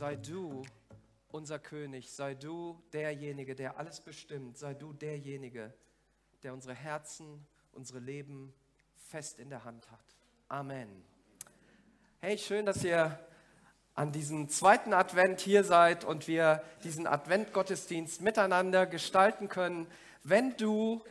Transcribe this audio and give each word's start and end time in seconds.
sei 0.00 0.16
du 0.16 0.62
unser 1.30 1.58
König, 1.58 2.10
sei 2.10 2.32
du 2.32 2.82
derjenige, 2.90 3.54
der 3.54 3.76
alles 3.76 4.00
bestimmt, 4.00 4.56
sei 4.56 4.72
du 4.72 4.94
derjenige, 4.94 5.74
der 6.42 6.54
unsere 6.54 6.74
Herzen, 6.74 7.46
unsere 7.72 7.98
Leben 7.98 8.54
fest 8.96 9.38
in 9.38 9.50
der 9.50 9.62
Hand 9.64 9.90
hat. 9.90 10.16
Amen. 10.48 10.88
Hey, 12.18 12.38
schön, 12.38 12.64
dass 12.64 12.82
ihr 12.82 13.18
an 13.94 14.10
diesem 14.10 14.48
zweiten 14.48 14.94
Advent 14.94 15.38
hier 15.40 15.64
seid 15.64 16.06
und 16.06 16.28
wir 16.28 16.64
diesen 16.82 17.06
Adventgottesdienst 17.06 18.22
miteinander 18.22 18.86
gestalten 18.86 19.50
können. 19.50 19.86
Wenn 20.24 20.56
du 20.56 21.04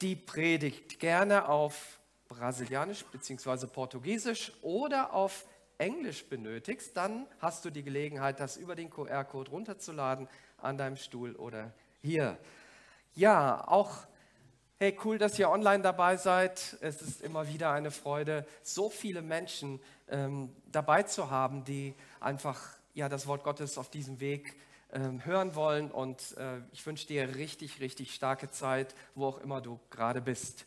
die 0.00 0.14
Predigt 0.14 1.00
gerne 1.00 1.48
auf 1.48 1.98
Brasilianisch 2.28 3.04
bzw. 3.06 3.66
Portugiesisch 3.66 4.52
oder 4.62 5.12
auf 5.12 5.44
Englisch 5.78 6.28
benötigst, 6.28 6.96
dann 6.96 7.26
hast 7.40 7.64
du 7.64 7.70
die 7.70 7.82
Gelegenheit, 7.82 8.40
das 8.40 8.56
über 8.56 8.74
den 8.74 8.90
QR-Code 8.90 9.50
runterzuladen 9.50 10.28
an 10.58 10.76
deinem 10.76 10.96
Stuhl 10.96 11.34
oder 11.36 11.72
hier. 12.02 12.36
Ja, 13.14 13.66
auch 13.66 14.06
hey, 14.80 14.96
cool, 15.04 15.18
dass 15.18 15.38
ihr 15.38 15.50
online 15.50 15.82
dabei 15.82 16.16
seid. 16.16 16.76
Es 16.80 17.02
ist 17.02 17.20
immer 17.20 17.48
wieder 17.48 17.72
eine 17.72 17.90
Freude, 17.90 18.46
so 18.62 18.90
viele 18.90 19.22
Menschen 19.22 19.80
ähm, 20.08 20.54
dabei 20.70 21.02
zu 21.02 21.30
haben, 21.30 21.64
die 21.64 21.94
einfach 22.20 22.60
ja, 22.94 23.08
das 23.08 23.26
Wort 23.26 23.42
Gottes 23.42 23.76
auf 23.76 23.90
diesem 23.90 24.20
Weg 24.20 24.56
ähm, 24.92 25.24
hören 25.24 25.56
wollen. 25.56 25.90
Und 25.90 26.36
äh, 26.36 26.60
ich 26.72 26.86
wünsche 26.86 27.06
dir 27.08 27.34
richtig, 27.34 27.80
richtig 27.80 28.14
starke 28.14 28.50
Zeit, 28.50 28.94
wo 29.16 29.26
auch 29.26 29.38
immer 29.38 29.60
du 29.60 29.80
gerade 29.90 30.20
bist. 30.20 30.66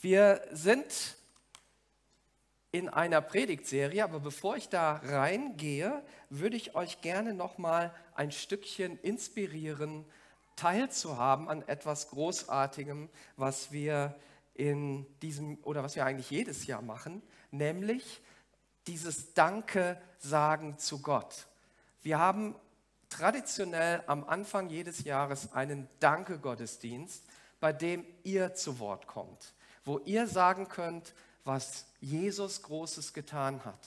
Wir 0.00 0.42
sind 0.52 1.16
in 2.70 2.88
einer 2.88 3.20
Predigtserie, 3.20 4.04
aber 4.04 4.20
bevor 4.20 4.56
ich 4.56 4.68
da 4.68 4.96
reingehe, 5.04 6.02
würde 6.28 6.56
ich 6.56 6.74
euch 6.74 7.00
gerne 7.00 7.32
noch 7.32 7.56
mal 7.56 7.94
ein 8.14 8.30
Stückchen 8.30 8.98
inspirieren, 9.00 10.04
teilzuhaben 10.56 11.48
an 11.48 11.62
etwas 11.66 12.10
Großartigem, 12.10 13.08
was 13.36 13.72
wir 13.72 14.14
in 14.54 15.06
diesem 15.22 15.58
oder 15.62 15.82
was 15.82 15.94
wir 15.96 16.04
eigentlich 16.04 16.30
jedes 16.30 16.66
Jahr 16.66 16.82
machen, 16.82 17.22
nämlich 17.50 18.20
dieses 18.86 19.32
Danke 19.32 20.00
sagen 20.18 20.78
zu 20.78 21.00
Gott. 21.00 21.46
Wir 22.02 22.18
haben 22.18 22.56
traditionell 23.08 24.02
am 24.06 24.24
Anfang 24.24 24.68
jedes 24.68 25.04
Jahres 25.04 25.52
einen 25.52 25.88
Danke-Gottesdienst, 26.00 27.24
bei 27.60 27.72
dem 27.72 28.04
ihr 28.24 28.54
zu 28.54 28.78
Wort 28.78 29.06
kommt, 29.06 29.54
wo 29.84 29.98
ihr 30.00 30.26
sagen 30.26 30.68
könnt, 30.68 31.14
was 31.48 31.86
Jesus 32.00 32.62
Großes 32.62 33.12
getan 33.14 33.64
hat. 33.64 33.80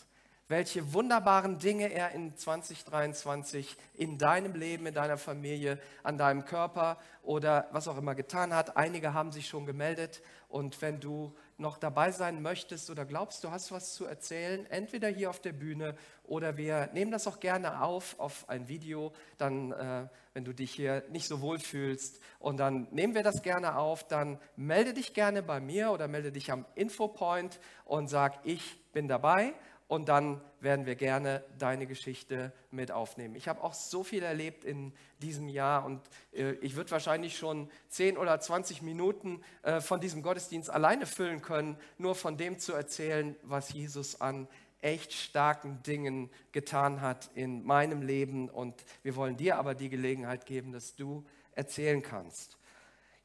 Welche 0.51 0.91
wunderbaren 0.91 1.59
Dinge 1.59 1.93
er 1.93 2.11
in 2.11 2.35
2023 2.35 3.77
in 3.93 4.17
deinem 4.17 4.53
Leben, 4.53 4.85
in 4.85 4.93
deiner 4.93 5.17
Familie, 5.17 5.79
an 6.03 6.17
deinem 6.17 6.43
Körper 6.43 6.97
oder 7.23 7.69
was 7.71 7.87
auch 7.87 7.97
immer 7.97 8.15
getan 8.15 8.53
hat. 8.53 8.75
Einige 8.75 9.13
haben 9.13 9.31
sich 9.31 9.47
schon 9.47 9.65
gemeldet. 9.65 10.21
Und 10.49 10.81
wenn 10.81 10.99
du 10.99 11.33
noch 11.57 11.77
dabei 11.77 12.11
sein 12.11 12.41
möchtest 12.41 12.89
oder 12.89 13.05
glaubst, 13.05 13.45
du 13.45 13.51
hast 13.51 13.71
was 13.71 13.93
zu 13.93 14.03
erzählen, 14.03 14.65
entweder 14.69 15.07
hier 15.07 15.29
auf 15.29 15.39
der 15.39 15.53
Bühne 15.53 15.95
oder 16.25 16.57
wir 16.57 16.89
nehmen 16.91 17.11
das 17.11 17.27
auch 17.27 17.39
gerne 17.39 17.81
auf 17.81 18.19
auf 18.19 18.49
ein 18.49 18.67
Video, 18.67 19.13
dann, 19.37 19.71
äh, 19.71 20.09
wenn 20.33 20.43
du 20.43 20.53
dich 20.53 20.73
hier 20.73 21.05
nicht 21.11 21.29
so 21.29 21.39
wohl 21.39 21.59
fühlst 21.59 22.19
und 22.39 22.57
dann 22.57 22.89
nehmen 22.91 23.15
wir 23.15 23.23
das 23.23 23.41
gerne 23.41 23.77
auf, 23.77 24.05
dann 24.05 24.37
melde 24.57 24.93
dich 24.93 25.13
gerne 25.13 25.43
bei 25.43 25.61
mir 25.61 25.91
oder 25.91 26.09
melde 26.09 26.33
dich 26.33 26.51
am 26.51 26.65
Infopoint 26.75 27.57
und 27.85 28.09
sag, 28.09 28.39
ich 28.43 28.81
bin 28.91 29.07
dabei 29.07 29.53
und 29.91 30.07
dann 30.07 30.39
werden 30.61 30.85
wir 30.85 30.95
gerne 30.95 31.43
deine 31.59 31.85
Geschichte 31.85 32.53
mit 32.71 32.93
aufnehmen. 32.93 33.35
Ich 33.35 33.49
habe 33.49 33.61
auch 33.61 33.73
so 33.73 34.05
viel 34.05 34.23
erlebt 34.23 34.63
in 34.63 34.93
diesem 35.21 35.49
Jahr 35.49 35.83
und 35.83 35.99
äh, 36.31 36.53
ich 36.61 36.77
würde 36.77 36.91
wahrscheinlich 36.91 37.37
schon 37.37 37.69
10 37.89 38.17
oder 38.17 38.39
20 38.39 38.83
Minuten 38.83 39.43
äh, 39.63 39.81
von 39.81 39.99
diesem 39.99 40.21
Gottesdienst 40.23 40.69
alleine 40.69 41.05
füllen 41.05 41.41
können, 41.41 41.75
nur 41.97 42.15
von 42.15 42.37
dem 42.37 42.57
zu 42.57 42.71
erzählen, 42.71 43.35
was 43.43 43.73
Jesus 43.73 44.21
an 44.21 44.47
echt 44.79 45.11
starken 45.11 45.83
Dingen 45.83 46.29
getan 46.53 47.01
hat 47.01 47.29
in 47.35 47.65
meinem 47.65 48.01
Leben. 48.01 48.47
Und 48.47 48.85
wir 49.03 49.17
wollen 49.17 49.35
dir 49.35 49.57
aber 49.57 49.75
die 49.75 49.89
Gelegenheit 49.89 50.45
geben, 50.45 50.71
dass 50.71 50.95
du 50.95 51.25
erzählen 51.51 52.01
kannst. 52.01 52.57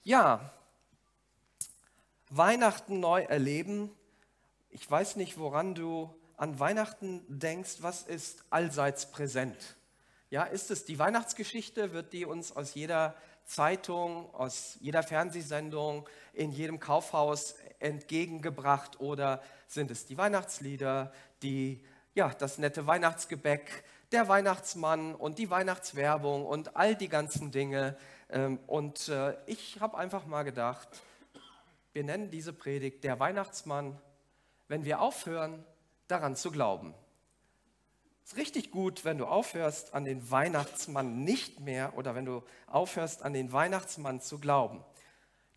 Ja, 0.03 0.53
Weihnachten 2.28 2.98
neu 2.98 3.22
erleben. 3.22 3.93
Ich 4.71 4.91
weiß 4.91 5.15
nicht, 5.15 5.38
woran 5.38 5.77
du 5.77 6.12
an 6.36 6.58
Weihnachten 6.60 7.24
denkst, 7.28 7.76
was 7.80 8.02
ist 8.02 8.44
allseits 8.50 9.10
präsent? 9.10 9.76
Ja, 10.28 10.44
ist 10.44 10.70
es 10.70 10.84
die 10.84 10.98
Weihnachtsgeschichte? 10.98 11.92
Wird 11.92 12.12
die 12.12 12.24
uns 12.24 12.54
aus 12.54 12.74
jeder 12.74 13.14
Zeitung, 13.44 14.34
aus 14.34 14.76
jeder 14.80 15.02
Fernsehsendung, 15.02 16.08
in 16.32 16.50
jedem 16.50 16.80
Kaufhaus 16.80 17.54
entgegengebracht? 17.78 19.00
Oder 19.00 19.42
sind 19.69 19.91
es 19.91 20.04
die 20.06 20.19
Weihnachtslieder, 20.19 21.12
die, 21.42 21.84
ja, 22.14 22.28
das 22.30 22.58
nette 22.58 22.86
Weihnachtsgebäck, 22.86 23.84
der 24.12 24.28
Weihnachtsmann 24.28 25.14
und 25.14 25.38
die 25.38 25.48
Weihnachtswerbung 25.48 26.44
und 26.44 26.76
all 26.76 26.97
die 26.97 27.08
ganzen 27.08 27.53
Dinge? 27.53 27.97
Ähm, 28.28 28.58
und 28.66 29.08
äh, 29.08 29.36
ich 29.47 29.80
habe 29.80 29.97
einfach 29.97 30.26
mal 30.26 30.42
gedacht, 30.42 30.88
wir 31.92 32.04
nennen 32.04 32.30
diese 32.30 32.53
Predigt 32.53 33.04
der 33.04 33.20
Weihnachtsmann. 33.20 33.98
Wenn 34.68 34.84
wir 34.84 35.00
aufhören, 35.00 35.64
daran 36.09 36.37
zu 36.37 36.50
glauben. 36.50 36.94
Es 38.25 38.33
ist 38.33 38.39
richtig 38.39 38.72
gut, 38.72 39.05
wenn 39.05 39.19
du 39.19 39.27
aufhörst, 39.27 39.94
an 39.94 40.05
den 40.05 40.31
Weihnachtsmann 40.31 41.22
nicht 41.22 41.61
mehr 41.61 41.97
oder 41.97 42.15
wenn 42.15 42.25
du 42.25 42.43
aufhörst, 42.67 43.22
an 43.22 43.33
den 43.33 43.53
Weihnachtsmann 43.53 44.21
zu 44.21 44.41
glauben. 44.41 44.84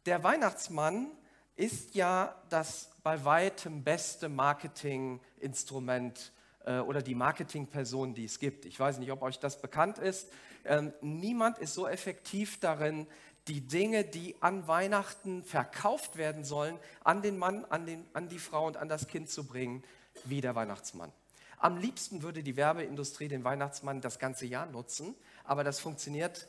Der 0.06 0.24
Weihnachtsmann 0.24 1.10
ist 1.56 1.96
ja 1.96 2.36
das 2.50 2.92
bei 3.02 3.26
weitem 3.26 3.84
beste 3.84 4.30
Marketinginstrument 4.30 6.32
äh, 6.64 6.80
oder 6.80 7.02
die 7.02 7.16
Marketingperson, 7.16 8.14
die 8.14 8.26
es 8.26 8.40
gibt. 8.40 8.66
Ich 8.66 8.80
weiß 8.80 9.00
nicht, 9.00 9.12
ob 9.12 9.24
euch 9.24 9.40
das 9.40 9.62
bekannt 9.62 9.98
ist. 9.98 10.32
Ähm, 10.64 10.94
niemand 11.02 11.58
ist 11.58 11.74
so 11.74 11.88
effektiv 11.88 12.60
darin, 12.60 13.08
die 13.48 13.62
Dinge, 13.62 14.04
die 14.04 14.36
an 14.42 14.68
Weihnachten 14.68 15.44
verkauft 15.44 16.18
werden 16.18 16.44
sollen, 16.44 16.78
an 17.04 17.24
den 17.24 17.38
Mann, 17.38 17.66
an, 17.66 17.88
den, 17.88 18.06
an 18.14 18.30
die 18.30 18.38
Frau 18.38 18.68
und 18.68 18.78
an 18.78 18.90
das 18.90 19.08
Kind 19.08 19.30
zu 19.30 19.48
bringen, 19.48 19.84
wie 20.26 20.42
der 20.42 20.56
Weihnachtsmann. 20.56 21.12
Am 21.58 21.78
liebsten 21.78 22.24
würde 22.24 22.42
die 22.42 22.56
Werbeindustrie 22.56 23.28
den 23.28 23.44
Weihnachtsmann 23.44 24.02
das 24.02 24.18
ganze 24.18 24.46
Jahr 24.46 24.66
nutzen, 24.66 25.16
aber 25.44 25.64
das 25.64 25.80
funktioniert 25.80 26.48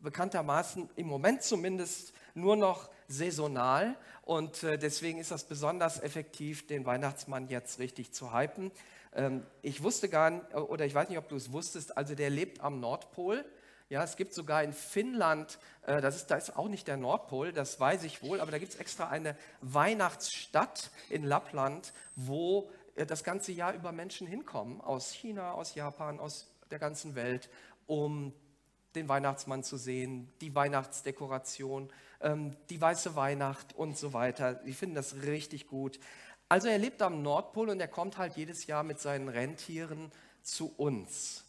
bekanntermaßen 0.00 0.88
im 0.96 1.06
Moment 1.06 1.42
zumindest 1.42 2.12
nur 2.34 2.56
noch 2.56 2.88
saisonal 3.08 3.96
und 4.22 4.62
äh, 4.62 4.78
deswegen 4.78 5.18
ist 5.18 5.30
das 5.30 5.44
besonders 5.44 6.02
effektiv, 6.02 6.66
den 6.66 6.84
Weihnachtsmann 6.86 7.48
jetzt 7.48 7.78
richtig 7.78 8.12
zu 8.12 8.32
hypen. 8.32 8.72
Ähm, 9.14 9.42
ich 9.62 9.82
wusste 9.82 10.08
gar 10.08 10.30
nicht, 10.30 10.54
oder 10.54 10.84
ich 10.84 10.94
weiß 10.94 11.08
nicht, 11.08 11.18
ob 11.18 11.28
du 11.28 11.36
es 11.36 11.52
wusstest, 11.52 11.96
also 11.96 12.14
der 12.14 12.30
lebt 12.30 12.60
am 12.60 12.80
Nordpol. 12.80 13.44
Ja, 13.88 14.02
es 14.02 14.16
gibt 14.16 14.34
sogar 14.34 14.64
in 14.64 14.72
Finnland, 14.72 15.58
äh, 15.82 16.00
das 16.00 16.16
ist, 16.16 16.26
da 16.26 16.36
ist 16.36 16.56
auch 16.56 16.68
nicht 16.68 16.88
der 16.88 16.96
Nordpol, 16.96 17.52
das 17.52 17.78
weiß 17.78 18.02
ich 18.02 18.20
wohl, 18.20 18.40
aber 18.40 18.50
da 18.50 18.58
gibt 18.58 18.72
es 18.72 18.80
extra 18.80 19.08
eine 19.08 19.36
Weihnachtsstadt 19.60 20.90
in 21.08 21.22
Lappland, 21.22 21.92
wo 22.16 22.68
äh, 22.96 23.06
das 23.06 23.22
ganze 23.22 23.52
Jahr 23.52 23.74
über 23.74 23.92
Menschen 23.92 24.26
hinkommen, 24.26 24.80
aus 24.80 25.12
China, 25.12 25.52
aus 25.52 25.76
Japan, 25.76 26.18
aus 26.18 26.48
der 26.72 26.80
ganzen 26.80 27.14
Welt, 27.14 27.48
um 27.86 28.32
den 28.96 29.08
Weihnachtsmann 29.08 29.62
zu 29.62 29.76
sehen, 29.76 30.32
die 30.40 30.54
Weihnachtsdekoration, 30.54 31.88
ähm, 32.20 32.56
die 32.70 32.80
weiße 32.80 33.14
Weihnacht 33.14 33.72
und 33.76 33.96
so 33.96 34.12
weiter. 34.12 34.54
Die 34.54 34.72
finden 34.72 34.96
das 34.96 35.22
richtig 35.22 35.68
gut. 35.68 36.00
Also 36.48 36.66
er 36.66 36.78
lebt 36.78 37.02
am 37.02 37.22
Nordpol 37.22 37.68
und 37.68 37.78
er 37.78 37.88
kommt 37.88 38.18
halt 38.18 38.36
jedes 38.36 38.66
Jahr 38.66 38.82
mit 38.82 39.00
seinen 39.00 39.28
Rentieren 39.28 40.10
zu 40.42 40.72
uns. 40.76 41.45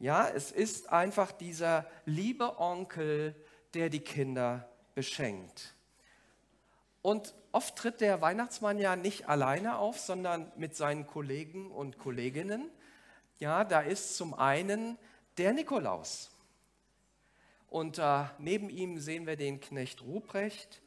Ja, 0.00 0.28
es 0.28 0.52
ist 0.52 0.90
einfach 0.90 1.32
dieser 1.32 1.84
liebe 2.04 2.60
Onkel, 2.60 3.34
der 3.74 3.90
die 3.90 4.00
Kinder 4.00 4.68
beschenkt. 4.94 5.74
Und 7.02 7.34
oft 7.52 7.76
tritt 7.76 8.00
der 8.00 8.20
Weihnachtsmann 8.20 8.78
ja 8.78 8.94
nicht 8.94 9.28
alleine 9.28 9.78
auf, 9.78 9.98
sondern 9.98 10.52
mit 10.56 10.76
seinen 10.76 11.06
Kollegen 11.06 11.70
und 11.70 11.98
Kolleginnen. 11.98 12.70
Ja, 13.38 13.64
da 13.64 13.80
ist 13.80 14.16
zum 14.16 14.34
einen 14.34 14.98
der 15.36 15.52
Nikolaus. 15.52 16.30
Und 17.68 17.98
äh, 17.98 18.24
neben 18.38 18.70
ihm 18.70 18.98
sehen 18.98 19.26
wir 19.26 19.36
den 19.36 19.60
Knecht 19.60 20.02
Ruprecht. 20.02 20.80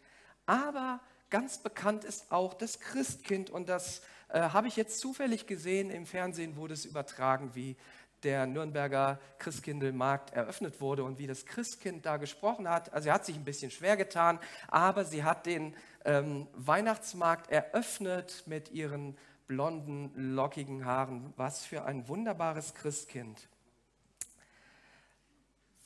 Aber 0.46 1.00
ganz 1.30 1.58
bekannt 1.60 2.04
ist 2.04 2.32
auch 2.32 2.54
das 2.54 2.80
Christkind. 2.80 3.50
Und 3.50 3.70
das 3.70 4.02
äh, 4.30 4.42
habe 4.42 4.68
ich 4.68 4.76
jetzt 4.76 5.00
zufällig 5.00 5.48
gesehen. 5.48 5.90
Im 5.90 6.06
Fernsehen 6.06 6.56
wurde 6.56 6.74
es 6.74 6.86
übertragen, 6.86 7.52
wie 7.54 7.78
der 8.24 8.46
Nürnberger 8.46 9.20
Christkindlmarkt 9.40 10.34
eröffnet 10.34 10.82
wurde 10.82 11.04
und 11.04 11.20
wie 11.20 11.28
das 11.28 11.46
Christkind 11.46 12.06
da 12.06 12.18
gesprochen 12.18 12.70
hat. 12.70 12.94
Also 12.94 13.10
er 13.10 13.16
hat 13.16 13.26
sich 13.26 13.36
ein 13.36 13.46
bisschen 13.46 13.72
schwer 13.72 13.98
getan, 13.98 14.40
aber 14.68 15.06
sie 15.06 15.24
hat 15.24 15.46
den 15.46 15.76
ähm, 16.06 16.48
Weihnachtsmarkt 16.54 17.52
eröffnet 17.52 18.44
mit 18.46 18.72
ihren 18.72 19.18
blonden, 19.48 20.12
lockigen 20.36 20.86
Haaren. 20.86 21.34
Was 21.36 21.66
für 21.66 21.84
ein 21.84 22.08
wunderbares 22.08 22.74
Christkind. 22.74 23.48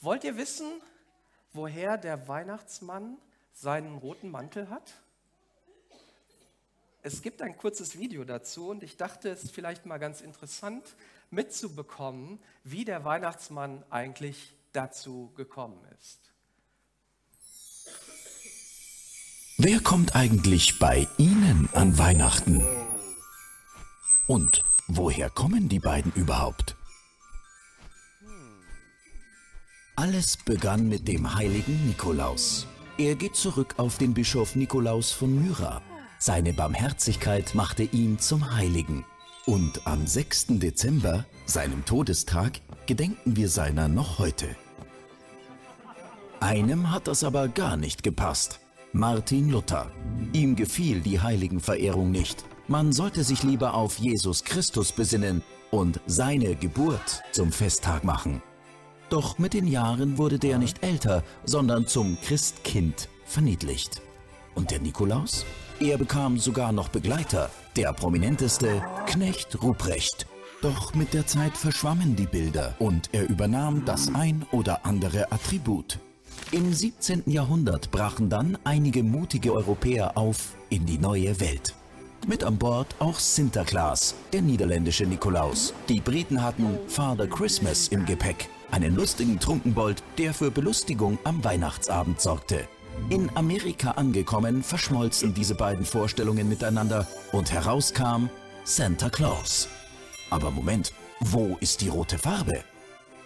Wollt 0.02 0.24
ihr 0.24 0.38
wissen, 0.38 0.68
woher 1.54 1.98
der 1.98 2.28
Weihnachtsmann 2.28 3.18
seinen 3.54 3.96
roten 3.96 4.30
Mantel 4.30 4.70
hat? 4.70 4.94
Es 7.02 7.22
gibt 7.22 7.42
ein 7.42 7.56
kurzes 7.56 7.98
Video 7.98 8.24
dazu 8.24 8.70
und 8.70 8.84
ich 8.84 8.98
dachte, 8.98 9.30
es 9.30 9.44
ist 9.44 9.54
vielleicht 9.54 9.86
mal 9.86 10.00
ganz 10.00 10.22
interessant 10.22 10.84
mitzubekommen, 11.32 12.40
wie 12.64 12.86
der 12.86 13.04
Weihnachtsmann 13.06 13.84
eigentlich 13.90 14.54
dazu 14.74 15.32
gekommen 15.36 15.80
ist. 16.00 16.20
Wer 19.58 19.80
kommt 19.80 20.16
eigentlich 20.16 20.80
bei 20.80 21.08
Ihnen 21.18 21.70
an 21.74 21.98
Weihnachten? 21.98 22.62
Und 24.28 24.62
woher 24.88 25.30
kommen 25.30 25.70
die 25.70 25.80
beiden 25.80 26.12
überhaupt? 26.14 26.76
Alles 29.96 30.36
begann 30.36 30.90
mit 30.90 31.08
dem 31.08 31.36
heiligen 31.36 31.88
Nikolaus. 31.88 32.68
Er 32.98 33.16
geht 33.16 33.38
zurück 33.38 33.76
auf 33.78 33.98
den 33.98 34.14
Bischof 34.14 34.56
Nikolaus 34.56 35.12
von 35.12 35.34
Myra. 35.42 35.82
Seine 36.20 36.52
Barmherzigkeit 36.52 37.56
machte 37.56 37.84
ihn 37.84 38.20
zum 38.20 38.56
Heiligen. 38.56 39.06
Und 39.46 39.86
am 39.86 40.08
6. 40.08 40.48
Dezember, 40.60 41.24
seinem 41.46 41.86
Todestag, 41.86 42.62
gedenken 42.88 43.36
wir 43.36 43.48
seiner 43.48 43.88
noch 43.88 44.18
heute. 44.18 44.48
Einem 46.40 46.92
hat 46.92 47.08
das 47.08 47.24
aber 47.24 47.48
gar 47.48 47.78
nicht 47.78 48.02
gepasst. 48.02 48.60
Martin 48.92 49.50
Luther. 49.50 49.92
Ihm 50.34 50.56
gefiel 50.56 51.00
die 51.02 51.20
Heiligenverehrung 51.20 52.10
nicht. 52.10 52.44
Man 52.68 52.92
sollte 52.92 53.24
sich 53.24 53.44
lieber 53.44 53.76
auf 53.76 54.00
Jesus 54.00 54.46
Christus 54.46 54.92
besinnen 54.92 55.44
und 55.70 56.00
seine 56.08 56.56
Geburt 56.56 57.22
zum 57.32 57.52
Festtag 57.52 58.04
machen. 58.04 58.42
Doch 59.10 59.38
mit 59.38 59.54
den 59.54 59.68
Jahren 59.68 60.18
wurde 60.18 60.40
der 60.40 60.58
nicht 60.58 60.82
älter, 60.82 61.24
sondern 61.44 61.86
zum 61.86 62.18
Christkind 62.22 63.10
verniedlicht. 63.26 64.02
Und 64.56 64.72
der 64.72 64.80
Nikolaus? 64.80 65.46
Er 65.80 66.00
bekam 66.00 66.40
sogar 66.40 66.72
noch 66.72 66.90
Begleiter, 66.90 67.52
der 67.76 67.94
prominenteste 67.94 68.82
Knecht 69.06 69.62
Ruprecht. 69.62 70.28
Doch 70.62 70.94
mit 70.94 71.14
der 71.14 71.28
Zeit 71.28 71.58
verschwammen 71.58 72.16
die 72.16 72.26
Bilder 72.26 72.76
und 72.80 73.10
er 73.12 73.30
übernahm 73.30 73.84
das 73.86 74.14
ein 74.14 74.46
oder 74.52 74.86
andere 74.86 75.32
Attribut. 75.32 76.00
Im 76.52 76.74
17. 76.74 77.24
Jahrhundert 77.26 77.92
brachen 77.92 78.30
dann 78.30 78.58
einige 78.64 79.04
mutige 79.04 79.54
Europäer 79.54 80.18
auf 80.18 80.56
in 80.70 80.86
die 80.86 80.98
neue 80.98 81.40
Welt. 81.40 81.76
Mit 82.28 82.44
an 82.44 82.58
Bord 82.58 82.96
auch 83.00 83.20
Sinterklaas, 83.20 84.16
der 84.34 84.42
niederländische 84.42 85.06
Nikolaus. 85.06 85.74
Die 85.90 86.00
Briten 86.00 86.42
hatten 86.42 86.80
Father 86.88 87.28
Christmas 87.28 87.90
im 87.90 88.06
Gepäck, 88.06 88.50
einen 88.72 88.96
lustigen 88.96 89.40
Trunkenbold, 89.40 90.02
der 90.18 90.34
für 90.34 90.50
Belustigung 90.50 91.20
am 91.24 91.44
Weihnachtsabend 91.44 92.20
sorgte. 92.20 92.68
In 93.10 93.30
Amerika 93.36 93.92
angekommen, 93.92 94.64
verschmolzen 94.64 95.34
diese 95.34 95.56
beiden 95.56 95.86
Vorstellungen 95.86 96.50
miteinander 96.50 97.08
und 97.32 97.52
herauskam 97.52 98.30
Santa 98.64 99.10
Claus. 99.10 99.68
Aber 100.32 100.50
Moment, 100.50 100.92
wo 101.20 101.58
ist 101.60 101.82
die 101.82 101.90
rote 101.90 102.18
Farbe? 102.18 102.64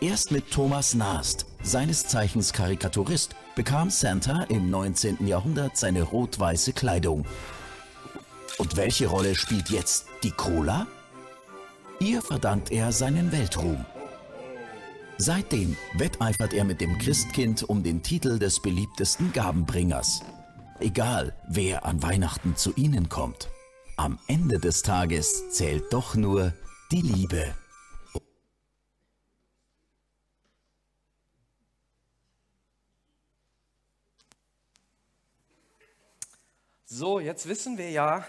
Erst 0.01 0.31
mit 0.31 0.51
Thomas 0.51 0.93
Nast, 0.95 1.45
seines 1.63 2.07
Zeichens 2.07 2.53
Karikaturist, 2.53 3.35
bekam 3.55 3.89
Santa 3.89 4.43
im 4.43 4.69
19. 4.69 5.27
Jahrhundert 5.27 5.77
seine 5.77 6.03
rot-weiße 6.03 6.73
Kleidung. 6.73 7.25
Und 8.57 8.75
welche 8.75 9.07
Rolle 9.07 9.35
spielt 9.35 9.69
jetzt 9.69 10.07
die 10.23 10.31
Cola? 10.31 10.87
Ihr 11.99 12.21
verdankt 12.21 12.71
er 12.71 12.91
seinen 12.91 13.31
Weltruhm. 13.31 13.85
Seitdem 15.21 15.75
wetteifert 15.95 16.53
er 16.53 16.63
mit 16.63 16.79
dem 16.79 16.97
Christkind 16.97 17.63
um 17.63 17.83
den 17.83 18.01
Titel 18.01 18.39
des 18.39 18.61
beliebtesten 18.61 19.33
Gabenbringers. 19.33 20.21
Egal, 20.79 21.35
wer 21.49 21.83
an 21.83 22.01
Weihnachten 22.01 22.55
zu 22.55 22.73
ihnen 22.75 23.09
kommt. 23.09 23.49
Am 23.97 24.17
Ende 24.27 24.59
des 24.59 24.81
Tages 24.81 25.49
zählt 25.49 25.91
doch 25.91 26.15
nur 26.15 26.53
die 26.93 27.01
Liebe. 27.01 27.53
So, 36.85 37.19
jetzt 37.19 37.49
wissen 37.49 37.77
wir 37.77 37.91
ja, 37.91 38.25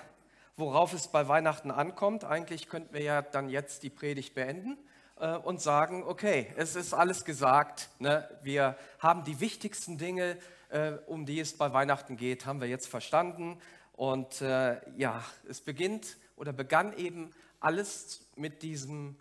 worauf 0.56 0.92
es 0.92 1.06
bei 1.06 1.28
Weihnachten 1.28 1.70
ankommt. 1.70 2.25
Eigentlich 2.25 2.69
könnten 2.69 2.92
wir 2.92 3.02
ja 3.02 3.22
dann 3.22 3.48
jetzt 3.48 3.84
die 3.84 3.90
Predigt 3.90 4.34
beenden 4.34 4.76
äh, 5.20 5.37
und 5.37 5.61
sagen, 5.61 6.02
okay, 6.02 6.52
es 6.56 6.76
ist 6.76 6.94
alles 6.94 7.25
gesagt. 7.25 7.90
Ne? 7.99 8.28
Wir 8.43 8.76
haben 8.99 9.25
die 9.25 9.40
wichtigsten 9.40 9.99
Dinge, 9.99 10.38
äh, 10.70 10.93
um 11.06 11.26
die 11.26 11.40
es 11.40 11.56
bei 11.56 11.72
Weihnachten 11.72 12.17
geht, 12.17 12.46
haben 12.46 12.61
wir 12.61 12.69
jetzt 12.69 12.88
verstanden. 12.88 13.61
Und 13.93 14.40
äh, 14.40 14.81
ja, 14.96 15.22
es 15.49 15.61
beginnt 15.61 16.17
oder 16.37 16.52
begann 16.52 16.96
eben 16.96 17.31
alles 17.61 18.26
mit 18.37 18.62
diesem 18.62 19.17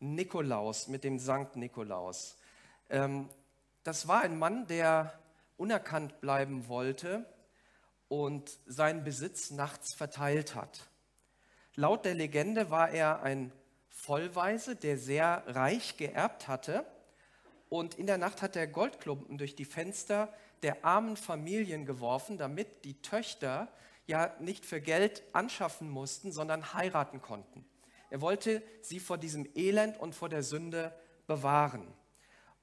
Nikolaus, 0.00 0.88
mit 0.88 1.04
dem 1.04 1.18
Sankt 1.18 1.56
Nikolaus. 1.56 2.36
Ähm, 2.90 3.28
das 3.84 4.08
war 4.08 4.22
ein 4.22 4.38
Mann, 4.38 4.66
der 4.66 5.12
unerkannt 5.56 6.20
bleiben 6.20 6.68
wollte 6.68 7.24
und 8.08 8.58
seinen 8.66 9.04
Besitz 9.04 9.50
nachts 9.52 9.94
verteilt 9.94 10.54
hat. 10.54 10.88
Laut 11.76 12.04
der 12.04 12.14
Legende 12.14 12.70
war 12.70 12.90
er 12.90 13.22
ein 13.22 13.52
Vollweise, 13.96 14.76
der 14.76 14.98
sehr 14.98 15.42
reich 15.46 15.96
geerbt 15.96 16.48
hatte. 16.48 16.84
Und 17.68 17.94
in 17.94 18.06
der 18.06 18.18
Nacht 18.18 18.42
hat 18.42 18.54
er 18.54 18.66
Goldklumpen 18.66 19.38
durch 19.38 19.56
die 19.56 19.64
Fenster 19.64 20.32
der 20.62 20.84
armen 20.84 21.16
Familien 21.16 21.86
geworfen, 21.86 22.36
damit 22.36 22.84
die 22.84 23.00
Töchter 23.00 23.68
ja 24.06 24.32
nicht 24.38 24.64
für 24.66 24.80
Geld 24.80 25.22
anschaffen 25.32 25.90
mussten, 25.90 26.30
sondern 26.30 26.74
heiraten 26.74 27.20
konnten. 27.20 27.64
Er 28.10 28.20
wollte 28.20 28.62
sie 28.82 29.00
vor 29.00 29.18
diesem 29.18 29.48
Elend 29.56 29.98
und 29.98 30.14
vor 30.14 30.28
der 30.28 30.42
Sünde 30.44 30.94
bewahren. 31.26 31.86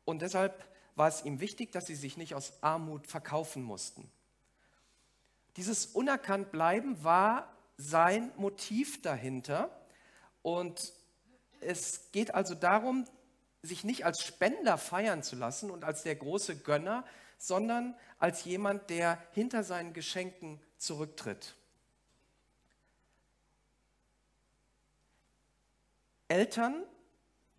Und 0.06 0.22
deshalb 0.22 0.64
war 0.96 1.10
es 1.10 1.26
ihm 1.26 1.42
wichtig, 1.42 1.72
dass 1.72 1.88
sie 1.88 1.96
sich 1.96 2.16
nicht 2.16 2.36
aus 2.36 2.54
Armut 2.62 3.08
verkaufen 3.08 3.64
mussten. 3.64 4.10
Dieses 5.58 5.88
unerkannt 5.88 6.52
bleiben 6.52 7.04
war 7.04 7.52
sein 7.78 8.32
Motiv 8.38 9.02
dahinter. 9.02 9.70
Und 10.44 10.94
es 11.66 12.12
geht 12.12 12.34
also 12.34 12.56
darum, 12.56 13.06
sich 13.62 13.84
nicht 13.84 14.06
als 14.06 14.22
Spender 14.22 14.78
feiern 14.78 15.24
zu 15.24 15.36
lassen 15.36 15.72
und 15.72 15.84
als 15.84 16.04
der 16.04 16.16
große 16.16 16.58
Gönner, 16.58 17.06
sondern 17.38 17.96
als 18.20 18.46
jemand, 18.46 18.90
der 18.90 19.22
hinter 19.32 19.64
seinen 19.64 19.94
Geschenken 19.94 20.62
zurücktritt. 20.78 21.56
Eltern, 26.28 26.84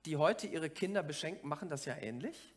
die 0.04 0.16
heute 0.16 0.46
ihre 0.46 0.68
Kinder 0.68 1.02
beschenken, 1.02 1.48
machen 1.48 1.70
das 1.70 1.84
ja 1.84 1.96
ähnlich. 1.96 2.54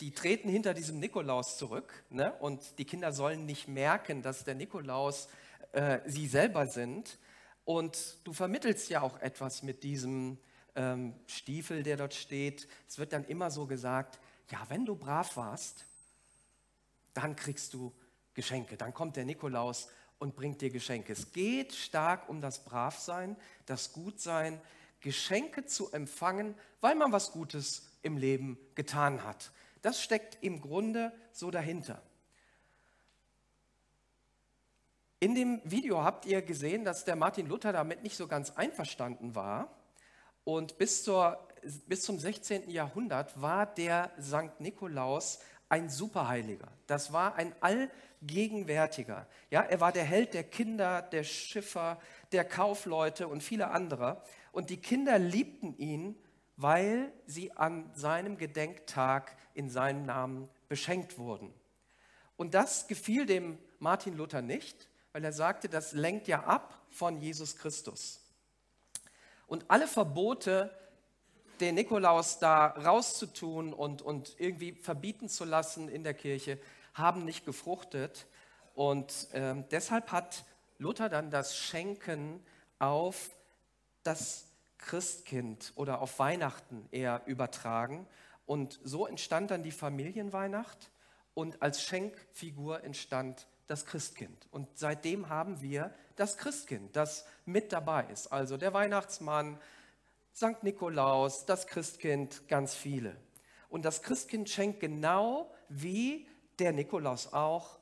Die 0.00 0.12
treten 0.12 0.48
hinter 0.48 0.74
diesem 0.74 0.98
Nikolaus 1.00 1.58
zurück 1.58 2.04
ne? 2.10 2.32
und 2.40 2.78
die 2.78 2.84
Kinder 2.84 3.12
sollen 3.12 3.46
nicht 3.46 3.68
merken, 3.68 4.22
dass 4.22 4.44
der 4.44 4.54
Nikolaus 4.54 5.28
äh, 5.72 6.00
sie 6.06 6.26
selber 6.26 6.66
sind, 6.66 7.18
und 7.64 8.18
du 8.24 8.32
vermittelst 8.32 8.88
ja 8.88 9.02
auch 9.02 9.18
etwas 9.20 9.62
mit 9.62 9.82
diesem 9.82 10.38
ähm, 10.74 11.14
Stiefel, 11.26 11.82
der 11.82 11.96
dort 11.96 12.14
steht. 12.14 12.68
Es 12.88 12.98
wird 12.98 13.12
dann 13.12 13.24
immer 13.24 13.50
so 13.50 13.66
gesagt, 13.66 14.18
ja, 14.50 14.58
wenn 14.68 14.84
du 14.84 14.96
brav 14.96 15.36
warst, 15.36 15.84
dann 17.14 17.36
kriegst 17.36 17.74
du 17.74 17.92
Geschenke. 18.34 18.76
Dann 18.76 18.94
kommt 18.94 19.16
der 19.16 19.24
Nikolaus 19.24 19.88
und 20.18 20.36
bringt 20.36 20.60
dir 20.60 20.70
Geschenke. 20.70 21.12
Es 21.12 21.32
geht 21.32 21.74
stark 21.74 22.28
um 22.28 22.40
das 22.40 22.64
Bravsein, 22.64 23.36
das 23.66 23.92
Gutsein, 23.92 24.60
Geschenke 25.00 25.66
zu 25.66 25.90
empfangen, 25.92 26.54
weil 26.80 26.94
man 26.94 27.12
was 27.12 27.32
Gutes 27.32 27.90
im 28.02 28.16
Leben 28.16 28.58
getan 28.74 29.24
hat. 29.24 29.50
Das 29.82 30.00
steckt 30.00 30.38
im 30.42 30.60
Grunde 30.60 31.12
so 31.32 31.50
dahinter. 31.50 32.00
In 35.22 35.36
dem 35.36 35.60
Video 35.62 36.02
habt 36.02 36.26
ihr 36.26 36.42
gesehen, 36.42 36.84
dass 36.84 37.04
der 37.04 37.14
Martin 37.14 37.46
Luther 37.46 37.72
damit 37.72 38.02
nicht 38.02 38.16
so 38.16 38.26
ganz 38.26 38.50
einverstanden 38.50 39.36
war. 39.36 39.70
Und 40.42 40.78
bis, 40.78 41.04
zur, 41.04 41.38
bis 41.86 42.02
zum 42.02 42.18
16. 42.18 42.68
Jahrhundert 42.68 43.40
war 43.40 43.66
der 43.72 44.10
Sankt 44.18 44.60
Nikolaus 44.60 45.38
ein 45.68 45.88
Superheiliger. 45.88 46.66
Das 46.88 47.12
war 47.12 47.36
ein 47.36 47.54
Allgegenwärtiger. 47.60 49.28
Ja, 49.48 49.60
er 49.60 49.78
war 49.78 49.92
der 49.92 50.02
Held 50.02 50.34
der 50.34 50.42
Kinder, 50.42 51.02
der 51.02 51.22
Schiffer, 51.22 52.00
der 52.32 52.44
Kaufleute 52.44 53.28
und 53.28 53.44
viele 53.44 53.70
andere. 53.70 54.20
Und 54.50 54.70
die 54.70 54.78
Kinder 54.78 55.20
liebten 55.20 55.78
ihn, 55.78 56.16
weil 56.56 57.12
sie 57.26 57.52
an 57.52 57.88
seinem 57.94 58.38
Gedenktag 58.38 59.36
in 59.54 59.70
seinem 59.70 60.04
Namen 60.04 60.48
beschenkt 60.68 61.16
wurden. 61.16 61.54
Und 62.36 62.54
das 62.54 62.88
gefiel 62.88 63.24
dem 63.24 63.56
Martin 63.78 64.16
Luther 64.16 64.42
nicht 64.42 64.88
weil 65.12 65.24
er 65.24 65.32
sagte, 65.32 65.68
das 65.68 65.92
lenkt 65.92 66.28
ja 66.28 66.44
ab 66.44 66.78
von 66.90 67.18
Jesus 67.20 67.56
Christus. 67.56 68.20
Und 69.46 69.64
alle 69.68 69.86
Verbote, 69.86 70.70
den 71.60 71.74
Nikolaus 71.74 72.38
da 72.38 72.68
rauszutun 72.68 73.72
und, 73.72 74.02
und 74.02 74.34
irgendwie 74.38 74.72
verbieten 74.72 75.28
zu 75.28 75.44
lassen 75.44 75.88
in 75.88 76.02
der 76.02 76.14
Kirche, 76.14 76.58
haben 76.94 77.24
nicht 77.24 77.44
gefruchtet. 77.44 78.26
Und 78.74 79.32
äh, 79.32 79.54
deshalb 79.70 80.10
hat 80.10 80.44
Luther 80.78 81.08
dann 81.08 81.30
das 81.30 81.56
Schenken 81.56 82.44
auf 82.78 83.30
das 84.02 84.46
Christkind 84.78 85.72
oder 85.76 86.00
auf 86.00 86.18
Weihnachten 86.18 86.88
eher 86.90 87.22
übertragen. 87.26 88.06
Und 88.46 88.80
so 88.82 89.06
entstand 89.06 89.50
dann 89.50 89.62
die 89.62 89.70
Familienweihnacht 89.70 90.90
und 91.34 91.62
als 91.62 91.82
Schenkfigur 91.82 92.82
entstand 92.82 93.46
das 93.72 93.86
Christkind. 93.86 94.46
Und 94.50 94.68
seitdem 94.74 95.30
haben 95.30 95.62
wir 95.62 95.94
das 96.16 96.36
Christkind, 96.36 96.94
das 96.94 97.24
mit 97.46 97.72
dabei 97.72 98.04
ist. 98.12 98.26
Also 98.26 98.58
der 98.58 98.74
Weihnachtsmann, 98.74 99.58
St. 100.34 100.62
Nikolaus, 100.62 101.46
das 101.46 101.66
Christkind, 101.66 102.46
ganz 102.48 102.74
viele. 102.74 103.16
Und 103.70 103.86
das 103.86 104.02
Christkind 104.02 104.50
schenkt 104.50 104.80
genau 104.80 105.50
wie 105.70 106.28
der 106.58 106.72
Nikolaus 106.72 107.32
auch 107.32 107.78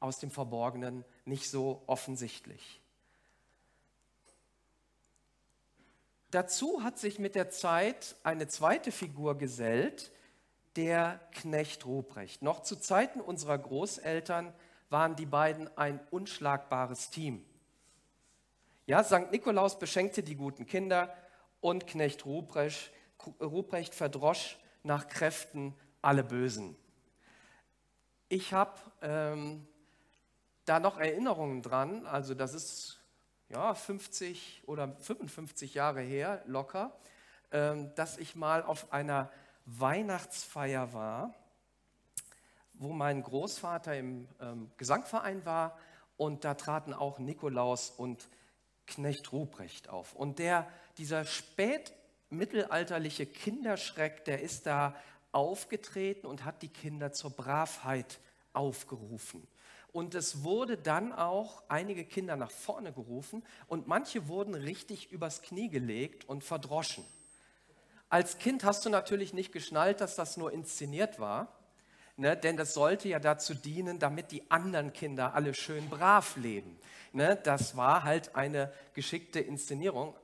aus 0.00 0.18
dem 0.18 0.30
Verborgenen, 0.30 1.04
nicht 1.26 1.50
so 1.50 1.82
offensichtlich. 1.86 2.80
Dazu 6.30 6.82
hat 6.82 6.98
sich 6.98 7.18
mit 7.18 7.34
der 7.34 7.50
Zeit 7.50 8.16
eine 8.22 8.48
zweite 8.48 8.92
Figur 8.92 9.36
gesellt, 9.36 10.10
der 10.78 11.18
Knecht 11.32 11.84
Ruprecht. 11.86 12.40
Noch 12.40 12.62
zu 12.62 12.76
Zeiten 12.76 13.20
unserer 13.20 13.58
Großeltern 13.58 14.54
waren 14.90 15.16
die 15.16 15.26
beiden 15.26 15.76
ein 15.76 15.98
unschlagbares 16.12 17.10
Team. 17.10 17.44
Ja, 18.86 19.02
St. 19.02 19.32
Nikolaus 19.32 19.80
beschenkte 19.80 20.22
die 20.22 20.36
guten 20.36 20.66
Kinder 20.66 21.12
und 21.60 21.88
Knecht 21.88 22.24
Ruprecht, 22.24 22.92
Ruprecht 23.40 23.92
verdrosch 23.92 24.56
nach 24.84 25.08
Kräften 25.08 25.74
alle 26.00 26.22
Bösen. 26.22 26.76
Ich 28.28 28.52
habe 28.52 28.78
ähm, 29.02 29.66
da 30.64 30.78
noch 30.78 30.96
Erinnerungen 31.00 31.60
dran, 31.60 32.06
also 32.06 32.34
das 32.34 32.54
ist 32.54 33.00
ja, 33.48 33.74
50 33.74 34.62
oder 34.66 34.94
55 35.00 35.74
Jahre 35.74 36.02
her, 36.02 36.40
locker, 36.46 36.96
ähm, 37.50 37.92
dass 37.96 38.16
ich 38.16 38.36
mal 38.36 38.62
auf 38.62 38.92
einer 38.92 39.28
Weihnachtsfeier 39.76 40.94
war, 40.94 41.34
wo 42.72 42.92
mein 42.92 43.22
Großvater 43.22 43.96
im 43.96 44.26
ähm, 44.40 44.70
Gesangverein 44.78 45.44
war 45.44 45.76
und 46.16 46.44
da 46.44 46.54
traten 46.54 46.94
auch 46.94 47.18
Nikolaus 47.18 47.90
und 47.90 48.28
Knecht 48.86 49.32
Ruprecht 49.32 49.90
auf. 49.90 50.14
Und 50.14 50.38
der, 50.38 50.66
dieser 50.96 51.26
spätmittelalterliche 51.26 53.26
Kinderschreck, 53.26 54.24
der 54.24 54.40
ist 54.40 54.66
da 54.66 54.96
aufgetreten 55.32 56.26
und 56.26 56.46
hat 56.46 56.62
die 56.62 56.68
Kinder 56.68 57.12
zur 57.12 57.30
Bravheit 57.30 58.20
aufgerufen. 58.54 59.46
Und 59.92 60.14
es 60.14 60.44
wurde 60.44 60.78
dann 60.78 61.12
auch 61.12 61.62
einige 61.68 62.06
Kinder 62.06 62.36
nach 62.36 62.50
vorne 62.50 62.92
gerufen 62.92 63.44
und 63.66 63.86
manche 63.86 64.28
wurden 64.28 64.54
richtig 64.54 65.12
übers 65.12 65.42
Knie 65.42 65.68
gelegt 65.68 66.26
und 66.26 66.42
verdroschen. 66.42 67.04
Als 68.10 68.38
Kind 68.38 68.64
hast 68.64 68.86
du 68.86 68.90
natürlich 68.90 69.34
nicht 69.34 69.52
geschnallt, 69.52 70.00
dass 70.00 70.16
das 70.16 70.36
nur 70.36 70.52
inszeniert 70.52 71.20
war, 71.20 71.52
ne, 72.16 72.36
denn 72.36 72.56
das 72.56 72.74
sollte 72.74 73.08
ja 73.08 73.18
dazu 73.18 73.54
dienen, 73.54 73.98
damit 73.98 74.32
die 74.32 74.50
anderen 74.50 74.92
Kinder 74.92 75.34
alle 75.34 75.52
schön 75.54 75.88
brav 75.90 76.36
leben. 76.36 76.78
Ne, 77.12 77.38
das 77.42 77.76
war 77.76 78.04
halt 78.04 78.34
eine 78.34 78.72
geschickte 78.94 79.40
Inszenierung. 79.40 80.14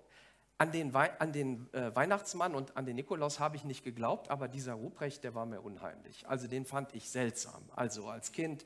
An 0.56 0.70
den, 0.70 0.94
Wei 0.94 1.10
an 1.20 1.32
den 1.32 1.68
äh, 1.74 1.94
Weihnachtsmann 1.94 2.54
und 2.54 2.76
an 2.76 2.86
den 2.86 2.96
Nikolaus 2.96 3.40
habe 3.40 3.56
ich 3.56 3.64
nicht 3.64 3.84
geglaubt, 3.84 4.30
aber 4.30 4.48
dieser 4.48 4.74
Ruprecht, 4.74 5.24
der 5.24 5.34
war 5.34 5.46
mir 5.46 5.60
unheimlich. 5.60 6.26
Also 6.28 6.46
den 6.46 6.64
fand 6.64 6.94
ich 6.94 7.10
seltsam. 7.10 7.62
Also 7.74 8.06
als 8.06 8.32
Kind 8.32 8.64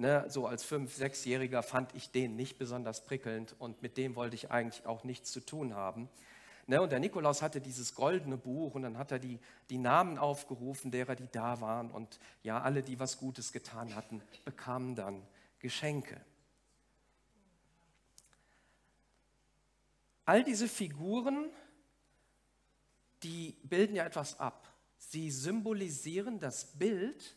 ne, 0.00 0.24
so 0.28 0.46
als 0.46 0.64
Fünf-, 0.64 0.94
Sechsjähriger 0.94 1.62
fand 1.62 1.94
ich 1.94 2.10
den 2.10 2.36
nicht 2.36 2.58
besonders 2.58 3.04
prickelnd 3.04 3.54
und 3.58 3.82
mit 3.82 3.96
dem 3.96 4.16
wollte 4.16 4.34
ich 4.34 4.50
eigentlich 4.50 4.86
auch 4.86 5.04
nichts 5.04 5.32
zu 5.32 5.40
tun 5.40 5.74
haben. 5.74 6.08
Ne, 6.70 6.80
und 6.80 6.92
der 6.92 7.00
Nikolaus 7.00 7.42
hatte 7.42 7.60
dieses 7.60 7.96
goldene 7.96 8.36
Buch 8.36 8.76
und 8.76 8.82
dann 8.82 8.96
hat 8.96 9.10
er 9.10 9.18
die, 9.18 9.40
die 9.70 9.76
Namen 9.76 10.18
aufgerufen 10.18 10.92
derer, 10.92 11.16
die 11.16 11.26
da 11.32 11.60
waren. 11.60 11.90
Und 11.90 12.20
ja, 12.44 12.62
alle, 12.62 12.84
die 12.84 13.00
was 13.00 13.18
Gutes 13.18 13.50
getan 13.50 13.96
hatten, 13.96 14.22
bekamen 14.44 14.94
dann 14.94 15.26
Geschenke. 15.58 16.20
All 20.24 20.44
diese 20.44 20.68
Figuren, 20.68 21.50
die 23.24 23.56
bilden 23.64 23.96
ja 23.96 24.04
etwas 24.04 24.38
ab. 24.38 24.72
Sie 24.96 25.32
symbolisieren 25.32 26.38
das 26.38 26.66
Bild, 26.78 27.34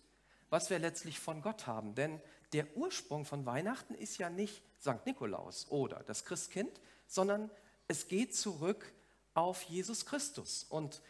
was 0.51 0.69
wir 0.69 0.77
letztlich 0.77 1.19
von 1.19 1.41
Gott 1.41 1.65
haben. 1.65 1.95
Denn 1.95 2.21
der 2.51 2.77
Ursprung 2.77 3.25
von 3.25 3.47
Weihnachten 3.47 3.95
ist 3.95 4.19
ja 4.19 4.29
nicht 4.29 4.61
St. 4.79 5.03
Nikolaus 5.07 5.71
oder 5.71 6.03
das 6.03 6.23
Christkind, 6.23 6.79
sondern 7.07 7.49
es 7.87 8.07
geht 8.07 8.35
zurück 8.35 8.93
auf 9.33 9.63
Jesus 9.63 10.05
Christus. 10.05 10.65
Und 10.69 11.01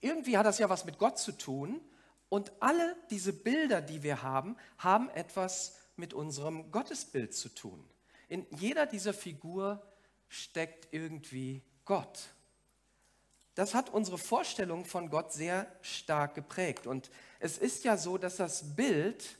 irgendwie 0.00 0.36
hat 0.36 0.46
das 0.46 0.58
ja 0.58 0.68
was 0.68 0.84
mit 0.84 0.98
Gott 0.98 1.18
zu 1.18 1.32
tun. 1.32 1.80
Und 2.28 2.52
alle 2.60 2.96
diese 3.10 3.32
Bilder, 3.32 3.80
die 3.80 4.02
wir 4.02 4.22
haben, 4.22 4.56
haben 4.78 5.08
etwas 5.10 5.76
mit 5.96 6.14
unserem 6.14 6.70
Gottesbild 6.70 7.34
zu 7.34 7.48
tun. 7.48 7.88
In 8.28 8.46
jeder 8.50 8.86
dieser 8.86 9.14
Figur 9.14 9.82
steckt 10.28 10.88
irgendwie 10.92 11.62
Gott. 11.84 12.30
Das 13.54 13.74
hat 13.74 13.90
unsere 13.90 14.18
Vorstellung 14.18 14.84
von 14.84 15.10
Gott 15.10 15.32
sehr 15.32 15.70
stark 15.82 16.34
geprägt. 16.34 16.86
Und 16.86 17.10
es 17.38 17.56
ist 17.56 17.84
ja 17.84 17.96
so, 17.96 18.18
dass 18.18 18.36
das 18.36 18.74
Bild 18.74 19.36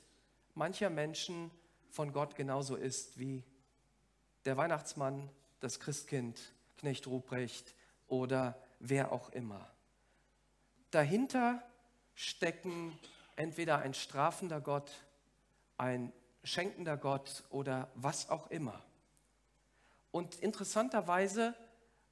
mancher 0.55 0.91
Menschen 0.91 1.51
von 1.91 2.13
Gott 2.13 2.37
genauso 2.37 2.77
ist 2.77 3.19
wie 3.19 3.43
der 4.45 4.57
Weihnachtsmann, 4.57 5.29
das 5.61 5.81
Christkind, 5.81 6.41
Knecht 6.77 7.07
Ruprecht 7.07 7.75
oder 8.09 8.59
wer 8.81 9.13
auch 9.13 9.31
immer. 9.31 9.69
Dahinter 10.91 11.63
stecken 12.15 12.99
entweder 13.37 13.79
ein 13.79 13.95
strafender 13.95 14.61
Gott, 14.61 14.91
ein 15.77 16.13
schenkender 16.45 16.97
Gott 16.97 17.45
oder 17.51 17.91
was 17.95 18.31
auch 18.31 18.49
immer. 18.51 18.81
Und 20.11 20.37
interessanterweise, 20.37 21.55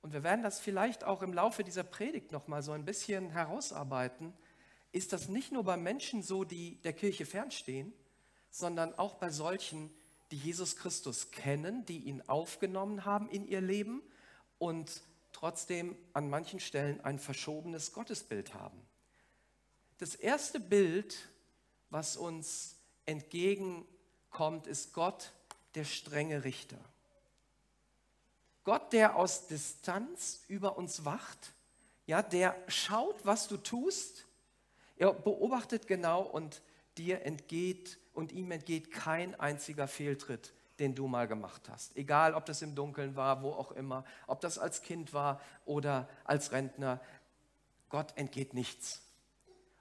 und 0.00 0.12
wir 0.12 0.25
werden 0.25 0.42
das 0.42 0.58
vielleicht 0.58 1.04
auch 1.04 1.22
im 1.22 1.32
Laufe 1.32 1.62
dieser 1.62 1.84
Predigt 1.84 2.32
noch 2.32 2.49
mal 2.49 2.62
so 2.62 2.72
ein 2.72 2.84
bisschen 2.84 3.30
herausarbeiten, 3.30 4.32
ist 4.90 5.12
das 5.12 5.28
nicht 5.28 5.52
nur 5.52 5.64
bei 5.64 5.76
Menschen 5.76 6.22
so, 6.22 6.44
die 6.44 6.80
der 6.82 6.92
Kirche 6.92 7.25
fernstehen, 7.25 7.92
sondern 8.50 8.99
auch 8.99 9.14
bei 9.14 9.30
solchen, 9.30 9.94
die 10.30 10.37
Jesus 10.37 10.76
Christus 10.76 11.30
kennen, 11.30 11.87
die 11.87 12.00
ihn 12.00 12.22
aufgenommen 12.22 13.04
haben 13.04 13.28
in 13.30 13.46
ihr 13.46 13.61
Leben 13.61 14.02
und 14.58 15.02
trotzdem 15.42 15.96
an 16.12 16.30
manchen 16.30 16.61
Stellen 16.61 17.00
ein 17.00 17.18
verschobenes 17.18 17.92
Gottesbild 17.92 18.54
haben. 18.54 18.80
Das 19.99 20.14
erste 20.14 20.61
Bild, 20.61 21.16
was 21.90 22.16
uns 22.16 22.76
entgegenkommt, 23.06 24.68
ist 24.68 24.92
Gott, 24.92 25.32
der 25.75 25.84
strenge 25.84 26.44
Richter. 26.44 26.78
Gott, 28.62 28.92
der 28.92 29.16
aus 29.16 29.49
Distanz 29.49 30.44
über 30.46 30.78
uns 30.78 31.04
wacht, 31.04 31.54
ja, 32.06 32.22
der 32.22 32.56
schaut, 32.68 33.26
was 33.26 33.49
du 33.49 33.56
tust, 33.56 34.26
er 34.94 35.12
beobachtet 35.12 35.88
genau 35.88 36.22
und 36.22 36.62
dir 36.99 37.22
entgeht 37.22 37.99
und 38.12 38.30
ihm 38.30 38.52
entgeht 38.52 38.92
kein 38.92 39.34
einziger 39.40 39.88
Fehltritt, 39.88 40.52
den 40.82 40.96
du 40.96 41.06
mal 41.06 41.28
gemacht 41.28 41.68
hast. 41.68 41.96
Egal, 41.96 42.34
ob 42.34 42.44
das 42.44 42.60
im 42.60 42.74
Dunkeln 42.74 43.14
war, 43.14 43.40
wo 43.44 43.52
auch 43.52 43.70
immer, 43.70 44.04
ob 44.26 44.40
das 44.40 44.58
als 44.58 44.82
Kind 44.82 45.14
war 45.14 45.40
oder 45.64 46.08
als 46.24 46.50
Rentner. 46.50 47.00
Gott 47.88 48.12
entgeht 48.16 48.52
nichts. 48.52 49.00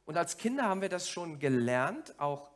Und 0.05 0.15
als 0.15 0.37
Kinder 0.37 0.65
haben 0.65 0.81
wir 0.81 0.89
das 0.89 1.09
schon 1.09 1.39
gelernt, 1.39 2.19
auch 2.19 2.49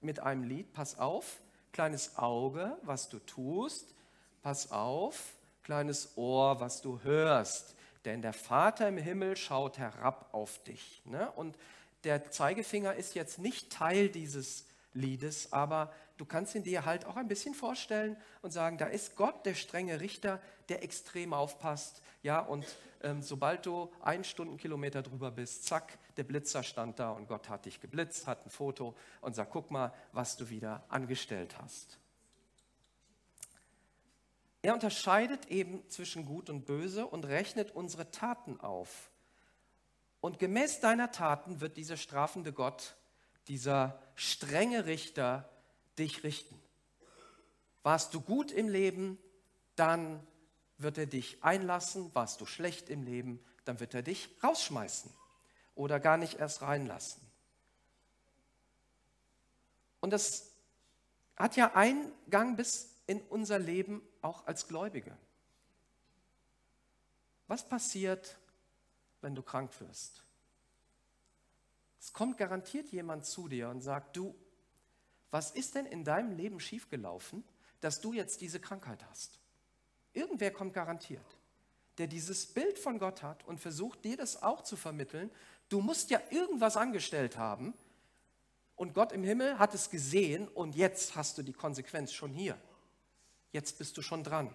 mit 0.00 0.20
einem 0.20 0.44
Lied. 0.44 0.72
Pass 0.72 0.96
auf, 0.96 1.40
kleines 1.72 2.16
Auge, 2.16 2.78
was 2.82 3.08
du 3.08 3.18
tust. 3.18 3.96
Pass 4.42 4.70
auf, 4.70 5.34
kleines 5.64 6.16
Ohr, 6.16 6.60
was 6.60 6.80
du 6.80 7.00
hörst. 7.02 7.74
Denn 8.04 8.22
der 8.22 8.32
Vater 8.32 8.86
im 8.86 8.96
Himmel 8.96 9.36
schaut 9.36 9.76
herab 9.78 10.28
auf 10.30 10.62
dich. 10.62 11.02
Ne? 11.04 11.32
Und 11.32 11.58
der 12.04 12.30
Zeigefinger 12.30 12.94
ist 12.94 13.16
jetzt 13.16 13.40
nicht 13.40 13.72
Teil 13.72 14.08
dieses 14.08 14.67
Liedes, 14.98 15.52
aber 15.52 15.92
du 16.16 16.24
kannst 16.24 16.54
ihn 16.54 16.62
dir 16.62 16.84
halt 16.84 17.04
auch 17.06 17.16
ein 17.16 17.28
bisschen 17.28 17.54
vorstellen 17.54 18.16
und 18.42 18.50
sagen, 18.50 18.78
da 18.78 18.86
ist 18.86 19.16
Gott, 19.16 19.46
der 19.46 19.54
strenge 19.54 20.00
Richter, 20.00 20.40
der 20.68 20.82
extrem 20.82 21.32
aufpasst. 21.32 22.02
Ja, 22.22 22.40
und 22.40 22.66
ähm, 23.02 23.22
sobald 23.22 23.64
du 23.66 23.90
einen 24.02 24.24
Stundenkilometer 24.24 25.02
drüber 25.02 25.30
bist, 25.30 25.64
zack, 25.64 25.98
der 26.16 26.24
Blitzer 26.24 26.62
stand 26.62 26.98
da 26.98 27.12
und 27.12 27.28
Gott 27.28 27.48
hat 27.48 27.64
dich 27.66 27.80
geblitzt, 27.80 28.26
hat 28.26 28.44
ein 28.44 28.50
Foto 28.50 28.96
und 29.20 29.34
sagt, 29.34 29.52
guck 29.52 29.70
mal, 29.70 29.92
was 30.12 30.36
du 30.36 30.50
wieder 30.50 30.84
angestellt 30.88 31.56
hast. 31.58 31.98
Er 34.62 34.74
unterscheidet 34.74 35.46
eben 35.46 35.88
zwischen 35.88 36.26
Gut 36.26 36.50
und 36.50 36.66
Böse 36.66 37.06
und 37.06 37.24
rechnet 37.24 37.70
unsere 37.70 38.10
Taten 38.10 38.58
auf. 38.60 39.10
Und 40.20 40.40
gemäß 40.40 40.80
deiner 40.80 41.12
Taten 41.12 41.60
wird 41.60 41.76
dieser 41.76 41.96
strafende 41.96 42.52
Gott, 42.52 42.96
dieser 43.48 44.00
strenge 44.14 44.86
Richter, 44.86 45.48
dich 45.98 46.22
richten. 46.22 46.60
Warst 47.82 48.14
du 48.14 48.20
gut 48.20 48.52
im 48.52 48.68
Leben, 48.68 49.18
dann 49.76 50.26
wird 50.76 50.98
er 50.98 51.06
dich 51.06 51.42
einlassen. 51.42 52.14
Warst 52.14 52.40
du 52.40 52.46
schlecht 52.46 52.90
im 52.90 53.02
Leben, 53.02 53.44
dann 53.64 53.80
wird 53.80 53.94
er 53.94 54.02
dich 54.02 54.30
rausschmeißen 54.42 55.10
oder 55.74 56.00
gar 56.00 56.16
nicht 56.16 56.38
erst 56.38 56.62
reinlassen. 56.62 57.22
Und 60.00 60.10
das 60.10 60.52
hat 61.36 61.56
ja 61.56 61.74
Eingang 61.74 62.56
bis 62.56 62.94
in 63.06 63.20
unser 63.22 63.58
Leben 63.58 64.02
auch 64.22 64.46
als 64.46 64.68
Gläubige. 64.68 65.16
Was 67.46 67.66
passiert, 67.68 68.36
wenn 69.22 69.34
du 69.34 69.42
krank 69.42 69.72
wirst? 69.80 70.22
Es 72.08 72.14
kommt 72.14 72.38
garantiert 72.38 72.88
jemand 72.88 73.26
zu 73.26 73.48
dir 73.48 73.68
und 73.68 73.82
sagt, 73.82 74.16
du, 74.16 74.34
was 75.30 75.50
ist 75.50 75.74
denn 75.74 75.84
in 75.84 76.04
deinem 76.04 76.32
Leben 76.32 76.58
schiefgelaufen, 76.58 77.44
dass 77.82 78.00
du 78.00 78.14
jetzt 78.14 78.40
diese 78.40 78.60
Krankheit 78.60 79.04
hast? 79.10 79.38
Irgendwer 80.14 80.50
kommt 80.50 80.72
garantiert, 80.72 81.38
der 81.98 82.06
dieses 82.06 82.46
Bild 82.46 82.78
von 82.78 82.98
Gott 82.98 83.22
hat 83.22 83.44
und 83.44 83.60
versucht 83.60 84.06
dir 84.06 84.16
das 84.16 84.42
auch 84.42 84.62
zu 84.62 84.74
vermitteln. 84.74 85.30
Du 85.68 85.82
musst 85.82 86.08
ja 86.08 86.18
irgendwas 86.30 86.78
angestellt 86.78 87.36
haben 87.36 87.74
und 88.74 88.94
Gott 88.94 89.12
im 89.12 89.22
Himmel 89.22 89.58
hat 89.58 89.74
es 89.74 89.90
gesehen 89.90 90.48
und 90.48 90.76
jetzt 90.76 91.14
hast 91.14 91.36
du 91.36 91.42
die 91.42 91.52
Konsequenz 91.52 92.14
schon 92.14 92.32
hier. 92.32 92.56
Jetzt 93.52 93.76
bist 93.76 93.98
du 93.98 94.00
schon 94.00 94.24
dran. 94.24 94.50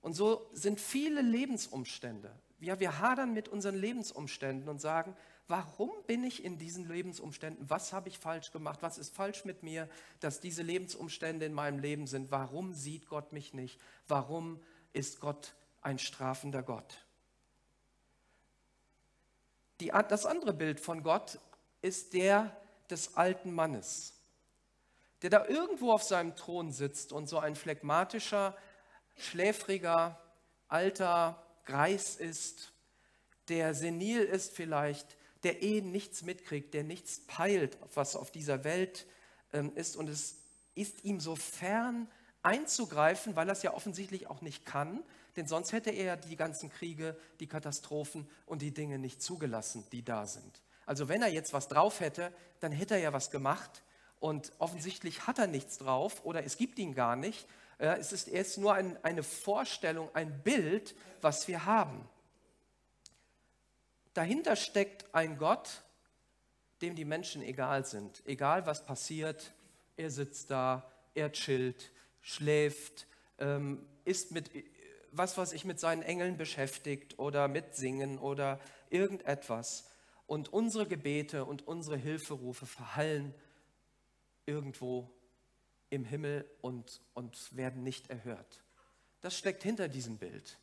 Und 0.00 0.14
so 0.14 0.48
sind 0.54 0.80
viele 0.80 1.20
Lebensumstände. 1.20 2.34
Ja, 2.60 2.80
wir 2.80 2.98
hadern 2.98 3.34
mit 3.34 3.50
unseren 3.50 3.74
Lebensumständen 3.74 4.70
und 4.70 4.80
sagen, 4.80 5.14
warum 5.48 5.90
bin 6.06 6.24
ich 6.24 6.44
in 6.44 6.58
diesen 6.58 6.88
Lebensumständen? 6.88 7.68
Was 7.70 7.92
habe 7.92 8.08
ich 8.08 8.18
falsch 8.18 8.50
gemacht? 8.50 8.82
Was 8.82 8.98
ist 8.98 9.14
falsch 9.14 9.44
mit 9.44 9.62
mir, 9.62 9.88
dass 10.20 10.40
diese 10.40 10.62
Lebensumstände 10.62 11.46
in 11.46 11.52
meinem 11.52 11.78
Leben 11.78 12.06
sind? 12.06 12.30
Warum 12.30 12.74
sieht 12.74 13.08
Gott 13.08 13.32
mich 13.32 13.54
nicht? 13.54 13.80
Warum 14.08 14.60
ist 14.92 15.20
Gott 15.20 15.54
ein 15.82 15.98
strafender 15.98 16.62
Gott? 16.62 17.06
Die, 19.80 19.92
das 20.08 20.26
andere 20.26 20.52
Bild 20.52 20.80
von 20.80 21.02
Gott 21.02 21.38
ist 21.82 22.14
der 22.14 22.56
des 22.90 23.16
alten 23.16 23.52
Mannes, 23.52 24.14
der 25.22 25.30
da 25.30 25.46
irgendwo 25.46 25.92
auf 25.92 26.02
seinem 26.02 26.34
Thron 26.34 26.72
sitzt 26.72 27.12
und 27.12 27.28
so 27.28 27.38
ein 27.38 27.56
phlegmatischer, 27.56 28.56
schläfriger, 29.16 30.20
alter 30.68 31.42
Greis 31.64 32.16
ist, 32.16 32.72
der 33.48 33.74
senil 33.74 34.22
ist 34.22 34.54
vielleicht, 34.54 35.16
der 35.46 35.62
eh 35.62 35.80
nichts 35.80 36.22
mitkriegt, 36.22 36.74
der 36.74 36.82
nichts 36.82 37.20
peilt, 37.28 37.78
was 37.94 38.16
auf 38.16 38.32
dieser 38.32 38.64
Welt 38.64 39.06
ähm, 39.52 39.70
ist. 39.76 39.94
Und 39.94 40.08
es 40.08 40.38
ist 40.74 41.04
ihm 41.04 41.20
so 41.20 41.36
fern 41.36 42.08
einzugreifen, 42.42 43.36
weil 43.36 43.48
er 43.48 43.52
es 43.52 43.62
ja 43.62 43.72
offensichtlich 43.72 44.26
auch 44.26 44.40
nicht 44.40 44.66
kann, 44.66 45.04
denn 45.36 45.46
sonst 45.46 45.70
hätte 45.70 45.90
er 45.90 46.04
ja 46.04 46.16
die 46.16 46.34
ganzen 46.34 46.68
Kriege, 46.68 47.16
die 47.38 47.46
Katastrophen 47.46 48.28
und 48.44 48.60
die 48.60 48.74
Dinge 48.74 48.98
nicht 48.98 49.22
zugelassen, 49.22 49.86
die 49.92 50.04
da 50.04 50.26
sind. 50.26 50.62
Also 50.84 51.08
wenn 51.08 51.22
er 51.22 51.28
jetzt 51.28 51.52
was 51.52 51.68
drauf 51.68 52.00
hätte, 52.00 52.32
dann 52.58 52.72
hätte 52.72 52.94
er 52.94 53.00
ja 53.00 53.12
was 53.12 53.30
gemacht 53.30 53.84
und 54.18 54.50
offensichtlich 54.58 55.28
hat 55.28 55.38
er 55.38 55.46
nichts 55.46 55.78
drauf 55.78 56.24
oder 56.24 56.42
es 56.44 56.56
gibt 56.56 56.80
ihn 56.80 56.92
gar 56.92 57.14
nicht. 57.14 57.46
Es 57.78 58.10
ist, 58.12 58.26
er 58.26 58.40
ist 58.40 58.58
nur 58.58 58.74
ein, 58.74 58.98
eine 59.04 59.22
Vorstellung, 59.22 60.08
ein 60.12 60.42
Bild, 60.42 60.96
was 61.20 61.46
wir 61.46 61.66
haben 61.66 62.08
dahinter 64.16 64.56
steckt 64.56 65.14
ein 65.14 65.36
Gott, 65.38 65.82
dem 66.82 66.94
die 66.94 67.04
Menschen 67.04 67.42
egal 67.42 67.84
sind. 67.84 68.22
Egal 68.26 68.66
was 68.66 68.84
passiert, 68.84 69.52
er 69.96 70.10
sitzt 70.10 70.50
da, 70.50 70.90
er 71.14 71.32
chillt, 71.32 71.90
schläft, 72.20 73.06
ähm, 73.38 73.86
ist 74.04 74.32
mit, 74.32 74.50
was 75.10 75.36
weiß 75.36 75.52
ich, 75.52 75.64
mit 75.64 75.80
seinen 75.80 76.02
Engeln 76.02 76.36
beschäftigt 76.36 77.18
oder 77.18 77.48
mit 77.48 77.74
Singen 77.74 78.18
oder 78.18 78.60
irgendetwas. 78.90 79.90
Und 80.26 80.52
unsere 80.52 80.86
Gebete 80.86 81.44
und 81.44 81.66
unsere 81.66 81.96
Hilferufe 81.96 82.66
verhallen 82.66 83.34
irgendwo 84.44 85.10
im 85.90 86.04
Himmel 86.04 86.48
und, 86.60 87.00
und 87.14 87.56
werden 87.56 87.82
nicht 87.82 88.10
erhört. 88.10 88.64
Das 89.20 89.36
steckt 89.38 89.62
hinter 89.62 89.88
diesem 89.88 90.18
Bild. 90.18 90.58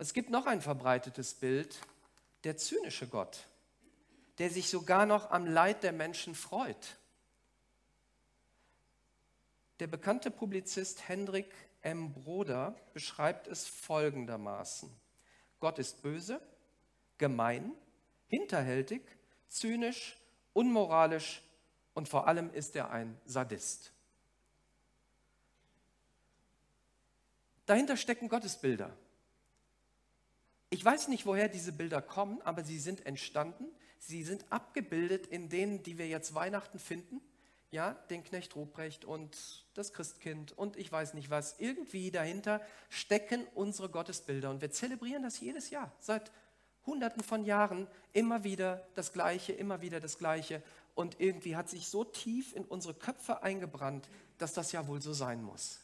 Es 0.00 0.12
gibt 0.14 0.30
noch 0.30 0.46
ein 0.46 0.62
verbreitetes 0.62 1.34
Bild, 1.34 1.76
der 2.44 2.56
zynische 2.56 3.08
Gott, 3.08 3.48
der 4.38 4.48
sich 4.48 4.70
sogar 4.70 5.06
noch 5.06 5.32
am 5.32 5.44
Leid 5.44 5.82
der 5.82 5.92
Menschen 5.92 6.36
freut. 6.36 6.96
Der 9.80 9.88
bekannte 9.88 10.30
Publizist 10.30 11.08
Hendrik 11.08 11.52
M. 11.82 12.12
Broder 12.12 12.76
beschreibt 12.94 13.48
es 13.48 13.66
folgendermaßen. 13.66 14.88
Gott 15.58 15.80
ist 15.80 16.00
böse, 16.00 16.40
gemein, 17.18 17.72
hinterhältig, 18.28 19.02
zynisch, 19.48 20.16
unmoralisch 20.52 21.42
und 21.94 22.08
vor 22.08 22.28
allem 22.28 22.52
ist 22.54 22.76
er 22.76 22.92
ein 22.92 23.20
Sadist. 23.24 23.90
Dahinter 27.66 27.96
stecken 27.96 28.28
Gottesbilder. 28.28 28.96
Ich 30.70 30.84
weiß 30.84 31.08
nicht, 31.08 31.24
woher 31.24 31.48
diese 31.48 31.72
Bilder 31.72 32.02
kommen, 32.02 32.40
aber 32.42 32.62
sie 32.62 32.78
sind 32.78 33.06
entstanden. 33.06 33.64
Sie 33.98 34.22
sind 34.22 34.44
abgebildet 34.50 35.26
in 35.26 35.48
denen, 35.48 35.82
die 35.82 35.98
wir 35.98 36.08
jetzt 36.08 36.34
Weihnachten 36.34 36.78
finden. 36.78 37.20
Ja, 37.70 37.92
den 38.10 38.24
Knecht 38.24 38.56
Ruprecht 38.56 39.04
und 39.04 39.66
das 39.74 39.92
Christkind 39.92 40.56
und 40.56 40.76
ich 40.76 40.90
weiß 40.90 41.12
nicht 41.12 41.28
was. 41.28 41.56
Irgendwie 41.58 42.10
dahinter 42.10 42.62
stecken 42.88 43.46
unsere 43.54 43.90
Gottesbilder 43.90 44.48
und 44.48 44.62
wir 44.62 44.70
zelebrieren 44.70 45.22
das 45.22 45.40
jedes 45.40 45.68
Jahr. 45.68 45.92
Seit 46.00 46.32
Hunderten 46.86 47.22
von 47.22 47.44
Jahren 47.44 47.86
immer 48.14 48.42
wieder 48.42 48.88
das 48.94 49.12
Gleiche, 49.12 49.52
immer 49.52 49.82
wieder 49.82 50.00
das 50.00 50.16
Gleiche. 50.16 50.62
Und 50.94 51.20
irgendwie 51.20 51.56
hat 51.56 51.68
sich 51.68 51.88
so 51.88 52.04
tief 52.04 52.56
in 52.56 52.64
unsere 52.64 52.94
Köpfe 52.94 53.42
eingebrannt, 53.42 54.08
dass 54.38 54.54
das 54.54 54.72
ja 54.72 54.86
wohl 54.86 55.02
so 55.02 55.12
sein 55.12 55.42
muss. 55.42 55.80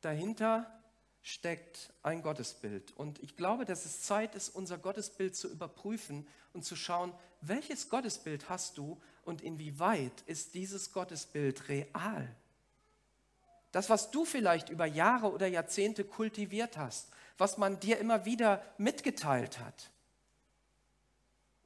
Dahinter 0.00 0.79
steckt 1.22 1.92
ein 2.02 2.22
Gottesbild. 2.22 2.96
Und 2.96 3.22
ich 3.22 3.36
glaube, 3.36 3.64
dass 3.64 3.84
es 3.84 4.02
Zeit 4.02 4.34
ist, 4.34 4.48
unser 4.48 4.78
Gottesbild 4.78 5.36
zu 5.36 5.48
überprüfen 5.48 6.26
und 6.52 6.64
zu 6.64 6.76
schauen, 6.76 7.12
welches 7.40 7.88
Gottesbild 7.88 8.48
hast 8.48 8.78
du 8.78 9.00
und 9.24 9.42
inwieweit 9.42 10.22
ist 10.26 10.54
dieses 10.54 10.92
Gottesbild 10.92 11.68
real? 11.68 12.34
Das, 13.72 13.88
was 13.88 14.10
du 14.10 14.24
vielleicht 14.24 14.68
über 14.68 14.86
Jahre 14.86 15.30
oder 15.30 15.46
Jahrzehnte 15.46 16.04
kultiviert 16.04 16.76
hast, 16.76 17.08
was 17.38 17.56
man 17.56 17.78
dir 17.80 17.98
immer 17.98 18.24
wieder 18.24 18.62
mitgeteilt 18.78 19.60
hat. 19.60 19.90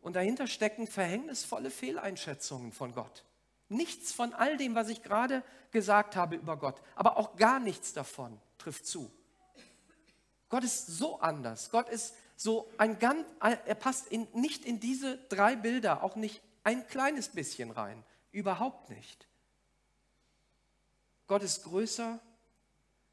Und 0.03 0.17
dahinter 0.17 0.47
stecken 0.47 0.87
verhängnisvolle 0.87 1.71
Fehleinschätzungen 1.71 2.73
von 2.73 2.93
Gott. 2.93 3.25
Nichts 3.71 4.13
von 4.13 4.35
all 4.35 4.59
dem, 4.59 4.75
was 4.75 4.91
ich 4.91 5.03
gerade 5.03 5.43
gesagt 5.71 6.15
habe 6.15 6.37
über 6.37 6.59
Gott, 6.59 6.81
aber 6.95 7.17
auch 7.17 7.37
gar 7.37 7.59
nichts 7.59 7.95
davon 7.95 8.39
trifft 8.59 8.87
zu. 8.87 9.11
Gott 10.55 10.63
ist 10.63 10.87
so 10.87 11.19
anders. 11.19 11.69
Gott 11.73 11.89
ist 11.89 12.15
so 12.37 12.71
ein 12.79 13.01
ganz, 13.01 13.27
er 13.41 13.75
passt 13.75 14.07
in, 14.07 14.29
nicht 14.35 14.65
in 14.65 14.79
diese 14.79 15.19
drei 15.29 15.57
Bilder, 15.57 16.05
auch 16.05 16.15
nicht 16.15 16.41
ein 16.63 16.87
kleines 16.87 17.31
bisschen 17.31 17.73
rein. 17.73 18.05
Überhaupt 18.31 18.89
nicht. 18.89 19.27
Gott 21.27 21.43
ist 21.43 21.65
größer, 21.65 22.21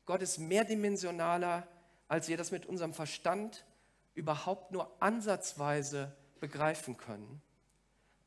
Gott 0.05 0.21
ist 0.21 0.37
mehrdimensionaler, 0.37 1.67
als 2.07 2.27
wir 2.27 2.37
das 2.37 2.51
mit 2.51 2.67
unserem 2.67 2.93
Verstand 2.93 3.65
überhaupt 4.13 4.71
nur 4.71 4.95
ansatzweise 5.01 6.15
begreifen 6.41 6.95
können. 6.95 7.41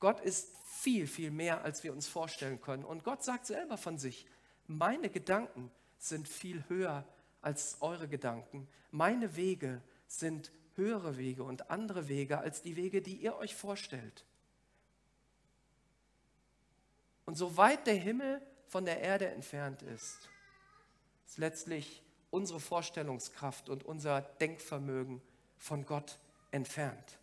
Gott 0.00 0.18
ist 0.22 0.48
viel, 0.66 1.06
viel 1.06 1.30
mehr, 1.30 1.62
als 1.62 1.84
wir 1.84 1.92
uns 1.92 2.08
vorstellen 2.08 2.60
können. 2.60 2.84
Und 2.84 3.04
Gott 3.04 3.22
sagt 3.22 3.46
selber 3.46 3.78
von 3.78 3.96
sich, 3.96 4.26
meine 4.66 5.08
Gedanken 5.08 5.70
sind 5.98 6.26
viel 6.26 6.64
höher 6.66 7.06
als 7.44 7.78
eure 7.80 8.08
Gedanken. 8.08 8.68
Meine 8.90 9.36
Wege 9.36 9.82
sind 10.06 10.50
höhere 10.76 11.16
Wege 11.18 11.44
und 11.44 11.70
andere 11.70 12.08
Wege 12.08 12.38
als 12.38 12.62
die 12.62 12.76
Wege, 12.76 13.02
die 13.02 13.16
ihr 13.16 13.36
euch 13.36 13.54
vorstellt. 13.54 14.24
Und 17.26 17.36
soweit 17.36 17.86
der 17.86 17.94
Himmel 17.94 18.40
von 18.66 18.84
der 18.84 19.00
Erde 19.00 19.28
entfernt 19.28 19.82
ist, 19.82 20.28
ist 21.26 21.38
letztlich 21.38 22.02
unsere 22.30 22.60
Vorstellungskraft 22.60 23.68
und 23.68 23.84
unser 23.84 24.20
Denkvermögen 24.20 25.22
von 25.56 25.86
Gott 25.86 26.18
entfernt. 26.50 27.18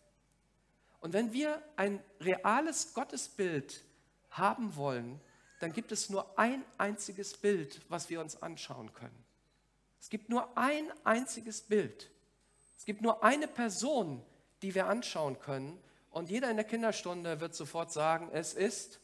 Und 1.00 1.12
wenn 1.12 1.32
wir 1.32 1.62
ein 1.76 2.02
reales 2.20 2.94
Gottesbild 2.94 3.84
haben 4.30 4.76
wollen, 4.76 5.20
dann 5.60 5.72
gibt 5.72 5.92
es 5.92 6.10
nur 6.10 6.38
ein 6.38 6.64
einziges 6.78 7.36
Bild, 7.36 7.80
was 7.88 8.08
wir 8.08 8.20
uns 8.20 8.40
anschauen 8.42 8.92
können. 8.92 9.21
Es 10.02 10.10
gibt 10.10 10.28
nur 10.28 10.58
ein 10.58 10.92
einziges 11.04 11.60
Bild. 11.60 12.10
Es 12.76 12.84
gibt 12.84 13.02
nur 13.02 13.22
eine 13.22 13.46
Person, 13.46 14.20
die 14.60 14.74
wir 14.74 14.88
anschauen 14.88 15.38
können. 15.38 15.78
Und 16.10 16.28
jeder 16.28 16.50
in 16.50 16.56
der 16.56 16.64
Kinderstunde 16.64 17.40
wird 17.40 17.54
sofort 17.54 17.92
sagen, 17.92 18.28
es 18.32 18.52
ist 18.52 18.98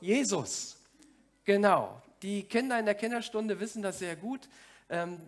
Jesus. 0.00 0.78
Genau. 1.44 2.00
Die 2.22 2.44
Kinder 2.44 2.78
in 2.78 2.86
der 2.86 2.94
Kinderstunde 2.94 3.60
wissen 3.60 3.82
das 3.82 3.98
sehr 3.98 4.16
gut. 4.16 4.48
Ähm, 4.88 5.20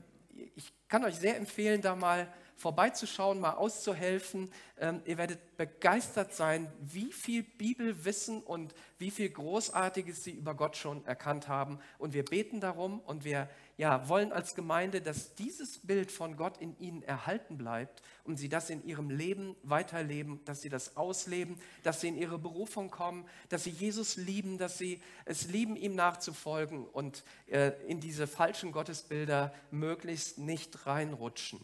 ich 0.57 0.73
kann 0.89 1.05
euch 1.05 1.17
sehr 1.17 1.37
empfehlen, 1.37 1.83
da 1.83 1.95
mal 1.95 2.33
vorbeizuschauen, 2.57 3.39
mal 3.39 3.55
auszuhelfen. 3.55 4.51
Ähm, 4.79 5.03
ihr 5.05 5.19
werdet 5.19 5.59
begeistert 5.59 6.35
sein, 6.35 6.73
wie 6.81 7.13
viel 7.13 7.43
Bibelwissen 7.43 8.43
und 8.43 8.75
wie 8.99 9.11
viel 9.11 9.29
Großartiges 9.29 10.25
sie 10.25 10.33
über 10.33 10.55
Gott 10.55 10.77
schon 10.77 11.05
erkannt 11.05 11.49
haben. 11.49 11.81
Und 11.99 12.15
wir 12.15 12.25
beten 12.25 12.61
darum 12.61 13.01
und 13.01 13.25
wir 13.25 13.49
ja, 13.81 14.11
wollen 14.11 14.31
als 14.31 14.55
Gemeinde, 14.55 15.01
dass 15.01 15.37
dieses 15.37 15.79
Bild 15.79 16.13
von 16.13 16.37
Gott 16.37 16.59
in 16.59 16.79
ihnen 16.81 17.03
erhalten 17.03 17.57
bleibt 17.57 18.03
und 18.25 18.37
sie 18.37 18.51
das 18.51 18.69
in 18.69 18.85
ihrem 18.85 19.09
Leben 19.09 19.57
weiterleben, 19.63 20.45
dass 20.45 20.61
sie 20.61 20.69
das 20.69 20.99
ausleben, 20.99 21.59
dass 21.83 22.03
sie 22.03 22.09
in 22.09 22.19
ihre 22.19 22.39
Berufung 22.39 22.91
kommen, 22.91 23.27
dass 23.49 23.65
sie 23.65 23.71
Jesus 23.71 24.19
lieben, 24.19 24.59
dass 24.59 24.77
sie 24.77 25.01
es 25.25 25.47
lieben, 25.47 25.77
ihm 25.77 25.95
nachzufolgen 25.95 26.87
und 26.89 27.25
äh, 27.47 27.73
in 27.87 28.01
diese 28.01 28.27
falschen 28.27 28.71
Gottesbilder 28.71 29.51
möglichst 29.71 30.37
nicht 30.37 30.87
reinrutschen. 30.87 31.59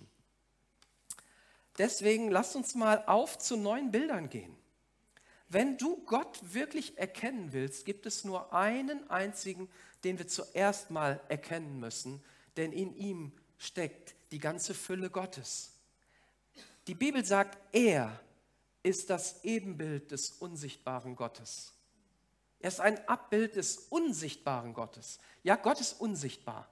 Deswegen 1.77 2.31
lasst 2.31 2.57
uns 2.57 2.75
mal 2.75 3.05
auf 3.05 3.37
zu 3.37 3.59
neuen 3.59 3.91
Bildern 3.91 4.31
gehen. 4.31 4.57
Wenn 5.49 5.79
du 5.79 6.03
Gott 6.05 6.41
wirklich 6.43 6.99
erkennen 6.99 7.53
willst, 7.53 7.85
gibt 7.85 8.07
es 8.07 8.25
nur 8.25 8.53
einen 8.53 9.09
einzigen, 9.11 9.69
den 10.03 10.19
wir 10.19 10.27
zuerst 10.27 10.91
mal 10.91 11.21
erkennen 11.29 11.79
müssen, 11.79 12.23
denn 12.57 12.73
in 12.73 12.95
ihm 12.97 13.33
steckt 13.59 14.15
die 14.33 14.39
ganze 14.39 14.75
Fülle 14.75 15.11
Gottes. 15.11 15.73
Die 16.87 16.95
Bibel 16.95 17.25
sagt, 17.25 17.59
er 17.73 18.21
ist 18.83 19.11
das 19.11 19.45
Ebenbild 19.45 20.11
des 20.11 20.31
unsichtbaren 20.33 21.17
Gottes. 21.17 21.73
Er 22.59 22.69
ist 22.69 22.81
ein 22.81 23.07
Abbild 23.09 23.57
des 23.57 23.79
unsichtbaren 23.79 24.75
Gottes. 24.75 25.19
Ja, 25.43 25.57
Gott 25.57 25.81
ist 25.81 26.01
unsichtbar, 26.01 26.69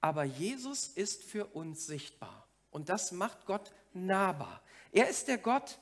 aber 0.00 0.24
Jesus 0.24 0.88
ist 0.88 1.22
für 1.22 1.46
uns 1.46 1.86
sichtbar. 1.86 2.46
Und 2.70 2.88
das 2.88 3.12
macht 3.12 3.46
Gott 3.46 3.72
nahbar. 3.92 4.62
Er 4.92 5.08
ist 5.08 5.28
der 5.28 5.38
Gott, 5.38 5.78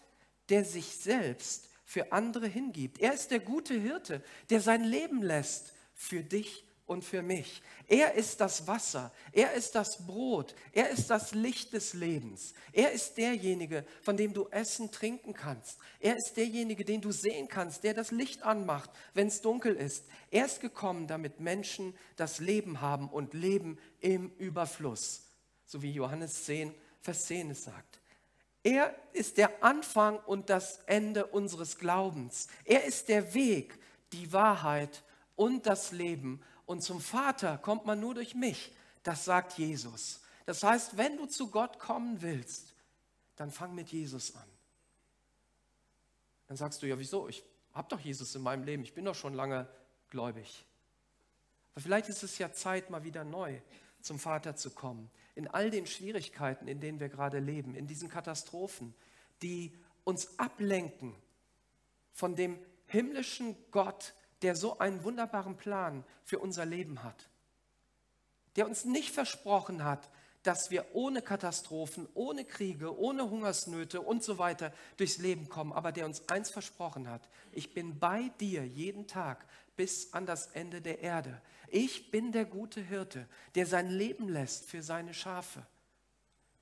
der 0.49 0.65
sich 0.65 0.97
selbst 0.97 1.69
für 1.89 2.13
andere 2.13 2.47
hingibt. 2.47 3.01
Er 3.01 3.15
ist 3.15 3.31
der 3.31 3.41
gute 3.41 3.73
Hirte, 3.73 4.23
der 4.51 4.61
sein 4.61 4.85
Leben 4.85 5.23
lässt 5.23 5.73
für 5.95 6.23
dich 6.23 6.63
und 6.85 7.03
für 7.03 7.23
mich. 7.23 7.63
Er 7.87 8.13
ist 8.13 8.43
das 8.43 8.67
Wasser, 8.67 9.11
er 9.33 9.55
ist 9.55 9.75
das 9.75 10.07
Brot, 10.07 10.55
er 10.73 10.91
ist 10.91 11.09
das 11.09 11.33
Licht 11.33 11.73
des 11.73 11.95
Lebens. 11.95 12.53
Er 12.75 12.93
ist 12.93 13.17
derjenige, 13.17 13.87
von 14.03 14.19
dem 14.19 14.35
du 14.35 14.49
essen, 14.51 14.91
trinken 14.91 15.33
kannst. 15.33 15.79
Er 15.99 16.15
ist 16.19 16.35
derjenige, 16.37 16.85
den 16.85 17.01
du 17.01 17.11
sehen 17.11 17.49
kannst, 17.49 17.85
der 17.85 17.95
das 17.95 18.11
Licht 18.11 18.43
anmacht, 18.43 18.91
wenn 19.15 19.29
es 19.29 19.41
dunkel 19.41 19.75
ist. 19.75 20.05
Er 20.31 20.45
ist 20.45 20.61
gekommen, 20.61 21.07
damit 21.07 21.41
Menschen 21.41 21.97
das 22.17 22.39
Leben 22.39 22.83
haben 22.83 23.09
und 23.09 23.33
leben 23.33 23.79
im 24.01 24.31
Überfluss. 24.37 25.23
So 25.65 25.81
wie 25.81 25.93
Johannes 25.93 26.45
10, 26.45 26.75
Vers 27.01 27.25
10 27.25 27.53
es 27.53 27.65
sagt. 27.65 27.88
Er 28.63 28.95
ist 29.13 29.37
der 29.37 29.63
Anfang 29.63 30.19
und 30.21 30.51
das 30.51 30.81
Ende 30.87 31.27
unseres 31.27 31.79
Glaubens. 31.79 32.49
Er 32.65 32.85
ist 32.85 33.09
der 33.09 33.35
Weg, 33.35 33.79
die 34.13 34.33
Wahrheit 34.33 35.05
und 35.37 35.67
das 35.67 35.93
Leben. 35.93 36.43
Und 36.67 36.83
zum 36.83 37.01
Vater 37.01 37.59
kommt 37.59 37.87
man 37.87 38.01
nur 38.01 38.15
durch 38.15 38.35
mich. 38.35 38.75
Das 39.03 39.25
sagt 39.25 39.59
Jesus. 39.59 40.21
Das 40.45 40.63
heißt, 40.63 40.97
wenn 40.97 41.17
du 41.17 41.27
zu 41.27 41.51
Gott 41.51 41.79
kommen 41.79 42.21
willst, 42.21 42.75
dann 43.37 43.51
fang 43.51 43.75
mit 43.75 43.91
Jesus 43.91 44.35
an. 44.35 44.49
Dann 46.49 46.57
sagst 46.57 46.83
du, 46.83 46.87
ja, 46.87 46.99
wieso? 46.99 47.29
Ich 47.29 47.45
habe 47.73 47.89
doch 47.89 48.01
Jesus 48.01 48.35
in 48.35 48.43
meinem 48.43 48.65
Leben. 48.65 48.83
Ich 48.83 48.95
bin 48.95 49.05
doch 49.05 49.15
schon 49.15 49.35
lange 49.35 49.69
gläubig. 50.09 50.65
Aber 51.75 51.83
vielleicht 51.83 52.09
ist 52.09 52.23
es 52.23 52.39
ja 52.39 52.53
Zeit, 52.53 52.91
mal 52.91 53.05
wieder 53.05 53.25
neu 53.25 53.61
zum 54.01 54.19
Vater 54.19 54.57
zu 54.57 54.71
kommen 54.71 55.11
in 55.39 55.47
all 55.47 55.71
den 55.71 55.87
Schwierigkeiten, 55.87 56.67
in 56.67 56.81
denen 56.81 56.99
wir 56.99 57.09
gerade 57.09 57.39
leben, 57.39 57.77
in 57.77 57.87
diesen 57.87 58.09
Katastrophen, 58.09 58.93
die 59.41 59.73
uns 60.03 60.37
ablenken 60.37 61.15
von 62.13 62.35
dem 62.35 62.59
himmlischen 62.87 63.55
Gott, 63.71 64.15
der 64.43 64.57
so 64.57 64.81
einen 64.81 65.05
wunderbaren 65.05 65.57
Plan 65.57 66.03
für 66.25 66.41
unser 66.41 66.65
Leben 66.65 67.05
hat, 67.05 67.29
der 68.57 68.67
uns 68.67 68.85
nicht 68.85 69.13
versprochen 69.13 69.85
hat, 69.85 70.11
dass 70.43 70.73
wir 70.73 70.87
ohne 70.93 71.23
Katastrophen, 71.23 72.09
ohne 72.15 72.45
Kriege, 72.45 72.99
ohne 72.99 73.31
Hungersnöte 73.31 74.01
und 74.01 74.25
so 74.25 74.39
weiter 74.39 74.73
durchs 74.97 75.19
Leben 75.19 75.49
kommen, 75.49 75.73
aber 75.73 75.93
der 75.93 76.07
uns 76.07 76.29
eins 76.29 76.51
versprochen 76.51 77.09
hat, 77.09 77.29
ich 77.53 77.75
bin 77.75 78.01
bei 78.01 78.33
dir 78.41 78.67
jeden 78.67 79.07
Tag 79.07 79.47
bis 79.77 80.13
an 80.13 80.27
das 80.27 80.49
Ende 80.49 80.81
der 80.81 80.99
Erde. 80.99 81.41
Ich 81.71 82.11
bin 82.11 82.33
der 82.33 82.45
gute 82.45 82.81
Hirte, 82.81 83.27
der 83.55 83.67
sein 83.67 83.91
Leben 83.91 84.29
lässt 84.29 84.65
für 84.65 84.83
seine 84.83 85.15
Schafe. 85.15 85.67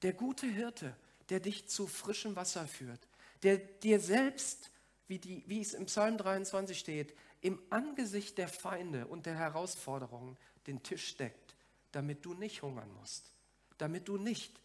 Der 0.02 0.12
gute 0.12 0.46
Hirte, 0.46 0.96
der 1.28 1.40
dich 1.40 1.68
zu 1.68 1.86
frischem 1.86 2.36
Wasser 2.36 2.66
führt, 2.66 3.06
der 3.42 3.58
dir 3.58 4.00
selbst, 4.00 4.70
wie, 5.08 5.18
die, 5.18 5.44
wie 5.46 5.60
es 5.60 5.74
im 5.74 5.86
Psalm 5.86 6.18
23 6.18 6.78
steht, 6.78 7.14
im 7.40 7.60
Angesicht 7.70 8.38
der 8.38 8.48
Feinde 8.48 9.06
und 9.06 9.26
der 9.26 9.36
Herausforderungen 9.36 10.36
den 10.66 10.82
Tisch 10.82 11.16
deckt, 11.16 11.54
damit 11.92 12.24
du 12.24 12.34
nicht 12.34 12.62
hungern 12.62 12.92
musst, 12.94 13.32
damit 13.78 14.08
du 14.08 14.16
nicht 14.16 14.60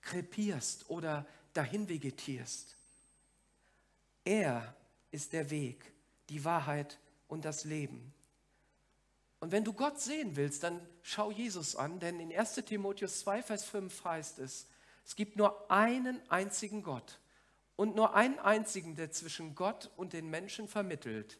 krepierst 0.00 0.90
oder 0.90 1.26
dahin 1.52 1.88
vegetierst. 1.88 2.76
Er 4.24 4.74
ist 5.10 5.32
der 5.32 5.50
Weg, 5.50 5.92
die 6.28 6.44
Wahrheit 6.44 6.98
und 7.28 7.44
das 7.44 7.64
Leben. 7.64 8.13
Und 9.44 9.52
wenn 9.52 9.62
du 9.62 9.74
Gott 9.74 10.00
sehen 10.00 10.36
willst, 10.36 10.62
dann 10.62 10.80
schau 11.02 11.30
Jesus 11.30 11.76
an, 11.76 12.00
denn 12.00 12.18
in 12.18 12.34
1 12.34 12.54
Timotheus 12.64 13.20
2, 13.20 13.42
Vers 13.42 13.64
5 13.66 14.02
heißt 14.02 14.38
es, 14.38 14.66
es 15.04 15.16
gibt 15.16 15.36
nur 15.36 15.70
einen 15.70 16.18
einzigen 16.30 16.82
Gott 16.82 17.20
und 17.76 17.94
nur 17.94 18.14
einen 18.14 18.38
einzigen, 18.38 18.96
der 18.96 19.10
zwischen 19.10 19.54
Gott 19.54 19.90
und 19.98 20.14
den 20.14 20.30
Menschen 20.30 20.66
vermittelt 20.66 21.38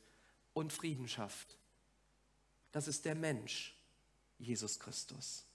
und 0.52 0.70
Frieden 0.70 1.08
schafft. 1.08 1.56
Das 2.72 2.88
ist 2.88 3.06
der 3.06 3.14
Mensch, 3.14 3.74
Jesus 4.36 4.78
Christus. 4.78 5.46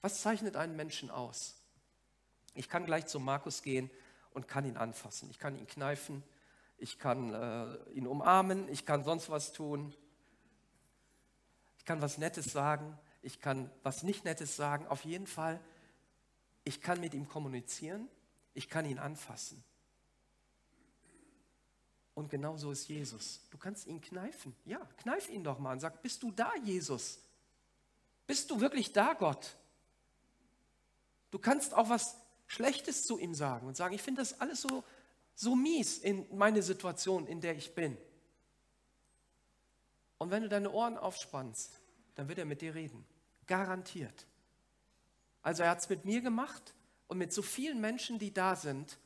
Was 0.00 0.20
zeichnet 0.20 0.56
einen 0.56 0.74
Menschen 0.74 1.12
aus? 1.12 1.54
Ich 2.54 2.68
kann 2.68 2.86
gleich 2.86 3.06
zu 3.06 3.20
Markus 3.20 3.62
gehen 3.62 3.88
und 4.32 4.48
kann 4.48 4.64
ihn 4.64 4.76
anfassen. 4.76 5.30
Ich 5.30 5.38
kann 5.38 5.56
ihn 5.56 5.68
kneifen 5.68 6.24
ich 6.80 6.98
kann 6.98 7.34
äh, 7.34 7.90
ihn 7.92 8.06
umarmen, 8.06 8.68
ich 8.68 8.86
kann 8.86 9.04
sonst 9.04 9.28
was 9.30 9.52
tun, 9.52 9.94
ich 11.76 11.84
kann 11.84 12.00
was 12.00 12.18
Nettes 12.18 12.46
sagen, 12.46 12.98
ich 13.22 13.40
kann 13.40 13.70
was 13.82 14.02
nicht 14.02 14.24
Nettes 14.24 14.56
sagen. 14.56 14.86
Auf 14.86 15.04
jeden 15.04 15.26
Fall, 15.26 15.60
ich 16.64 16.80
kann 16.80 17.00
mit 17.00 17.12
ihm 17.14 17.28
kommunizieren, 17.28 18.08
ich 18.54 18.68
kann 18.68 18.86
ihn 18.86 18.98
anfassen. 18.98 19.62
Und 22.14 22.30
genau 22.30 22.56
so 22.56 22.72
ist 22.72 22.88
Jesus. 22.88 23.40
Du 23.50 23.58
kannst 23.58 23.86
ihn 23.86 24.00
kneifen. 24.00 24.54
Ja, 24.64 24.78
kneif 24.98 25.28
ihn 25.28 25.44
doch 25.44 25.58
mal 25.58 25.72
und 25.72 25.80
sag, 25.80 26.02
bist 26.02 26.22
du 26.22 26.30
da, 26.32 26.52
Jesus? 26.64 27.20
Bist 28.26 28.50
du 28.50 28.60
wirklich 28.60 28.92
da, 28.92 29.14
Gott? 29.14 29.56
Du 31.30 31.38
kannst 31.38 31.74
auch 31.74 31.88
was 31.88 32.16
Schlechtes 32.46 33.06
zu 33.06 33.18
ihm 33.18 33.34
sagen 33.34 33.66
und 33.66 33.76
sagen, 33.76 33.94
ich 33.94 34.02
finde 34.02 34.22
das 34.22 34.40
alles 34.40 34.62
so 34.62 34.82
so 35.40 35.56
mies 35.56 35.96
in 35.96 36.26
meine 36.36 36.62
Situation, 36.62 37.26
in 37.26 37.40
der 37.40 37.56
ich 37.56 37.74
bin. 37.74 37.96
Und 40.18 40.30
wenn 40.30 40.42
du 40.42 40.50
deine 40.50 40.70
Ohren 40.70 40.98
aufspannst, 40.98 41.80
dann 42.14 42.28
wird 42.28 42.38
er 42.38 42.44
mit 42.44 42.60
dir 42.60 42.74
reden. 42.74 43.06
Garantiert. 43.46 44.26
Also 45.40 45.62
er 45.62 45.70
hat 45.70 45.78
es 45.78 45.88
mit 45.88 46.04
mir 46.04 46.20
gemacht 46.20 46.74
und 47.08 47.16
mit 47.16 47.32
so 47.32 47.40
vielen 47.40 47.80
Menschen, 47.80 48.18
die 48.18 48.34
da 48.34 48.54
sind. 48.54 48.98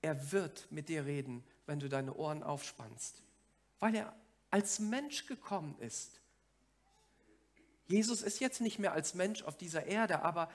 Er 0.00 0.32
wird 0.32 0.66
mit 0.70 0.88
dir 0.88 1.04
reden, 1.04 1.44
wenn 1.66 1.80
du 1.80 1.90
deine 1.90 2.14
Ohren 2.14 2.42
aufspannst. 2.42 3.22
Weil 3.78 3.94
er 3.94 4.16
als 4.50 4.78
Mensch 4.78 5.26
gekommen 5.26 5.76
ist. 5.80 6.18
Jesus 7.88 8.22
ist 8.22 8.40
jetzt 8.40 8.62
nicht 8.62 8.78
mehr 8.78 8.92
als 8.92 9.12
Mensch 9.12 9.42
auf 9.42 9.58
dieser 9.58 9.84
Erde, 9.84 10.22
aber 10.22 10.50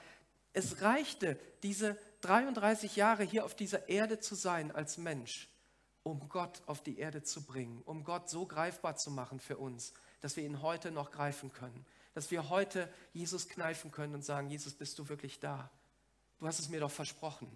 es 0.53 0.81
reichte, 0.81 1.39
diese 1.61 1.99
33 2.21 2.95
Jahre 2.95 3.23
hier 3.23 3.45
auf 3.45 3.55
dieser 3.55 3.89
Erde 3.89 4.19
zu 4.19 4.36
sein 4.36 4.71
als 4.71 4.97
Mensch, 4.97 5.49
um 6.03 6.27
Gott 6.29 6.62
auf 6.65 6.82
die 6.82 6.97
Erde 6.97 7.23
zu 7.23 7.43
bringen, 7.43 7.82
um 7.86 8.03
Gott 8.03 8.29
so 8.29 8.45
greifbar 8.45 8.95
zu 8.95 9.12
machen 9.12 9.39
für 9.39 9.58
uns, 9.58 9.93
dass 10.21 10.36
wir 10.36 10.43
ihn 10.43 10.62
heute 10.62 10.91
noch 10.91 11.12
greifen 11.12 11.51
können, 11.51 11.86
dass 12.13 12.32
wir 12.32 12.49
heute 12.49 12.91
Jesus 13.13 13.47
kneifen 13.47 13.91
können 13.91 14.15
und 14.15 14.25
sagen, 14.25 14.49
Jesus, 14.49 14.73
bist 14.73 14.99
du 14.99 15.08
wirklich 15.08 15.39
da? 15.39 15.69
Du 16.39 16.47
hast 16.47 16.60
es 16.60 16.69
mir 16.69 16.79
doch 16.79 16.91
versprochen. 16.91 17.49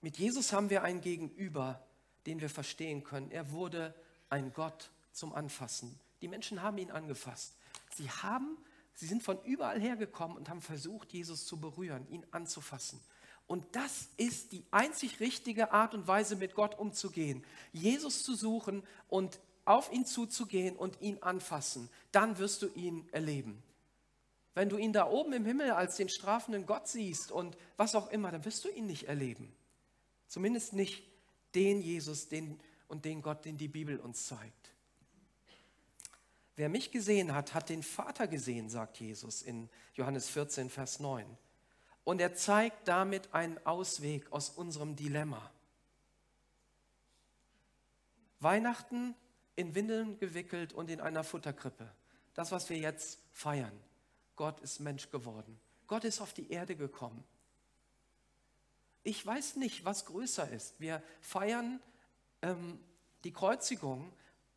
Mit 0.00 0.18
Jesus 0.18 0.52
haben 0.52 0.70
wir 0.70 0.82
ein 0.82 1.00
Gegenüber, 1.00 1.82
den 2.26 2.40
wir 2.40 2.50
verstehen 2.50 3.04
können. 3.04 3.30
Er 3.30 3.52
wurde 3.52 3.94
ein 4.28 4.52
Gott 4.52 4.90
zum 5.12 5.34
Anfassen. 5.34 5.98
Die 6.20 6.28
Menschen 6.28 6.62
haben 6.62 6.78
ihn 6.78 6.90
angefasst. 6.90 7.54
Sie 7.94 8.10
haben, 8.10 8.58
sie 8.94 9.06
sind 9.06 9.22
von 9.22 9.42
überall 9.44 9.80
hergekommen 9.80 10.36
und 10.36 10.48
haben 10.48 10.62
versucht, 10.62 11.12
Jesus 11.12 11.46
zu 11.46 11.58
berühren, 11.58 12.06
ihn 12.08 12.24
anzufassen. 12.30 13.00
Und 13.46 13.64
das 13.72 14.08
ist 14.16 14.52
die 14.52 14.64
einzig 14.70 15.20
richtige 15.20 15.72
Art 15.72 15.94
und 15.94 16.06
Weise, 16.06 16.36
mit 16.36 16.54
Gott 16.54 16.78
umzugehen. 16.78 17.44
Jesus 17.72 18.22
zu 18.22 18.34
suchen 18.34 18.82
und 19.08 19.38
auf 19.64 19.92
ihn 19.92 20.06
zuzugehen 20.06 20.76
und 20.76 21.00
ihn 21.00 21.18
anfassen. 21.22 21.90
Dann 22.12 22.38
wirst 22.38 22.62
du 22.62 22.68
ihn 22.68 23.06
erleben. 23.12 23.62
Wenn 24.54 24.68
du 24.68 24.76
ihn 24.76 24.92
da 24.92 25.08
oben 25.08 25.32
im 25.32 25.44
Himmel 25.44 25.72
als 25.72 25.96
den 25.96 26.08
strafenden 26.08 26.64
Gott 26.64 26.88
siehst 26.88 27.32
und 27.32 27.56
was 27.76 27.94
auch 27.94 28.10
immer, 28.10 28.30
dann 28.30 28.44
wirst 28.44 28.64
du 28.64 28.68
ihn 28.68 28.86
nicht 28.86 29.08
erleben. 29.08 29.52
Zumindest 30.28 30.72
nicht 30.72 31.02
den 31.54 31.82
Jesus 31.82 32.28
den, 32.28 32.60
und 32.88 33.04
den 33.04 33.22
Gott, 33.22 33.44
den 33.44 33.56
die 33.56 33.68
Bibel 33.68 33.98
uns 33.98 34.26
zeigt. 34.26 34.73
Wer 36.56 36.68
mich 36.68 36.92
gesehen 36.92 37.34
hat, 37.34 37.54
hat 37.54 37.68
den 37.68 37.82
Vater 37.82 38.28
gesehen, 38.28 38.68
sagt 38.68 38.98
Jesus 38.98 39.42
in 39.42 39.68
Johannes 39.94 40.28
14, 40.28 40.70
Vers 40.70 41.00
9. 41.00 41.26
Und 42.04 42.20
er 42.20 42.34
zeigt 42.34 42.86
damit 42.86 43.34
einen 43.34 43.58
Ausweg 43.66 44.30
aus 44.30 44.50
unserem 44.50 44.94
Dilemma. 44.94 45.50
Weihnachten 48.40 49.14
in 49.56 49.74
Windeln 49.74 50.18
gewickelt 50.18 50.72
und 50.72 50.90
in 50.90 51.00
einer 51.00 51.24
Futterkrippe. 51.24 51.90
Das, 52.34 52.52
was 52.52 52.68
wir 52.68 52.76
jetzt 52.76 53.18
feiern. 53.32 53.72
Gott 54.36 54.60
ist 54.60 54.80
Mensch 54.80 55.10
geworden. 55.10 55.58
Gott 55.86 56.04
ist 56.04 56.20
auf 56.20 56.32
die 56.32 56.50
Erde 56.50 56.76
gekommen. 56.76 57.24
Ich 59.02 59.24
weiß 59.24 59.56
nicht, 59.56 59.84
was 59.84 60.06
größer 60.06 60.50
ist. 60.50 60.80
Wir 60.80 61.02
feiern 61.20 61.80
ähm, 62.42 62.78
die 63.22 63.32
Kreuzigung 63.32 64.12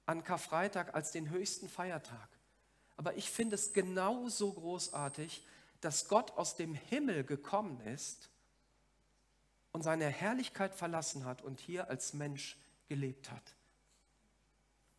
an 0.08 0.24
Karfreitag 0.24 0.96
als 0.96 1.12
den 1.12 1.30
höchsten 1.30 1.70
Feiertag. 1.70 2.30
Aber 2.96 3.16
ich 3.16 3.30
finde 3.30 3.56
es 3.56 3.74
genauso 3.74 4.52
großartig, 4.54 5.46
dass 5.82 6.08
Gott 6.08 6.32
aus 6.32 6.56
dem 6.56 6.74
Himmel 6.74 7.24
gekommen 7.24 7.80
ist 7.82 8.30
und 9.72 9.84
seine 9.84 10.08
Herrlichkeit 10.08 10.74
verlassen 10.74 11.26
hat 11.26 11.44
und 11.44 11.60
hier 11.60 11.90
als 11.90 12.14
Mensch 12.14 12.58
gelebt 12.88 13.30
hat. 13.30 13.54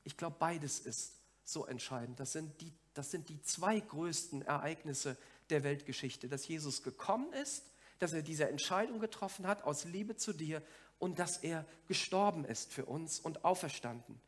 Ich 0.04 0.16
glaube, 0.16 0.36
beides 0.38 0.78
ist 0.78 1.14
so 1.44 1.66
entscheidend. 1.66 2.20
Das 2.20 2.32
sind, 2.32 2.60
die, 2.60 2.72
das 2.94 3.10
sind 3.10 3.28
die 3.28 3.42
zwei 3.42 3.80
größten 3.80 4.42
Ereignisse 4.42 5.16
der 5.50 5.64
Weltgeschichte, 5.64 6.28
dass 6.28 6.46
Jesus 6.46 6.82
gekommen 6.82 7.32
ist, 7.32 7.64
dass 7.98 8.12
er 8.12 8.22
diese 8.22 8.48
Entscheidung 8.48 9.00
getroffen 9.00 9.46
hat 9.46 9.64
aus 9.64 9.84
Liebe 9.84 10.16
zu 10.16 10.32
dir 10.32 10.62
und 10.98 11.18
dass 11.18 11.38
er 11.38 11.64
gestorben 11.86 12.44
ist 12.44 12.72
für 12.72 12.84
uns 12.84 13.18
und 13.18 13.44
auferstanden. 13.44 14.20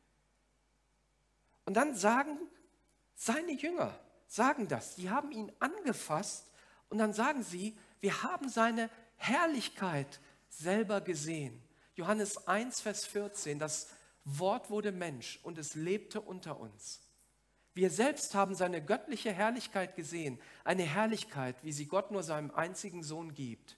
Und 1.64 1.74
dann 1.74 1.94
sagen 1.94 2.38
seine 3.14 3.52
Jünger, 3.52 3.98
sagen 4.26 4.68
das. 4.68 4.94
Die 4.96 5.10
haben 5.10 5.32
ihn 5.32 5.52
angefasst 5.58 6.46
und 6.88 6.98
dann 6.98 7.12
sagen 7.12 7.42
sie, 7.42 7.76
wir 8.00 8.22
haben 8.22 8.48
seine 8.48 8.90
Herrlichkeit 9.16 10.20
selber 10.48 11.00
gesehen. 11.00 11.62
Johannes 11.94 12.46
1, 12.46 12.80
Vers 12.80 13.04
14, 13.04 13.58
das 13.58 13.88
Wort 14.24 14.70
wurde 14.70 14.92
Mensch 14.92 15.38
und 15.42 15.58
es 15.58 15.74
lebte 15.74 16.20
unter 16.20 16.58
uns. 16.60 17.00
Wir 17.74 17.90
selbst 17.90 18.34
haben 18.34 18.54
seine 18.54 18.84
göttliche 18.84 19.32
Herrlichkeit 19.32 19.96
gesehen, 19.96 20.40
eine 20.64 20.82
Herrlichkeit, 20.82 21.56
wie 21.62 21.72
sie 21.72 21.86
Gott 21.86 22.10
nur 22.10 22.22
seinem 22.22 22.50
einzigen 22.50 23.02
Sohn 23.02 23.34
gibt. 23.34 23.76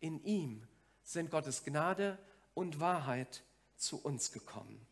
In 0.00 0.22
ihm 0.24 0.66
sind 1.02 1.30
Gottes 1.30 1.64
Gnade 1.64 2.18
und 2.54 2.80
Wahrheit 2.80 3.42
zu 3.76 4.00
uns 4.02 4.32
gekommen. 4.32 4.87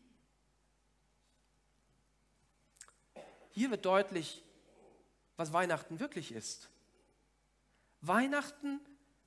Hier 3.57 3.71
wird 3.71 3.87
deutlich, 3.87 4.43
was 5.35 5.51
Weihnachten 5.51 5.99
wirklich 5.99 6.31
ist. 6.31 6.69
Weihnachten 8.01 8.79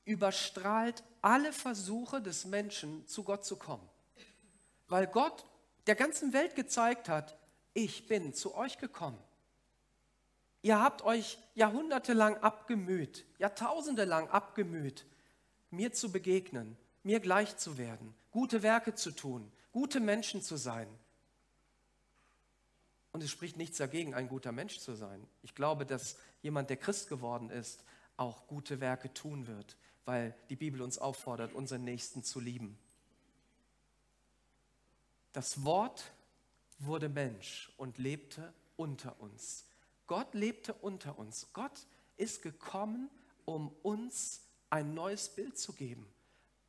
überstrahlt 0.05 1.03
alle 1.21 1.53
Versuche 1.53 2.23
des 2.23 2.45
Menschen, 2.45 3.05
zu 3.09 3.25
Gott 3.25 3.45
zu 3.45 3.57
kommen. 3.57 3.89
Weil 4.87 5.09
Gott 5.09 5.45
der 5.89 5.97
ganzen 5.97 6.33
Welt 6.33 6.55
gezeigt 6.55 7.09
hat, 7.09 7.37
ich 7.75 8.07
bin 8.07 8.33
zu 8.33 8.55
euch 8.55 8.79
gekommen. 8.79 9.19
Ihr 10.63 10.81
habt 10.81 11.03
euch 11.03 11.37
jahrhundertelang 11.57 12.37
abgemüht, 12.37 13.27
Jahrtausende 13.39 14.05
lang 14.05 14.29
abgemüht, 14.29 15.07
mir 15.71 15.93
zu 15.93 16.13
begegnen, 16.13 16.77
mir 17.03 17.19
gleich 17.19 17.57
zu 17.57 17.79
werden, 17.79 18.15
gute 18.31 18.63
Werke 18.63 18.95
zu 18.95 19.11
tun, 19.11 19.51
gute 19.73 19.99
Menschen 19.99 20.41
zu 20.41 20.57
sein. 20.57 20.87
Und 23.13 23.23
es 23.23 23.31
spricht 23.31 23.57
nichts 23.57 23.79
dagegen, 23.79 24.15
ein 24.15 24.29
guter 24.29 24.53
Mensch 24.53 24.79
zu 24.79 24.95
sein. 24.95 25.27
Ich 25.43 25.55
glaube, 25.55 25.85
dass 25.85 26.17
jemand, 26.43 26.71
der 26.71 26.77
Christ 26.77 27.09
geworden 27.09 27.51
ist, 27.51 27.83
auch 28.17 28.47
gute 28.47 28.81
Werke 28.81 29.13
tun 29.13 29.47
wird, 29.47 29.77
weil 30.05 30.35
die 30.49 30.57
Bibel 30.57 30.83
uns 30.83 30.99
auffordert, 30.99 31.53
unseren 31.53 31.85
Nächsten 31.85 32.23
zu 32.23 32.39
lieben. 32.39 32.79
Das 35.33 35.65
Wort 35.65 36.13
wurde 36.79 37.09
Mensch 37.09 37.73
und 37.77 37.99
lebte 37.99 38.53
unter 38.77 39.21
uns. 39.21 39.65
Gott 40.07 40.35
lebte 40.35 40.75
unter 40.75 41.19
uns. 41.19 41.49
Gott 41.53 41.87
ist 42.17 42.43
gekommen, 42.43 43.11
um 43.45 43.69
uns 43.83 44.43
ein 44.71 44.95
neues 44.95 45.29
Bild 45.29 45.59
zu 45.59 45.73
geben. 45.73 46.07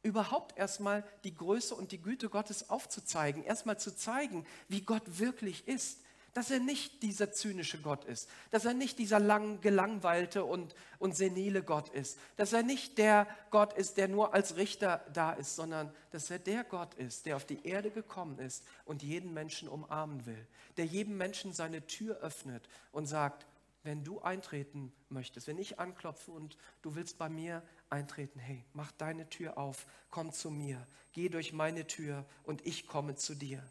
Überhaupt 0.04 0.58
erstmal 0.58 1.04
die 1.24 1.36
Größe 1.36 1.76
und 1.76 1.92
die 1.92 2.02
Güte 2.02 2.30
Gottes 2.30 2.70
aufzuzeigen, 2.70 3.44
erstmal 3.44 3.80
zu 3.80 3.96
zeigen, 3.96 4.46
wie 4.68 4.82
Gott 4.82 5.20
wirklich 5.20 5.68
ist, 5.68 6.00
dass 6.34 6.52
er 6.52 6.60
nicht 6.60 7.04
dieser 7.04 7.32
zynische 7.32 7.82
Gott 7.82 8.06
ist, 8.06 8.30
dass 8.52 8.66
er 8.66 8.74
nicht 8.74 9.00
dieser 9.00 9.20
lang, 9.20 9.62
gelangweilte 9.62 10.46
und, 10.46 10.76
und 11.00 11.16
senile 11.16 11.64
Gott 11.64 11.90
ist, 11.90 12.18
dass 12.38 12.54
er 12.54 12.64
nicht 12.64 12.98
der 12.98 13.28
Gott 13.50 13.74
ist, 13.74 13.98
der 13.98 14.08
nur 14.08 14.34
als 14.34 14.56
Richter 14.56 15.06
da 15.14 15.34
ist, 15.34 15.56
sondern 15.56 15.94
dass 16.12 16.32
er 16.32 16.40
der 16.40 16.64
Gott 16.64 16.94
ist, 16.96 17.26
der 17.26 17.36
auf 17.36 17.46
die 17.46 17.66
Erde 17.66 17.92
gekommen 17.92 18.40
ist 18.40 18.64
und 18.86 19.04
jeden 19.04 19.34
Menschen 19.34 19.68
umarmen 19.68 20.26
will, 20.26 20.48
der 20.78 20.86
jedem 20.86 21.18
Menschen 21.18 21.54
seine 21.54 21.86
Tür 21.86 22.18
öffnet 22.18 22.68
und 22.92 23.08
sagt, 23.08 23.46
wenn 23.84 24.04
du 24.04 24.22
eintreten 24.22 24.94
möchtest, 25.10 25.48
wenn 25.48 25.58
ich 25.58 25.80
anklopfe 25.80 26.32
und 26.32 26.58
du 26.82 26.96
willst 26.96 27.18
bei 27.18 27.30
mir 27.30 27.64
eintreten, 27.90 28.40
hey, 28.40 28.64
mach 28.74 28.92
deine 28.92 29.28
Tür 29.30 29.58
auf, 29.58 29.88
komm 30.12 30.32
zu 30.32 30.52
mir, 30.52 30.86
geh 31.14 31.30
durch 31.30 31.52
meine 31.52 31.88
Tür 31.88 32.26
und 32.44 32.66
ich 32.66 32.88
komme 32.88 33.16
zu 33.16 33.36
dir. 33.36 33.64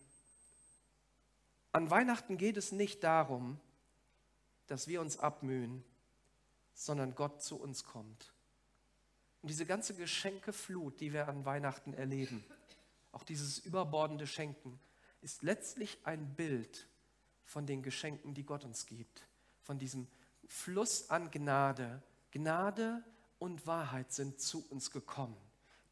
An 1.73 1.91
Weihnachten 1.91 2.37
geht 2.37 2.57
es 2.57 2.73
nicht 2.73 3.05
darum, 3.05 3.61
dass 4.67 4.89
wir 4.89 5.01
uns 5.01 5.19
abmühen, 5.19 5.85
sondern 6.75 7.15
Gott 7.15 7.43
zu 7.43 7.61
uns 7.61 7.85
kommt. 7.85 8.33
Und 9.43 9.49
diese 9.49 9.67
ganze 9.67 9.95
Geschenkeflut, 9.95 11.01
die 11.01 11.13
wir 11.13 11.29
an 11.29 11.45
Weihnachten 11.45 11.95
erleben, 11.95 12.45
auch 13.13 13.25
dieses 13.25 13.59
überbordende 13.59 14.27
Schenken, 14.27 14.79
ist 15.23 15.43
letztlich 15.43 15.99
ein 16.05 16.35
Bild 16.35 16.89
von 17.45 17.67
den 17.67 17.83
Geschenken, 17.83 18.35
die 18.35 18.45
Gott 18.45 18.65
uns 18.65 18.87
gibt, 18.87 19.27
von 19.63 19.79
diesem 19.79 20.07
Fluss 20.47 21.11
an 21.11 21.31
Gnade. 21.31 22.03
Gnade 22.31 23.03
und 23.39 23.67
Wahrheit 23.67 24.13
sind 24.13 24.41
zu 24.41 24.67
uns 24.69 24.91
gekommen, 24.91 25.37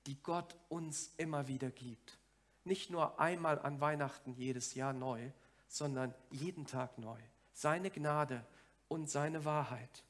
die 0.07 0.21
Gott 0.23 0.57
uns 0.69 1.13
immer 1.17 1.49
wieder 1.49 1.71
gibt. 1.71 2.19
Nicht 2.65 2.91
nur 2.91 3.19
einmal 3.19 3.59
an 3.59 3.81
Weihnachten 3.81 4.35
jedes 4.35 4.75
Jahr 4.75 4.93
neu, 4.93 5.31
sondern 5.69 6.15
jeden 6.31 6.67
Tag 6.67 6.99
neu. 6.99 7.19
Seine 7.53 7.91
Gnade 7.91 8.45
und 8.89 9.09
seine 9.11 9.45
Wahrheit. 9.45 10.05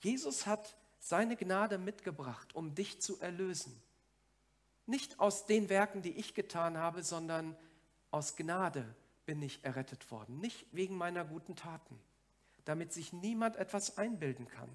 Jesus 0.00 0.46
hat 0.46 0.76
seine 0.98 1.36
Gnade 1.36 1.78
mitgebracht, 1.78 2.54
um 2.54 2.74
dich 2.74 3.00
zu 3.00 3.20
erlösen. 3.20 3.80
Nicht 4.86 5.20
aus 5.20 5.46
den 5.46 5.68
Werken, 5.68 6.02
die 6.02 6.12
ich 6.12 6.34
getan 6.34 6.78
habe, 6.78 7.02
sondern 7.02 7.56
aus 8.10 8.36
Gnade 8.36 8.94
bin 9.26 9.42
ich 9.42 9.64
errettet 9.64 10.10
worden. 10.10 10.38
Nicht 10.38 10.66
wegen 10.72 10.96
meiner 10.96 11.24
guten 11.24 11.56
Taten, 11.56 11.98
damit 12.64 12.92
sich 12.92 13.12
niemand 13.12 13.56
etwas 13.56 13.98
einbilden 13.98 14.48
kann. 14.48 14.70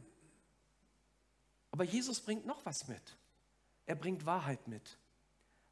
Aber 1.72 1.84
Jesus 1.84 2.22
bringt 2.22 2.46
noch 2.46 2.66
was 2.66 2.88
mit. 2.88 3.18
Er 3.86 3.96
bringt 3.96 4.26
Wahrheit 4.26 4.68
mit. 4.68 4.98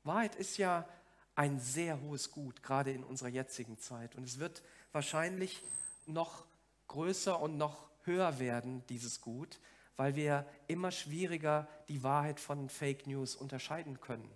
Wahrheit 0.03 0.35
ist 0.35 0.57
ja 0.57 0.87
ein 1.35 1.59
sehr 1.59 2.01
hohes 2.01 2.31
Gut, 2.31 2.63
gerade 2.63 2.91
in 2.91 3.03
unserer 3.03 3.29
jetzigen 3.29 3.77
Zeit. 3.77 4.15
Und 4.15 4.23
es 4.23 4.39
wird 4.39 4.63
wahrscheinlich 4.91 5.61
noch 6.05 6.45
größer 6.87 7.39
und 7.39 7.57
noch 7.57 7.89
höher 8.03 8.39
werden, 8.39 8.83
dieses 8.87 9.21
Gut, 9.21 9.59
weil 9.97 10.15
wir 10.15 10.45
immer 10.67 10.91
schwieriger 10.91 11.67
die 11.89 12.03
Wahrheit 12.03 12.39
von 12.39 12.69
Fake 12.69 13.07
News 13.07 13.35
unterscheiden 13.35 13.99
können. 13.99 14.29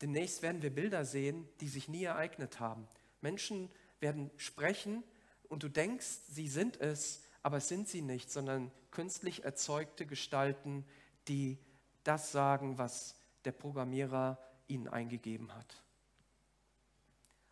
Demnächst 0.00 0.42
werden 0.42 0.62
wir 0.62 0.74
Bilder 0.74 1.04
sehen, 1.04 1.48
die 1.60 1.68
sich 1.68 1.88
nie 1.88 2.04
ereignet 2.04 2.60
haben. 2.60 2.86
Menschen 3.20 3.70
werden 4.00 4.30
sprechen 4.36 5.02
und 5.48 5.62
du 5.62 5.68
denkst, 5.68 6.06
sie 6.28 6.48
sind 6.48 6.80
es, 6.80 7.22
aber 7.42 7.58
es 7.58 7.68
sind 7.68 7.88
sie 7.88 8.02
nicht, 8.02 8.30
sondern 8.30 8.70
künstlich 8.90 9.44
erzeugte 9.44 10.04
Gestalten, 10.04 10.84
die 11.28 11.58
das 12.04 12.30
sagen, 12.30 12.78
was 12.78 13.14
der 13.44 13.52
Programmierer 13.52 14.38
ihnen 14.68 14.88
eingegeben 14.88 15.54
hat. 15.54 15.82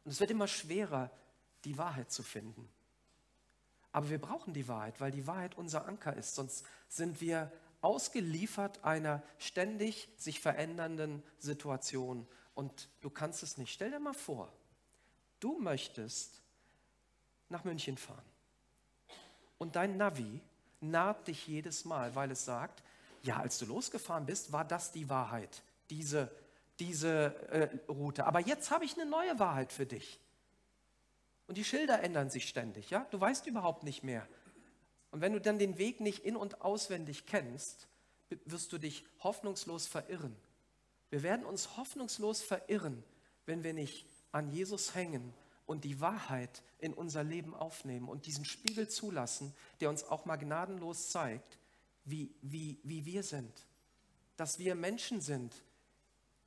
Und 0.04 0.10
es 0.10 0.20
wird 0.20 0.30
immer 0.30 0.48
schwerer, 0.48 1.10
die 1.64 1.78
Wahrheit 1.78 2.10
zu 2.10 2.22
finden. 2.22 2.68
Aber 3.92 4.10
wir 4.10 4.20
brauchen 4.20 4.52
die 4.52 4.68
Wahrheit, 4.68 5.00
weil 5.00 5.12
die 5.12 5.26
Wahrheit 5.26 5.56
unser 5.56 5.86
Anker 5.86 6.14
ist. 6.16 6.34
Sonst 6.34 6.66
sind 6.88 7.20
wir 7.20 7.50
ausgeliefert 7.80 8.82
einer 8.82 9.22
ständig 9.38 10.08
sich 10.16 10.40
verändernden 10.40 11.22
Situation. 11.38 12.26
Und 12.54 12.88
du 13.00 13.10
kannst 13.10 13.42
es 13.42 13.56
nicht. 13.56 13.72
Stell 13.72 13.90
dir 13.90 14.00
mal 14.00 14.14
vor, 14.14 14.52
du 15.40 15.58
möchtest 15.60 16.42
nach 17.48 17.64
München 17.64 17.96
fahren. 17.96 18.24
Und 19.58 19.76
dein 19.76 19.96
Navi 19.96 20.40
naht 20.80 21.28
dich 21.28 21.46
jedes 21.46 21.84
Mal, 21.84 22.14
weil 22.14 22.30
es 22.30 22.44
sagt, 22.44 22.82
ja, 23.22 23.38
als 23.38 23.58
du 23.58 23.66
losgefahren 23.66 24.26
bist, 24.26 24.52
war 24.52 24.64
das 24.64 24.92
die 24.92 25.08
Wahrheit, 25.08 25.62
diese, 25.88 26.30
diese 26.78 27.34
äh, 27.50 27.68
Route. 27.90 28.26
Aber 28.26 28.40
jetzt 28.40 28.70
habe 28.70 28.84
ich 28.84 28.94
eine 28.94 29.08
neue 29.08 29.38
Wahrheit 29.38 29.72
für 29.72 29.86
dich. 29.86 30.20
Und 31.46 31.58
die 31.58 31.64
Schilder 31.64 32.02
ändern 32.02 32.30
sich 32.30 32.48
ständig, 32.48 32.90
ja? 32.90 33.06
Du 33.10 33.20
weißt 33.20 33.46
überhaupt 33.46 33.82
nicht 33.82 34.02
mehr. 34.02 34.26
Und 35.10 35.20
wenn 35.20 35.32
du 35.32 35.40
dann 35.40 35.58
den 35.58 35.78
Weg 35.78 36.00
nicht 36.00 36.24
in- 36.24 36.36
und 36.36 36.62
auswendig 36.62 37.26
kennst, 37.26 37.86
wirst 38.44 38.72
du 38.72 38.78
dich 38.78 39.04
hoffnungslos 39.20 39.86
verirren. 39.86 40.34
Wir 41.10 41.22
werden 41.22 41.44
uns 41.44 41.76
hoffnungslos 41.76 42.42
verirren, 42.42 43.04
wenn 43.46 43.62
wir 43.62 43.74
nicht 43.74 44.06
an 44.32 44.50
Jesus 44.50 44.94
hängen 44.94 45.32
und 45.66 45.84
die 45.84 46.00
Wahrheit 46.00 46.62
in 46.78 46.92
unser 46.92 47.22
Leben 47.22 47.54
aufnehmen 47.54 48.08
und 48.08 48.26
diesen 48.26 48.44
Spiegel 48.44 48.88
zulassen, 48.88 49.54
der 49.80 49.90
uns 49.90 50.04
auch 50.04 50.24
mal 50.24 50.36
gnadenlos 50.36 51.10
zeigt, 51.10 51.58
wie, 52.04 52.34
wie, 52.42 52.78
wie 52.82 53.04
wir 53.06 53.22
sind. 53.22 53.52
Dass 54.36 54.58
wir 54.58 54.74
Menschen 54.74 55.20
sind, 55.20 55.54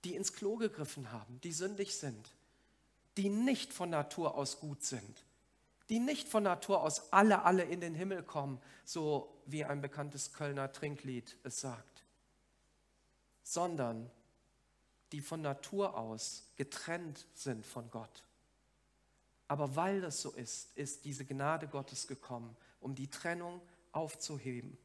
die 0.03 0.15
ins 0.15 0.33
Klo 0.33 0.57
gegriffen 0.57 1.12
haben, 1.12 1.39
die 1.41 1.51
sündig 1.51 1.95
sind, 1.95 2.29
die 3.17 3.29
nicht 3.29 3.73
von 3.73 3.89
Natur 3.89 4.36
aus 4.36 4.60
gut 4.60 4.83
sind, 4.83 5.23
die 5.89 5.99
nicht 5.99 6.27
von 6.27 6.43
Natur 6.43 6.83
aus 6.83 7.12
alle, 7.12 7.43
alle 7.43 7.63
in 7.63 7.81
den 7.81 7.95
Himmel 7.95 8.23
kommen, 8.23 8.62
so 8.86 9.41
wie 9.45 9.65
ein 9.65 9.81
bekanntes 9.81 10.33
Kölner 10.33 10.71
Trinklied 10.71 11.36
es 11.43 11.62
sagt, 11.62 12.03
sondern 13.43 14.10
die 15.12 15.21
von 15.21 15.41
Natur 15.41 15.97
aus 15.97 16.43
getrennt 16.57 17.25
sind 17.33 17.65
von 17.65 17.89
Gott. 17.89 18.23
Aber 19.47 19.75
weil 19.75 20.01
das 20.01 20.21
so 20.21 20.31
ist, 20.31 20.75
ist 20.75 21.05
diese 21.05 21.25
Gnade 21.25 21.67
Gottes 21.67 22.07
gekommen, 22.07 22.55
um 22.81 22.95
die 22.95 23.10
Trennung 23.10 23.62
aufzuheben. 23.93 24.77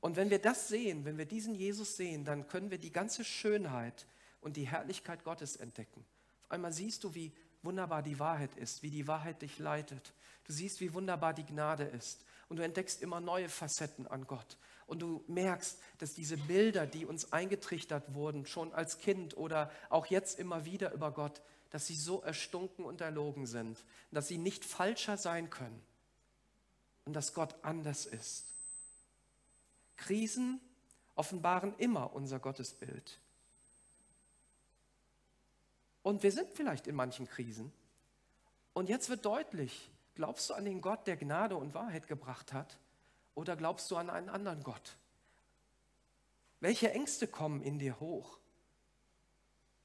Und 0.00 0.16
wenn 0.16 0.30
wir 0.30 0.38
das 0.38 0.68
sehen, 0.68 1.04
wenn 1.04 1.18
wir 1.18 1.26
diesen 1.26 1.54
Jesus 1.54 1.96
sehen, 1.96 2.24
dann 2.24 2.46
können 2.46 2.70
wir 2.70 2.78
die 2.78 2.92
ganze 2.92 3.24
Schönheit 3.24 4.06
und 4.40 4.56
die 4.56 4.68
Herrlichkeit 4.68 5.24
Gottes 5.24 5.56
entdecken. 5.56 6.04
Auf 6.44 6.52
einmal 6.52 6.72
siehst 6.72 7.04
du, 7.04 7.14
wie 7.14 7.32
wunderbar 7.62 8.02
die 8.02 8.18
Wahrheit 8.18 8.54
ist, 8.56 8.82
wie 8.82 8.90
die 8.90 9.08
Wahrheit 9.08 9.42
dich 9.42 9.58
leitet. 9.58 10.12
Du 10.44 10.52
siehst, 10.52 10.80
wie 10.80 10.94
wunderbar 10.94 11.34
die 11.34 11.44
Gnade 11.44 11.84
ist. 11.84 12.24
Und 12.48 12.56
du 12.56 12.64
entdeckst 12.64 13.02
immer 13.02 13.20
neue 13.20 13.48
Facetten 13.48 14.06
an 14.06 14.26
Gott. 14.26 14.56
Und 14.86 15.00
du 15.00 15.22
merkst, 15.26 15.78
dass 15.98 16.14
diese 16.14 16.38
Bilder, 16.38 16.86
die 16.86 17.04
uns 17.04 17.32
eingetrichtert 17.32 18.14
wurden, 18.14 18.46
schon 18.46 18.72
als 18.72 18.98
Kind 18.98 19.36
oder 19.36 19.70
auch 19.90 20.06
jetzt 20.06 20.38
immer 20.38 20.64
wieder 20.64 20.92
über 20.92 21.10
Gott, 21.10 21.42
dass 21.70 21.86
sie 21.86 21.96
so 21.96 22.22
erstunken 22.22 22.86
und 22.86 23.02
erlogen 23.02 23.46
sind, 23.46 23.84
dass 24.10 24.28
sie 24.28 24.38
nicht 24.38 24.64
falscher 24.64 25.18
sein 25.18 25.50
können 25.50 25.82
und 27.04 27.12
dass 27.12 27.34
Gott 27.34 27.54
anders 27.62 28.06
ist. 28.06 28.46
Krisen 29.98 30.60
offenbaren 31.14 31.74
immer 31.76 32.14
unser 32.14 32.38
Gottesbild. 32.38 33.20
Und 36.02 36.22
wir 36.22 36.32
sind 36.32 36.48
vielleicht 36.54 36.86
in 36.86 36.94
manchen 36.94 37.28
Krisen. 37.28 37.70
Und 38.72 38.88
jetzt 38.88 39.10
wird 39.10 39.26
deutlich, 39.26 39.90
glaubst 40.14 40.48
du 40.48 40.54
an 40.54 40.64
den 40.64 40.80
Gott, 40.80 41.06
der 41.06 41.18
Gnade 41.18 41.56
und 41.56 41.74
Wahrheit 41.74 42.08
gebracht 42.08 42.54
hat? 42.54 42.78
Oder 43.34 43.54
glaubst 43.54 43.90
du 43.90 43.96
an 43.96 44.08
einen 44.08 44.30
anderen 44.30 44.62
Gott? 44.62 44.96
Welche 46.60 46.90
Ängste 46.90 47.28
kommen 47.28 47.62
in 47.62 47.78
dir 47.78 48.00
hoch? 48.00 48.38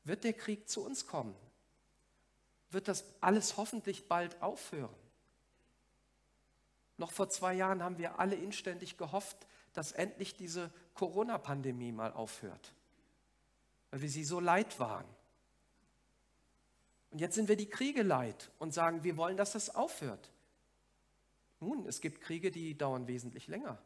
Wird 0.06 0.24
der 0.24 0.34
Krieg 0.34 0.70
zu 0.70 0.82
uns 0.86 1.06
kommen? 1.06 1.36
wird 2.74 2.88
das 2.88 3.06
alles 3.22 3.58
hoffentlich 3.58 4.08
bald 4.08 4.42
aufhören. 4.42 4.94
Noch 6.98 7.12
vor 7.12 7.30
zwei 7.30 7.54
Jahren 7.54 7.84
haben 7.84 7.98
wir 7.98 8.20
alle 8.20 8.36
inständig 8.36 8.98
gehofft, 8.98 9.38
dass 9.74 9.92
endlich 9.92 10.36
diese 10.36 10.72
Corona-Pandemie 10.94 11.92
mal 11.92 12.14
aufhört, 12.14 12.74
weil 13.92 14.02
wir 14.02 14.10
sie 14.10 14.24
so 14.24 14.40
leid 14.40 14.80
waren. 14.80 15.06
Und 17.12 17.20
jetzt 17.20 17.36
sind 17.36 17.48
wir 17.48 17.58
die 17.58 17.70
Kriege 17.70 18.04
leid 18.04 18.52
und 18.60 18.74
sagen, 18.74 19.04
wir 19.04 19.18
wollen, 19.18 19.38
dass 19.38 19.52
das 19.52 19.76
aufhört. 19.76 20.32
Nun, 21.60 21.86
es 21.86 22.02
gibt 22.02 22.22
Kriege, 22.22 22.52
die 22.52 22.78
dauern 22.78 23.08
wesentlich 23.08 23.48
länger. 23.48 23.78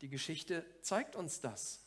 Die 0.00 0.08
Geschichte 0.08 0.64
zeigt 0.80 1.16
uns 1.16 1.40
das. 1.40 1.80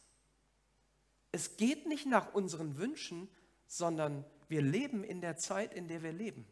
Es 1.32 1.58
geht 1.58 1.86
nicht 1.86 2.06
nach 2.06 2.34
unseren 2.34 2.78
Wünschen, 2.78 3.30
sondern 3.68 4.24
wir 4.48 4.62
leben 4.62 5.04
in 5.04 5.22
der 5.22 5.38
Zeit, 5.38 5.74
in 5.74 5.88
der 5.88 6.04
wir 6.04 6.14
leben. 6.14 6.46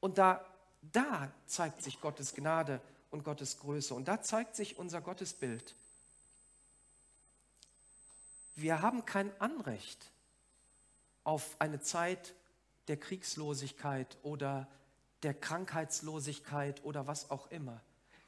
Und 0.00 0.18
da, 0.18 0.44
da 0.82 1.32
zeigt 1.46 1.82
sich 1.82 2.00
Gottes 2.00 2.34
Gnade 2.34 2.80
und 3.10 3.24
Gottes 3.24 3.58
Größe. 3.58 3.94
Und 3.94 4.08
da 4.08 4.22
zeigt 4.22 4.56
sich 4.56 4.78
unser 4.78 5.00
Gottesbild. 5.00 5.74
Wir 8.54 8.82
haben 8.82 9.04
kein 9.04 9.30
Anrecht 9.40 10.10
auf 11.24 11.56
eine 11.60 11.80
Zeit 11.80 12.34
der 12.88 12.96
Kriegslosigkeit 12.96 14.16
oder 14.22 14.66
der 15.22 15.34
Krankheitslosigkeit 15.34 16.82
oder 16.84 17.06
was 17.06 17.30
auch 17.30 17.50
immer. 17.50 17.80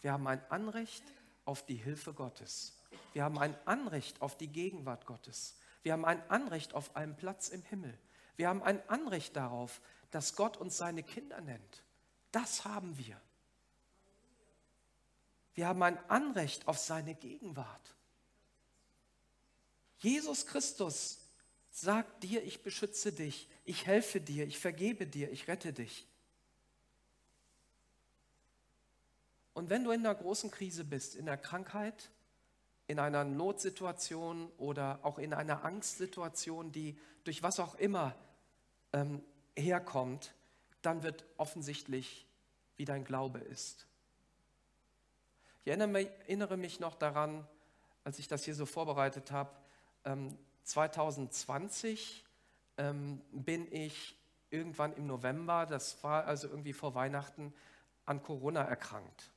Wir 0.02 0.12
haben 0.12 0.26
ein 0.26 0.42
Anrecht 0.50 1.02
auf 1.44 1.64
die 1.64 1.76
Hilfe 1.76 2.12
Gottes. 2.12 2.74
Wir 3.12 3.24
haben 3.24 3.38
ein 3.38 3.56
Anrecht 3.64 4.22
auf 4.22 4.36
die 4.36 4.48
Gegenwart 4.48 5.06
Gottes. 5.06 5.56
Wir 5.82 5.92
haben 5.92 6.04
ein 6.04 6.22
Anrecht 6.30 6.74
auf 6.74 6.94
einen 6.94 7.16
Platz 7.16 7.48
im 7.48 7.62
Himmel. 7.62 7.96
Wir 8.36 8.48
haben 8.48 8.62
ein 8.62 8.86
Anrecht 8.88 9.36
darauf, 9.36 9.80
dass 10.10 10.36
Gott 10.36 10.56
uns 10.56 10.76
seine 10.76 11.02
Kinder 11.02 11.40
nennt. 11.40 11.82
Das 12.32 12.64
haben 12.64 12.96
wir. 12.98 13.20
Wir 15.54 15.66
haben 15.66 15.82
ein 15.82 15.98
Anrecht 16.08 16.68
auf 16.68 16.78
seine 16.78 17.14
Gegenwart. 17.14 17.94
Jesus 19.98 20.46
Christus 20.46 21.18
sagt 21.70 22.22
dir, 22.22 22.42
ich 22.42 22.62
beschütze 22.62 23.12
dich, 23.12 23.48
ich 23.64 23.86
helfe 23.86 24.20
dir, 24.20 24.46
ich 24.46 24.58
vergebe 24.58 25.06
dir, 25.06 25.30
ich 25.30 25.48
rette 25.48 25.72
dich. 25.72 26.06
Und 29.52 29.68
wenn 29.68 29.84
du 29.84 29.90
in 29.90 30.00
einer 30.00 30.14
großen 30.14 30.50
Krise 30.50 30.84
bist, 30.84 31.14
in 31.14 31.26
der 31.26 31.36
Krankheit, 31.36 32.10
in 32.86 32.98
einer 32.98 33.24
Notsituation 33.24 34.50
oder 34.56 35.00
auch 35.02 35.18
in 35.18 35.34
einer 35.34 35.64
Angstsituation, 35.64 36.72
die 36.72 36.98
durch 37.24 37.42
was 37.42 37.60
auch 37.60 37.74
immer 37.74 38.16
ähm, 38.92 39.22
herkommt, 39.56 40.34
dann 40.82 41.02
wird 41.02 41.24
offensichtlich, 41.36 42.26
wie 42.76 42.84
dein 42.84 43.04
Glaube 43.04 43.40
ist. 43.40 43.86
Ich 45.64 45.70
erinnere 45.72 46.56
mich 46.56 46.80
noch 46.80 46.94
daran, 46.94 47.46
als 48.04 48.18
ich 48.18 48.28
das 48.28 48.44
hier 48.44 48.54
so 48.54 48.66
vorbereitet 48.66 49.30
habe, 49.30 49.50
ähm, 50.04 50.36
2020 50.64 52.24
ähm, 52.78 53.20
bin 53.32 53.70
ich 53.72 54.16
irgendwann 54.50 54.92
im 54.94 55.06
November, 55.06 55.66
das 55.66 56.02
war 56.02 56.24
also 56.24 56.48
irgendwie 56.48 56.72
vor 56.72 56.94
Weihnachten, 56.94 57.52
an 58.06 58.22
Corona 58.22 58.62
erkrankt. 58.62 59.30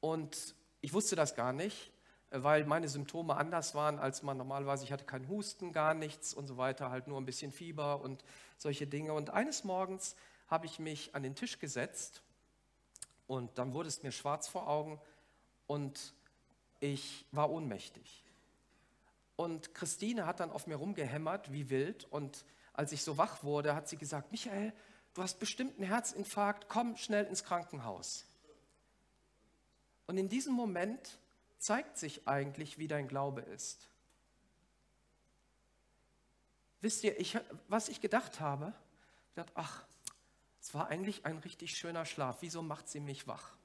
Und 0.00 0.54
ich 0.80 0.92
wusste 0.92 1.16
das 1.16 1.34
gar 1.34 1.52
nicht 1.52 1.92
weil 2.30 2.64
meine 2.64 2.88
Symptome 2.88 3.36
anders 3.36 3.74
waren 3.74 3.98
als 3.98 4.22
man 4.22 4.36
normalerweise. 4.36 4.84
Ich 4.84 4.92
hatte 4.92 5.04
keinen 5.04 5.28
Husten, 5.28 5.72
gar 5.72 5.94
nichts 5.94 6.34
und 6.34 6.46
so 6.46 6.56
weiter, 6.56 6.90
halt 6.90 7.06
nur 7.08 7.18
ein 7.20 7.24
bisschen 7.24 7.52
Fieber 7.52 8.00
und 8.00 8.24
solche 8.58 8.86
Dinge. 8.86 9.14
Und 9.14 9.30
eines 9.30 9.64
Morgens 9.64 10.14
habe 10.46 10.66
ich 10.66 10.78
mich 10.78 11.14
an 11.14 11.22
den 11.22 11.34
Tisch 11.34 11.58
gesetzt 11.58 12.22
und 13.28 13.58
dann 13.58 13.74
wurde 13.74 13.88
es 13.88 14.02
mir 14.02 14.10
schwarz 14.10 14.48
vor 14.48 14.66
Augen 14.68 15.00
und 15.68 16.14
ich 16.80 17.26
war 17.30 17.50
ohnmächtig. 17.50 18.24
Und 19.36 19.74
Christine 19.74 20.26
hat 20.26 20.40
dann 20.40 20.50
auf 20.50 20.66
mir 20.66 20.76
rumgehämmert, 20.76 21.52
wie 21.52 21.70
wild. 21.70 22.04
Und 22.10 22.44
als 22.72 22.90
ich 22.90 23.04
so 23.04 23.18
wach 23.18 23.44
wurde, 23.44 23.76
hat 23.76 23.88
sie 23.88 23.96
gesagt, 23.96 24.32
Michael, 24.32 24.72
du 25.14 25.22
hast 25.22 25.38
bestimmt 25.38 25.76
einen 25.76 25.86
Herzinfarkt, 25.86 26.68
komm 26.68 26.96
schnell 26.96 27.24
ins 27.26 27.44
Krankenhaus. 27.44 28.24
Und 30.06 30.16
in 30.16 30.28
diesem 30.28 30.54
Moment 30.54 31.18
zeigt 31.58 31.98
sich 31.98 32.26
eigentlich, 32.26 32.78
wie 32.78 32.88
dein 32.88 33.06
Glaube 33.06 33.42
ist. 33.42 33.88
Wisst 36.80 37.04
ihr, 37.04 37.20
ich, 37.20 37.38
was 37.68 37.88
ich 37.88 38.00
gedacht 38.00 38.40
habe? 38.40 38.72
Ich 39.28 39.34
dachte, 39.34 39.52
ach, 39.54 39.84
es 40.68 40.74
war 40.74 40.88
eigentlich 40.88 41.24
ein 41.24 41.38
richtig 41.38 41.78
schöner 41.78 42.04
Schlaf. 42.04 42.42
Wieso 42.42 42.60
macht 42.60 42.90
sie 42.90 43.00
mich 43.00 43.26
wach? 43.26 43.56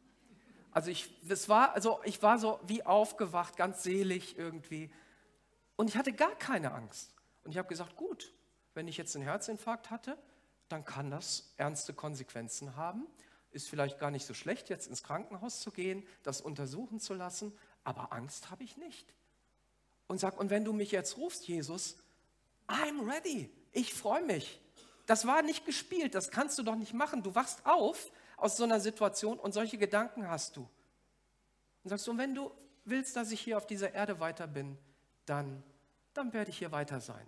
Also 0.72 0.90
ich, 0.90 1.14
das 1.28 1.50
war, 1.50 1.74
also 1.74 2.00
ich 2.06 2.24
war 2.24 2.40
so 2.40 2.62
wie 2.66 2.86
aufgewacht, 2.86 3.58
ganz 3.58 3.84
selig 3.84 4.38
irgendwie. 4.38 4.90
Und 5.76 5.90
ich 5.90 5.98
hatte 5.98 6.14
gar 6.14 6.34
keine 6.36 6.72
Angst. 6.72 7.14
Und 7.44 7.52
ich 7.52 7.58
habe 7.58 7.68
gesagt, 7.68 7.98
gut, 7.98 8.34
wenn 8.74 8.88
ich 8.88 8.96
jetzt 8.96 9.18
einen 9.18 9.26
Herzinfarkt 9.26 9.90
hatte, 9.90 10.18
dann 10.70 10.86
kann 10.86 11.12
das 11.12 11.54
ernste 11.58 11.94
Konsequenzen 11.94 12.78
haben. 12.78 13.06
Ist 13.52 13.68
vielleicht 13.68 14.00
gar 14.00 14.10
nicht 14.10 14.26
so 14.26 14.34
schlecht, 14.34 14.70
jetzt 14.70 14.88
ins 14.88 15.04
Krankenhaus 15.04 15.60
zu 15.60 15.72
gehen, 15.72 16.08
das 16.24 16.40
untersuchen 16.40 17.02
zu 17.02 17.14
lassen, 17.14 17.52
aber 17.84 18.14
Angst 18.14 18.50
habe 18.50 18.64
ich 18.64 18.78
nicht. 18.78 19.14
Und 20.08 20.22
sag, 20.22 20.40
und 20.40 20.50
wenn 20.50 20.64
du 20.64 20.72
mich 20.72 20.92
jetzt 20.92 21.18
rufst, 21.18 21.50
Jesus, 21.50 21.98
I'm 22.70 23.06
ready, 23.06 23.52
ich 23.74 23.94
freue 23.94 24.24
mich. 24.24 24.63
Das 25.06 25.28
war 25.28 25.42
nicht 25.42 25.66
gespielt, 25.66 26.16
das 26.16 26.32
kannst 26.32 26.58
du 26.58 26.64
doch 26.64 26.76
nicht 26.76 26.94
machen. 26.94 27.24
Du 27.24 27.36
wachst 27.36 27.66
auf 27.66 28.12
aus 28.38 28.58
so 28.58 28.64
einer 28.64 28.80
Situation 28.80 29.40
und 29.40 29.54
solche 29.54 29.78
Gedanken 29.78 30.28
hast 30.30 30.56
du. 30.56 30.62
Und 31.84 31.90
sagst 31.90 32.08
du, 32.08 32.12
und 32.12 32.18
wenn 32.18 32.36
du 32.36 32.52
willst, 32.86 33.16
dass 33.16 33.32
ich 33.32 33.42
hier 33.42 33.58
auf 33.58 33.68
dieser 33.68 33.94
Erde 33.94 34.20
weiter 34.20 34.48
bin, 34.48 34.78
dann, 35.26 35.64
dann 36.14 36.34
werde 36.34 36.50
ich 36.50 36.58
hier 36.58 36.72
weiter 36.72 37.02
sein. 37.02 37.26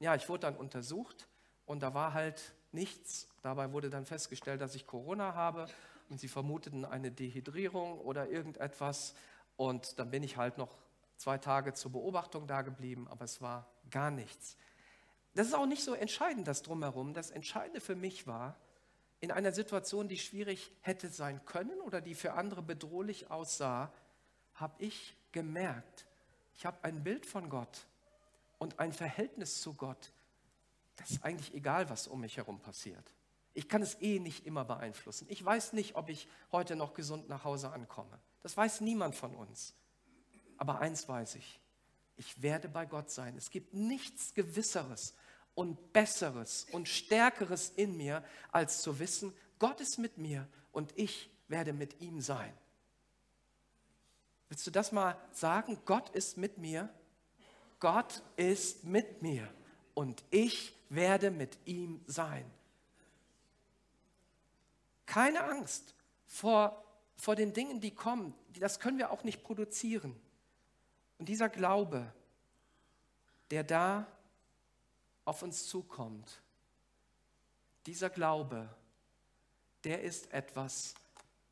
Ja, 0.00 0.14
ich 0.14 0.28
wurde 0.28 0.40
dann 0.42 0.56
untersucht 0.56 1.28
und 1.66 1.82
da 1.82 1.94
war 1.94 2.14
halt 2.14 2.54
nichts. 2.72 3.28
Dabei 3.42 3.72
wurde 3.72 3.90
dann 3.90 4.06
festgestellt, 4.06 4.60
dass 4.60 4.74
ich 4.74 4.86
Corona 4.86 5.34
habe 5.34 5.66
und 6.08 6.18
sie 6.20 6.28
vermuteten 6.28 6.84
eine 6.84 7.10
Dehydrierung 7.10 8.00
oder 8.00 8.28
irgendetwas. 8.28 9.14
Und 9.56 9.98
dann 9.98 10.10
bin 10.10 10.22
ich 10.22 10.36
halt 10.36 10.58
noch 10.58 10.76
zwei 11.16 11.38
Tage 11.38 11.74
zur 11.74 11.92
Beobachtung 11.92 12.46
da 12.46 12.62
geblieben, 12.62 13.08
aber 13.08 13.24
es 13.24 13.40
war 13.40 13.66
gar 13.90 14.10
nichts. 14.10 14.56
Das 15.34 15.46
ist 15.46 15.54
auch 15.54 15.66
nicht 15.66 15.84
so 15.84 15.94
entscheidend, 15.94 16.48
das 16.48 16.62
drumherum. 16.62 17.14
Das 17.14 17.30
Entscheidende 17.30 17.80
für 17.80 17.96
mich 17.96 18.26
war, 18.26 18.56
in 19.20 19.30
einer 19.30 19.52
Situation, 19.52 20.08
die 20.08 20.18
schwierig 20.18 20.70
hätte 20.80 21.08
sein 21.08 21.44
können 21.44 21.80
oder 21.80 22.00
die 22.00 22.14
für 22.14 22.34
andere 22.34 22.62
bedrohlich 22.62 23.30
aussah, 23.30 23.92
habe 24.54 24.82
ich 24.82 25.16
gemerkt, 25.32 26.06
ich 26.54 26.66
habe 26.66 26.82
ein 26.82 27.04
Bild 27.04 27.26
von 27.26 27.48
Gott 27.48 27.86
und 28.58 28.80
ein 28.80 28.92
Verhältnis 28.92 29.60
zu 29.60 29.74
Gott. 29.74 30.12
Das 30.96 31.10
ist 31.10 31.24
eigentlich 31.24 31.54
egal, 31.54 31.88
was 31.90 32.08
um 32.08 32.20
mich 32.20 32.36
herum 32.36 32.60
passiert. 32.60 33.14
Ich 33.54 33.68
kann 33.68 33.82
es 33.82 34.00
eh 34.00 34.18
nicht 34.18 34.46
immer 34.46 34.64
beeinflussen. 34.64 35.26
Ich 35.30 35.44
weiß 35.44 35.72
nicht, 35.72 35.96
ob 35.96 36.08
ich 36.08 36.28
heute 36.52 36.76
noch 36.76 36.94
gesund 36.94 37.28
nach 37.28 37.44
Hause 37.44 37.70
ankomme. 37.70 38.18
Das 38.42 38.56
weiß 38.56 38.80
niemand 38.80 39.14
von 39.14 39.34
uns. 39.34 39.74
Aber 40.56 40.80
eins 40.80 41.08
weiß 41.08 41.36
ich, 41.36 41.60
ich 42.18 42.42
werde 42.42 42.68
bei 42.68 42.84
Gott 42.84 43.10
sein. 43.10 43.36
Es 43.36 43.50
gibt 43.50 43.72
nichts 43.72 44.34
Gewisseres 44.34 45.14
und 45.54 45.92
Besseres 45.92 46.66
und 46.72 46.88
Stärkeres 46.88 47.70
in 47.70 47.96
mir, 47.96 48.24
als 48.52 48.82
zu 48.82 48.98
wissen, 48.98 49.32
Gott 49.58 49.80
ist 49.80 49.98
mit 49.98 50.18
mir 50.18 50.46
und 50.72 50.92
ich 50.96 51.30
werde 51.48 51.72
mit 51.72 52.00
ihm 52.00 52.20
sein. 52.20 52.52
Willst 54.48 54.66
du 54.66 54.70
das 54.70 54.92
mal 54.92 55.16
sagen? 55.32 55.78
Gott 55.84 56.10
ist 56.10 56.36
mit 56.36 56.58
mir. 56.58 56.88
Gott 57.80 58.22
ist 58.36 58.84
mit 58.84 59.22
mir 59.22 59.48
und 59.94 60.24
ich 60.30 60.74
werde 60.88 61.30
mit 61.30 61.58
ihm 61.66 62.00
sein. 62.06 62.50
Keine 65.06 65.44
Angst 65.44 65.94
vor, 66.26 66.84
vor 67.16 67.36
den 67.36 67.52
Dingen, 67.52 67.80
die 67.80 67.94
kommen. 67.94 68.34
Das 68.58 68.80
können 68.80 68.98
wir 68.98 69.10
auch 69.10 69.22
nicht 69.22 69.42
produzieren. 69.42 70.20
Und 71.18 71.28
dieser 71.28 71.48
Glaube, 71.48 72.12
der 73.50 73.64
da 73.64 74.06
auf 75.24 75.42
uns 75.42 75.66
zukommt, 75.66 76.42
dieser 77.86 78.10
Glaube, 78.10 78.68
der 79.84 80.02
ist 80.02 80.32
etwas, 80.32 80.94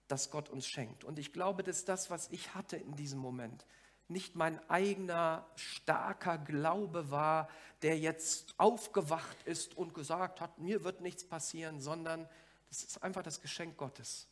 das 0.08 0.30
Gott 0.30 0.48
uns 0.48 0.66
schenkt. 0.66 1.04
Und 1.04 1.18
ich 1.18 1.32
glaube, 1.32 1.62
dass 1.62 1.84
das, 1.84 2.10
was 2.10 2.28
ich 2.30 2.54
hatte 2.54 2.76
in 2.76 2.96
diesem 2.96 3.18
Moment, 3.18 3.66
nicht 4.08 4.36
mein 4.36 4.58
eigener 4.70 5.46
starker 5.56 6.38
Glaube 6.38 7.10
war, 7.10 7.48
der 7.82 7.98
jetzt 7.98 8.54
aufgewacht 8.58 9.36
ist 9.44 9.76
und 9.76 9.94
gesagt 9.94 10.40
hat, 10.40 10.58
mir 10.58 10.84
wird 10.84 11.00
nichts 11.00 11.24
passieren, 11.24 11.80
sondern 11.80 12.28
das 12.68 12.84
ist 12.84 13.02
einfach 13.02 13.22
das 13.22 13.40
Geschenk 13.40 13.76
Gottes. 13.76 14.28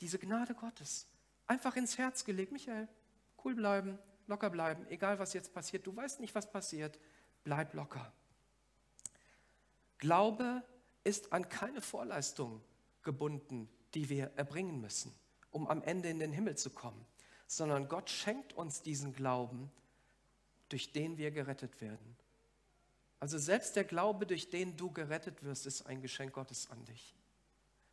Diese 0.00 0.18
Gnade 0.18 0.54
Gottes. 0.54 1.06
Einfach 1.46 1.76
ins 1.76 1.98
Herz 1.98 2.24
gelegt. 2.24 2.52
Michael, 2.52 2.88
cool 3.44 3.54
bleiben, 3.54 3.98
locker 4.26 4.50
bleiben, 4.50 4.86
egal 4.88 5.18
was 5.18 5.32
jetzt 5.32 5.52
passiert. 5.52 5.86
Du 5.86 5.94
weißt 5.94 6.20
nicht, 6.20 6.34
was 6.34 6.50
passiert. 6.50 6.98
Bleib 7.44 7.74
locker. 7.74 8.12
Glaube 9.98 10.62
ist 11.04 11.32
an 11.32 11.48
keine 11.48 11.80
Vorleistung 11.80 12.62
gebunden, 13.02 13.68
die 13.94 14.08
wir 14.08 14.32
erbringen 14.36 14.80
müssen, 14.80 15.14
um 15.50 15.68
am 15.68 15.82
Ende 15.82 16.08
in 16.08 16.18
den 16.18 16.32
Himmel 16.32 16.56
zu 16.56 16.70
kommen, 16.70 17.04
sondern 17.46 17.88
Gott 17.88 18.10
schenkt 18.10 18.54
uns 18.54 18.82
diesen 18.82 19.12
Glauben, 19.12 19.70
durch 20.68 20.92
den 20.92 21.18
wir 21.18 21.30
gerettet 21.30 21.80
werden. 21.80 22.16
Also 23.20 23.38
selbst 23.38 23.76
der 23.76 23.84
Glaube, 23.84 24.26
durch 24.26 24.50
den 24.50 24.76
du 24.76 24.90
gerettet 24.90 25.44
wirst, 25.44 25.66
ist 25.66 25.86
ein 25.86 26.02
Geschenk 26.02 26.32
Gottes 26.32 26.70
an 26.70 26.84
dich. 26.84 27.14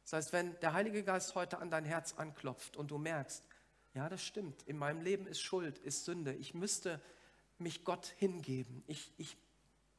Das 0.03 0.13
heißt, 0.13 0.33
wenn 0.33 0.59
der 0.59 0.73
Heilige 0.73 1.03
Geist 1.03 1.35
heute 1.35 1.59
an 1.59 1.69
dein 1.69 1.85
Herz 1.85 2.13
anklopft 2.17 2.75
und 2.75 2.91
du 2.91 2.97
merkst, 2.97 3.47
ja, 3.93 4.07
das 4.07 4.23
stimmt. 4.23 4.63
In 4.63 4.77
meinem 4.77 5.01
Leben 5.01 5.27
ist 5.27 5.41
Schuld, 5.41 5.77
ist 5.79 6.05
Sünde. 6.05 6.33
Ich 6.33 6.53
müsste 6.53 7.01
mich 7.57 7.83
Gott 7.83 8.07
hingeben. 8.17 8.83
Ich, 8.87 9.11
ich 9.17 9.37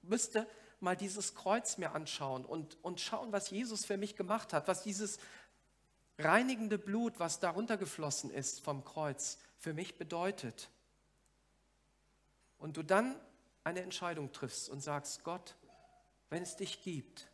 müsste 0.03 0.47
mal 0.81 0.97
dieses 0.97 1.35
Kreuz 1.35 1.79
mir 1.79 1.95
anschauen 1.95 2.45
und, 2.45 2.77
und 2.83 3.01
schauen, 3.01 3.33
was 3.33 3.51
Jesus 3.51 3.85
für 3.85 3.97
mich 3.97 4.17
gemacht 4.17 4.53
hat, 4.53 4.67
was 4.67 4.83
dieses 4.83 5.19
reinigende 6.19 6.79
Blut, 6.79 7.21
was 7.21 7.41
darunter 7.41 7.77
geflossen 7.77 8.31
ist 8.31 8.61
vom 8.61 8.85
Kreuz, 8.85 9.39
für 9.59 9.75
mich 9.75 9.97
bedeutet. 9.97 10.71
Und 12.59 12.77
du 12.77 12.83
dann 12.83 13.17
eine 13.65 13.83
Entscheidung 13.83 14.33
triffst 14.33 14.69
und 14.69 14.81
sagst, 14.81 15.23
Gott, 15.25 15.57
wenn 16.31 16.43
es 16.43 16.57
dich 16.57 16.83
gibt, 16.83 17.29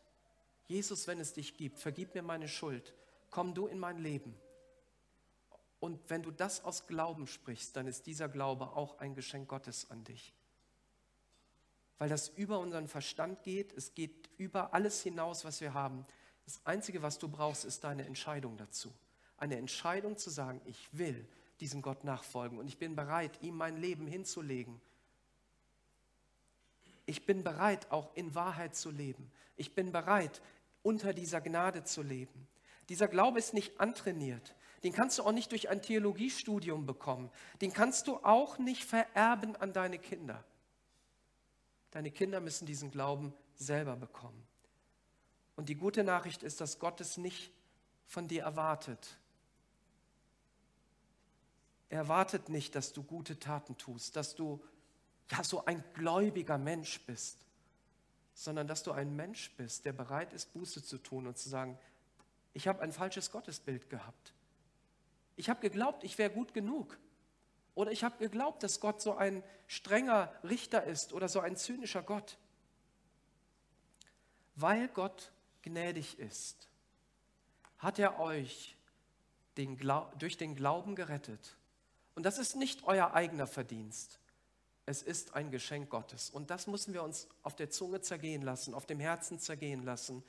Jesus, 0.66 1.06
wenn 1.06 1.20
es 1.20 1.32
dich 1.32 1.56
gibt, 1.56 1.78
vergib 1.78 2.14
mir 2.14 2.22
meine 2.22 2.48
Schuld, 2.48 2.94
komm 3.30 3.54
du 3.54 3.66
in 3.66 3.78
mein 3.78 3.98
Leben. 3.98 4.34
Und 5.80 5.98
wenn 6.08 6.22
du 6.22 6.30
das 6.30 6.64
aus 6.64 6.86
Glauben 6.86 7.26
sprichst, 7.26 7.76
dann 7.76 7.86
ist 7.86 8.06
dieser 8.06 8.28
Glaube 8.28 8.70
auch 8.76 8.98
ein 8.98 9.14
Geschenk 9.14 9.48
Gottes 9.48 9.90
an 9.90 10.04
dich. 10.04 10.34
Weil 11.98 12.08
das 12.08 12.28
über 12.30 12.58
unseren 12.58 12.88
Verstand 12.88 13.42
geht, 13.42 13.72
es 13.72 13.94
geht 13.94 14.28
über 14.38 14.74
alles 14.74 15.02
hinaus, 15.02 15.44
was 15.44 15.60
wir 15.60 15.74
haben. 15.74 16.06
Das 16.44 16.60
Einzige, 16.64 17.02
was 17.02 17.18
du 17.18 17.28
brauchst, 17.28 17.64
ist 17.64 17.84
deine 17.84 18.06
Entscheidung 18.06 18.56
dazu. 18.56 18.92
Eine 19.36 19.56
Entscheidung 19.56 20.16
zu 20.16 20.30
sagen, 20.30 20.60
ich 20.64 20.88
will 20.92 21.26
diesem 21.60 21.82
Gott 21.82 22.04
nachfolgen 22.04 22.58
und 22.58 22.68
ich 22.68 22.78
bin 22.78 22.94
bereit, 22.94 23.42
ihm 23.42 23.56
mein 23.56 23.76
Leben 23.76 24.06
hinzulegen. 24.06 24.80
Ich 27.06 27.24
bin 27.26 27.42
bereit, 27.42 27.90
auch 27.90 28.14
in 28.14 28.34
Wahrheit 28.34 28.76
zu 28.76 28.90
leben. 28.90 29.30
Ich 29.56 29.74
bin 29.74 29.92
bereit, 29.92 30.40
unter 30.82 31.12
dieser 31.12 31.40
Gnade 31.40 31.84
zu 31.84 32.02
leben. 32.02 32.46
Dieser 32.88 33.08
Glaube 33.08 33.38
ist 33.38 33.54
nicht 33.54 33.80
antrainiert. 33.80 34.54
Den 34.82 34.92
kannst 34.92 35.18
du 35.18 35.24
auch 35.24 35.32
nicht 35.32 35.50
durch 35.52 35.68
ein 35.68 35.82
Theologiestudium 35.82 36.86
bekommen. 36.86 37.30
Den 37.60 37.72
kannst 37.72 38.06
du 38.06 38.16
auch 38.18 38.58
nicht 38.58 38.84
vererben 38.84 39.56
an 39.56 39.72
deine 39.72 39.98
Kinder. 39.98 40.44
Deine 41.90 42.10
Kinder 42.10 42.40
müssen 42.40 42.66
diesen 42.66 42.90
Glauben 42.90 43.34
selber 43.56 43.96
bekommen. 43.96 44.46
Und 45.56 45.68
die 45.68 45.74
gute 45.74 46.04
Nachricht 46.04 46.42
ist, 46.42 46.60
dass 46.60 46.78
Gott 46.78 47.00
es 47.00 47.16
nicht 47.16 47.52
von 48.06 48.28
dir 48.28 48.42
erwartet. 48.44 49.18
Er 51.88 51.98
erwartet 51.98 52.48
nicht, 52.48 52.74
dass 52.74 52.92
du 52.92 53.02
gute 53.02 53.38
Taten 53.40 53.76
tust, 53.76 54.14
dass 54.14 54.34
du 54.34 54.62
ja 55.30 55.42
so 55.42 55.64
ein 55.64 55.82
gläubiger 55.94 56.58
Mensch 56.58 57.00
bist, 57.06 57.38
sondern 58.34 58.68
dass 58.68 58.82
du 58.82 58.92
ein 58.92 59.16
Mensch 59.16 59.50
bist, 59.56 59.84
der 59.84 59.92
bereit 59.92 60.32
ist, 60.32 60.52
Buße 60.52 60.84
zu 60.84 60.98
tun 60.98 61.26
und 61.26 61.38
zu 61.38 61.48
sagen, 61.48 61.78
ich 62.52 62.68
habe 62.68 62.82
ein 62.82 62.92
falsches 62.92 63.30
Gottesbild 63.30 63.90
gehabt. 63.90 64.34
Ich 65.38 65.48
habe 65.48 65.60
geglaubt, 65.60 66.02
ich 66.02 66.18
wäre 66.18 66.30
gut 66.30 66.52
genug. 66.52 66.98
Oder 67.76 67.92
ich 67.92 68.02
habe 68.02 68.18
geglaubt, 68.18 68.64
dass 68.64 68.80
Gott 68.80 69.00
so 69.00 69.14
ein 69.14 69.44
strenger 69.68 70.34
Richter 70.42 70.82
ist 70.82 71.12
oder 71.12 71.28
so 71.28 71.38
ein 71.38 71.56
zynischer 71.56 72.02
Gott. 72.02 72.36
Weil 74.56 74.88
Gott 74.88 75.30
gnädig 75.62 76.18
ist, 76.18 76.68
hat 77.78 78.00
er 78.00 78.18
euch 78.18 78.76
den 79.56 79.78
durch 80.18 80.36
den 80.36 80.56
Glauben 80.56 80.96
gerettet. 80.96 81.56
Und 82.16 82.24
das 82.24 82.38
ist 82.38 82.56
nicht 82.56 82.82
euer 82.82 83.14
eigener 83.14 83.46
Verdienst. 83.46 84.18
Es 84.86 85.02
ist 85.02 85.34
ein 85.34 85.52
Geschenk 85.52 85.88
Gottes. 85.88 86.30
Und 86.30 86.50
das 86.50 86.66
müssen 86.66 86.94
wir 86.94 87.04
uns 87.04 87.28
auf 87.44 87.54
der 87.54 87.70
Zunge 87.70 88.00
zergehen 88.00 88.42
lassen, 88.42 88.74
auf 88.74 88.86
dem 88.86 88.98
Herzen 88.98 89.38
zergehen 89.38 89.84
lassen. 89.84 90.24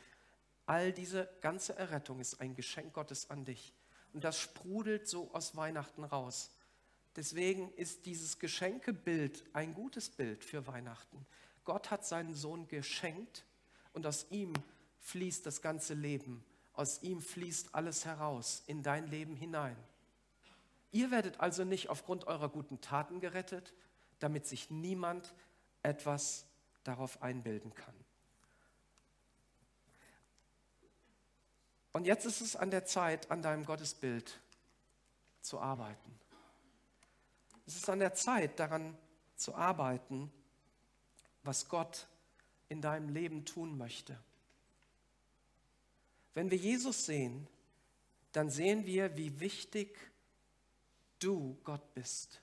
All 0.68 0.94
diese 0.94 1.28
ganze 1.42 1.76
Errettung 1.76 2.20
ist 2.20 2.40
ein 2.42 2.54
Geschenk 2.54 2.94
Gottes 2.94 3.32
an 3.32 3.44
dich. 3.44 3.74
Und 4.14 4.24
das 4.24 4.40
sprudelt 4.40 5.08
so 5.08 5.32
aus 5.34 5.56
Weihnachten 5.56 6.04
raus. 6.04 6.52
Deswegen 7.16 7.72
ist 7.74 8.06
dieses 8.06 8.40
Geschenkebild 8.40 9.44
ein 9.54 9.74
gutes 9.74 10.10
Bild 10.10 10.44
für 10.44 10.68
Weihnachten. 10.68 11.26
Gott 11.66 11.92
hat 11.92 12.06
seinen 12.06 12.34
Sohn 12.34 12.68
geschenkt 12.68 13.46
und 13.94 14.06
aus 14.06 14.28
ihm 14.30 14.54
fließt 15.00 15.46
das 15.46 15.62
ganze 15.62 15.94
Leben. 15.94 16.44
Aus 16.74 17.02
ihm 17.04 17.22
fließt 17.22 17.76
alles 17.76 18.06
heraus 18.06 18.64
in 18.68 18.84
dein 18.84 19.08
Leben 19.08 19.36
hinein. 19.36 19.76
Ihr 20.92 21.12
werdet 21.12 21.40
also 21.40 21.64
nicht 21.64 21.90
aufgrund 21.90 22.26
eurer 22.28 22.50
guten 22.50 22.82
Taten 22.82 23.20
gerettet, 23.20 23.74
damit 24.20 24.48
sich 24.48 24.70
niemand 24.70 25.34
etwas 25.84 26.46
darauf 26.84 27.22
einbilden 27.22 27.74
kann. 27.74 27.94
Und 32.00 32.06
jetzt 32.06 32.26
ist 32.26 32.40
es 32.40 32.56
an 32.56 32.72
der 32.72 32.86
Zeit, 32.86 33.30
an 33.30 33.42
deinem 33.42 33.66
Gottesbild 33.66 34.40
zu 35.42 35.60
arbeiten. 35.60 36.18
Es 37.68 37.76
ist 37.76 37.90
an 37.90 38.00
der 38.00 38.14
Zeit, 38.14 38.58
daran 38.58 38.98
zu 39.36 39.54
arbeiten, 39.54 40.32
was 41.44 41.68
Gott 41.68 42.08
in 42.70 42.82
deinem 42.82 43.10
Leben 43.10 43.44
tun 43.44 43.78
möchte. 43.78 44.18
Wenn 46.34 46.50
wir 46.50 46.58
Jesus 46.58 47.06
sehen, 47.06 47.46
dann 48.32 48.50
sehen 48.50 48.86
wir, 48.86 49.18
wie 49.18 49.42
wichtig 49.42 50.00
du 51.20 51.58
Gott 51.66 51.94
bist. 51.96 52.40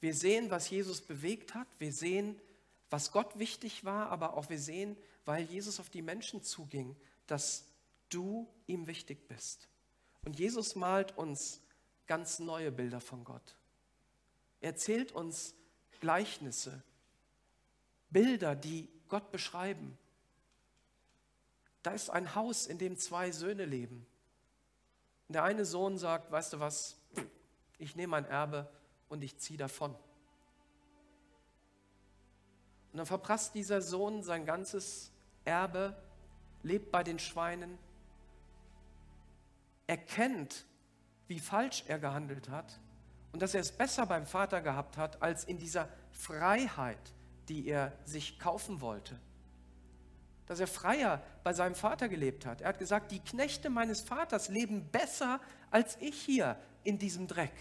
Wir 0.00 0.14
sehen, 0.14 0.50
was 0.50 0.70
Jesus 0.70 1.02
bewegt 1.02 1.52
hat. 1.52 1.68
Wir 1.78 1.92
sehen, 1.92 2.40
was 2.88 3.12
Gott 3.12 3.38
wichtig 3.38 3.84
war, 3.84 4.08
aber 4.08 4.38
auch 4.38 4.48
wir 4.48 4.58
sehen, 4.58 4.96
weil 5.26 5.44
Jesus 5.44 5.78
auf 5.80 5.90
die 5.90 6.00
Menschen 6.00 6.42
zuging, 6.42 6.96
dass 7.26 7.65
du 8.08 8.48
ihm 8.66 8.86
wichtig 8.86 9.28
bist. 9.28 9.68
Und 10.24 10.38
Jesus 10.38 10.74
malt 10.74 11.16
uns 11.16 11.60
ganz 12.06 12.38
neue 12.38 12.72
Bilder 12.72 13.00
von 13.00 13.24
Gott. 13.24 13.56
Er 14.60 14.70
erzählt 14.70 15.12
uns 15.12 15.54
Gleichnisse, 16.00 16.82
Bilder, 18.10 18.54
die 18.54 18.88
Gott 19.08 19.30
beschreiben. 19.30 19.96
Da 21.82 21.92
ist 21.92 22.10
ein 22.10 22.34
Haus, 22.34 22.66
in 22.66 22.78
dem 22.78 22.96
zwei 22.96 23.30
Söhne 23.30 23.64
leben. 23.64 24.06
Und 25.28 25.34
der 25.34 25.44
eine 25.44 25.64
Sohn 25.64 25.98
sagt, 25.98 26.30
weißt 26.30 26.54
du 26.54 26.60
was, 26.60 26.96
ich 27.78 27.96
nehme 27.96 28.12
mein 28.12 28.24
Erbe 28.24 28.68
und 29.08 29.22
ich 29.22 29.38
ziehe 29.38 29.58
davon. 29.58 29.94
Und 32.92 32.98
dann 32.98 33.06
verprasst 33.06 33.54
dieser 33.54 33.82
Sohn 33.82 34.22
sein 34.22 34.46
ganzes 34.46 35.12
Erbe, 35.44 35.96
lebt 36.62 36.90
bei 36.90 37.04
den 37.04 37.18
Schweinen, 37.18 37.78
erkennt, 39.86 40.66
wie 41.28 41.40
falsch 41.40 41.84
er 41.86 41.98
gehandelt 41.98 42.48
hat 42.48 42.80
und 43.32 43.42
dass 43.42 43.54
er 43.54 43.60
es 43.60 43.72
besser 43.72 44.06
beim 44.06 44.26
Vater 44.26 44.60
gehabt 44.62 44.96
hat, 44.96 45.22
als 45.22 45.44
in 45.44 45.58
dieser 45.58 45.88
Freiheit, 46.10 47.12
die 47.48 47.66
er 47.66 47.92
sich 48.04 48.38
kaufen 48.38 48.80
wollte. 48.80 49.18
Dass 50.46 50.60
er 50.60 50.66
freier 50.66 51.22
bei 51.42 51.52
seinem 51.52 51.74
Vater 51.74 52.08
gelebt 52.08 52.46
hat. 52.46 52.60
Er 52.60 52.68
hat 52.68 52.78
gesagt, 52.78 53.10
die 53.10 53.18
Knechte 53.18 53.68
meines 53.68 54.00
Vaters 54.00 54.48
leben 54.48 54.88
besser 54.90 55.40
als 55.70 55.96
ich 56.00 56.20
hier 56.20 56.56
in 56.84 56.98
diesem 56.98 57.26
Dreck. 57.26 57.52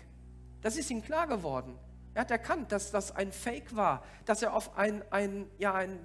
Das 0.62 0.78
ist 0.78 0.90
ihm 0.92 1.02
klar 1.02 1.28
geworden. 1.28 1.78
Er 2.14 2.22
hat 2.22 2.32
erkannt, 2.32 2.72
dass 2.72 2.92
das 2.92 3.12
ein 3.12 3.34
Fake 3.34 3.76
war, 3.76 4.04
dass 4.24 4.42
er 4.42 4.54
auf 4.54 4.78
ein, 4.78 5.04
ein, 5.12 5.50
ja, 5.58 5.74
ein 5.74 6.00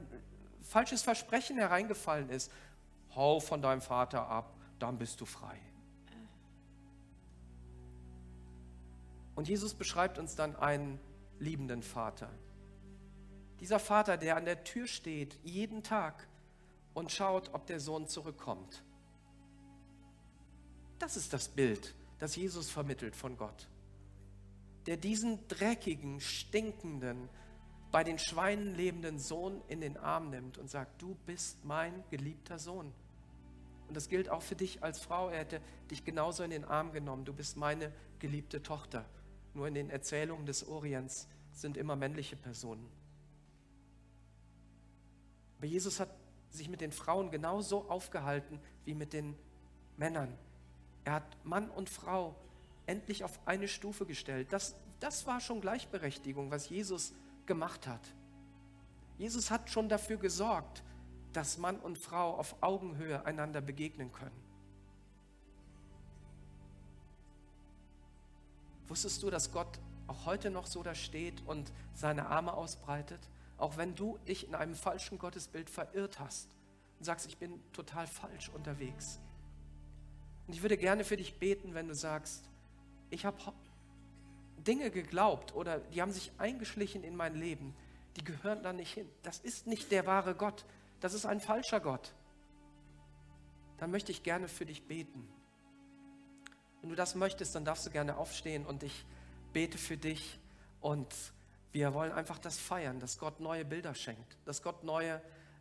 falsches 0.62 1.02
Versprechen 1.02 1.58
hereingefallen 1.58 2.30
ist. 2.30 2.50
Hau 3.14 3.38
von 3.38 3.62
deinem 3.62 3.82
Vater 3.82 4.26
ab, 4.26 4.56
dann 4.78 4.98
bist 4.98 5.20
du 5.20 5.26
frei. 5.26 5.56
Und 9.40 9.48
Jesus 9.48 9.72
beschreibt 9.72 10.18
uns 10.18 10.36
dann 10.36 10.54
einen 10.54 11.00
liebenden 11.38 11.82
Vater. 11.82 12.28
Dieser 13.58 13.78
Vater, 13.78 14.18
der 14.18 14.36
an 14.36 14.44
der 14.44 14.62
Tür 14.64 14.86
steht, 14.86 15.38
jeden 15.42 15.82
Tag 15.82 16.28
und 16.92 17.10
schaut, 17.10 17.54
ob 17.54 17.66
der 17.66 17.80
Sohn 17.80 18.06
zurückkommt. 18.06 18.84
Das 20.98 21.16
ist 21.16 21.32
das 21.32 21.48
Bild, 21.48 21.94
das 22.18 22.36
Jesus 22.36 22.70
vermittelt 22.70 23.16
von 23.16 23.36
Gott 23.38 23.66
der 24.86 24.96
diesen 24.96 25.46
dreckigen, 25.48 26.20
stinkenden, 26.20 27.28
bei 27.92 28.04
den 28.04 28.18
Schweinen 28.18 28.74
lebenden 28.74 29.18
Sohn 29.18 29.60
in 29.68 29.80
den 29.80 29.96
Arm 29.96 30.30
nimmt 30.30 30.58
und 30.58 30.70
sagt, 30.70 31.02
du 31.02 31.16
bist 31.26 31.64
mein 31.64 32.04
geliebter 32.10 32.58
Sohn. 32.58 32.92
Und 33.88 33.96
das 33.96 34.08
gilt 34.08 34.28
auch 34.28 34.42
für 34.42 34.54
dich 34.54 34.84
als 34.84 35.00
Frau. 35.00 35.28
Er 35.28 35.40
hätte 35.40 35.60
dich 35.90 36.04
genauso 36.04 36.44
in 36.44 36.50
den 36.50 36.64
Arm 36.64 36.92
genommen. 36.92 37.24
Du 37.24 37.32
bist 37.32 37.56
meine 37.56 37.92
geliebte 38.20 38.62
Tochter. 38.62 39.04
Nur 39.54 39.66
in 39.66 39.74
den 39.74 39.90
Erzählungen 39.90 40.46
des 40.46 40.66
Orients 40.66 41.28
sind 41.52 41.76
immer 41.76 41.96
männliche 41.96 42.36
Personen. 42.36 42.88
Aber 45.58 45.66
Jesus 45.66 46.00
hat 46.00 46.10
sich 46.50 46.68
mit 46.68 46.80
den 46.80 46.92
Frauen 46.92 47.30
genauso 47.30 47.88
aufgehalten 47.88 48.60
wie 48.84 48.94
mit 48.94 49.12
den 49.12 49.36
Männern. 49.96 50.36
Er 51.04 51.14
hat 51.14 51.44
Mann 51.44 51.70
und 51.70 51.88
Frau 51.88 52.34
endlich 52.86 53.24
auf 53.24 53.38
eine 53.46 53.68
Stufe 53.68 54.06
gestellt. 54.06 54.52
Das, 54.52 54.74
das 54.98 55.26
war 55.26 55.40
schon 55.40 55.60
Gleichberechtigung, 55.60 56.50
was 56.50 56.68
Jesus 56.68 57.12
gemacht 57.46 57.86
hat. 57.86 58.00
Jesus 59.18 59.50
hat 59.50 59.70
schon 59.70 59.88
dafür 59.88 60.16
gesorgt, 60.16 60.82
dass 61.32 61.58
Mann 61.58 61.78
und 61.78 61.98
Frau 61.98 62.36
auf 62.36 62.56
Augenhöhe 62.62 63.24
einander 63.24 63.60
begegnen 63.60 64.12
können. 64.12 64.49
Wusstest 68.90 69.22
du, 69.22 69.30
dass 69.30 69.52
Gott 69.52 69.78
auch 70.08 70.26
heute 70.26 70.50
noch 70.50 70.66
so 70.66 70.82
da 70.82 70.96
steht 70.96 71.46
und 71.46 71.72
seine 71.94 72.26
Arme 72.26 72.52
ausbreitet? 72.52 73.20
Auch 73.56 73.76
wenn 73.76 73.94
du 73.94 74.18
dich 74.26 74.48
in 74.48 74.56
einem 74.56 74.74
falschen 74.74 75.16
Gottesbild 75.16 75.70
verirrt 75.70 76.18
hast 76.18 76.48
und 76.98 77.04
sagst, 77.04 77.26
ich 77.26 77.38
bin 77.38 77.60
total 77.72 78.08
falsch 78.08 78.48
unterwegs. 78.48 79.20
Und 80.48 80.54
ich 80.54 80.62
würde 80.62 80.76
gerne 80.76 81.04
für 81.04 81.16
dich 81.16 81.38
beten, 81.38 81.72
wenn 81.74 81.86
du 81.86 81.94
sagst, 81.94 82.50
ich 83.10 83.24
habe 83.24 83.38
Dinge 84.58 84.90
geglaubt 84.90 85.54
oder 85.54 85.78
die 85.78 86.02
haben 86.02 86.10
sich 86.10 86.32
eingeschlichen 86.38 87.04
in 87.04 87.14
mein 87.14 87.36
Leben, 87.36 87.76
die 88.16 88.24
gehören 88.24 88.64
da 88.64 88.72
nicht 88.72 88.92
hin. 88.92 89.08
Das 89.22 89.38
ist 89.38 89.68
nicht 89.68 89.92
der 89.92 90.04
wahre 90.06 90.34
Gott, 90.34 90.64
das 90.98 91.14
ist 91.14 91.26
ein 91.26 91.40
falscher 91.40 91.78
Gott. 91.78 92.12
Dann 93.78 93.92
möchte 93.92 94.10
ich 94.10 94.24
gerne 94.24 94.48
für 94.48 94.66
dich 94.66 94.88
beten. 94.88 95.28
Wenn 96.80 96.90
du 96.90 96.96
das 96.96 97.14
möchtest, 97.14 97.54
dann 97.54 97.64
darfst 97.64 97.86
du 97.86 97.90
gerne 97.90 98.16
aufstehen 98.16 98.64
und 98.64 98.82
ich 98.82 99.04
bete 99.52 99.78
für 99.78 99.96
dich 99.96 100.38
und 100.80 101.14
wir 101.72 101.94
wollen 101.94 102.12
einfach 102.12 102.38
das 102.38 102.58
feiern, 102.58 102.98
dass 103.00 103.18
Gott 103.18 103.40
neue 103.40 103.64
Bilder 103.64 103.94
schenkt, 103.94 104.36
dass 104.44 104.62
Gott 104.62 104.82
neue, 104.82 105.14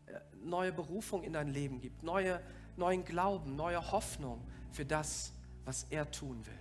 äh, 0.08 0.20
neue 0.44 0.72
Berufung 0.72 1.24
in 1.24 1.34
dein 1.34 1.50
Leben 1.50 1.82
gibt, 1.82 2.04
neue, 2.04 2.42
neuen 2.78 3.04
Glauben, 3.04 3.56
neue 3.56 3.92
Hoffnung 3.92 4.42
für 4.72 4.86
das, 4.86 5.34
was 5.66 5.86
er 5.90 6.10
tun 6.10 6.46
will. 6.46 6.54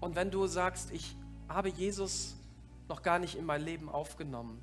Und 0.00 0.16
wenn 0.16 0.30
du 0.30 0.46
sagst, 0.46 0.90
ich 0.90 1.14
habe 1.48 1.68
Jesus 1.68 2.34
noch 2.88 3.02
gar 3.02 3.18
nicht 3.18 3.36
in 3.36 3.44
mein 3.44 3.62
Leben 3.62 3.88
aufgenommen, 3.88 4.60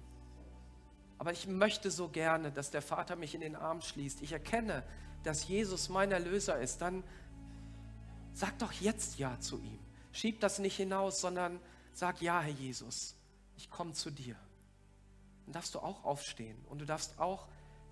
aber 1.18 1.32
ich 1.32 1.47
möchte 1.47 1.91
so 1.91 2.09
gerne, 2.09 2.51
dass 2.51 2.72
der 2.72 2.82
Vater 2.82 3.15
mich 3.15 3.34
in 3.34 3.41
den 3.41 3.55
Arm 3.55 3.82
schließt, 3.82 4.22
ich 4.22 4.32
erkenne, 4.32 4.84
dass 5.24 5.47
Jesus 5.47 5.89
mein 5.89 6.11
Erlöser 6.11 6.59
ist, 6.59 6.82
dann 6.82 7.03
sag 8.34 8.57
doch 8.59 8.72
jetzt 8.74 9.18
Ja 9.18 9.39
zu 9.39 9.59
ihm. 9.59 9.80
Schieb 10.11 10.39
das 10.39 10.59
nicht 10.59 10.76
hinaus, 10.76 11.20
sondern 11.20 11.59
sag 11.93 12.22
Ja, 12.22 12.41
Herr 12.41 12.53
Jesus, 12.53 13.15
ich 13.55 13.70
komme 13.70 13.93
zu 13.93 14.11
dir. 14.11 14.36
Dann 15.45 15.53
darfst 15.53 15.76
du 15.76 15.80
auch 15.80 16.03
aufstehen 16.03 16.57
und 16.70 16.80
du 16.80 16.86
darfst 16.86 17.20
auch 17.20 17.47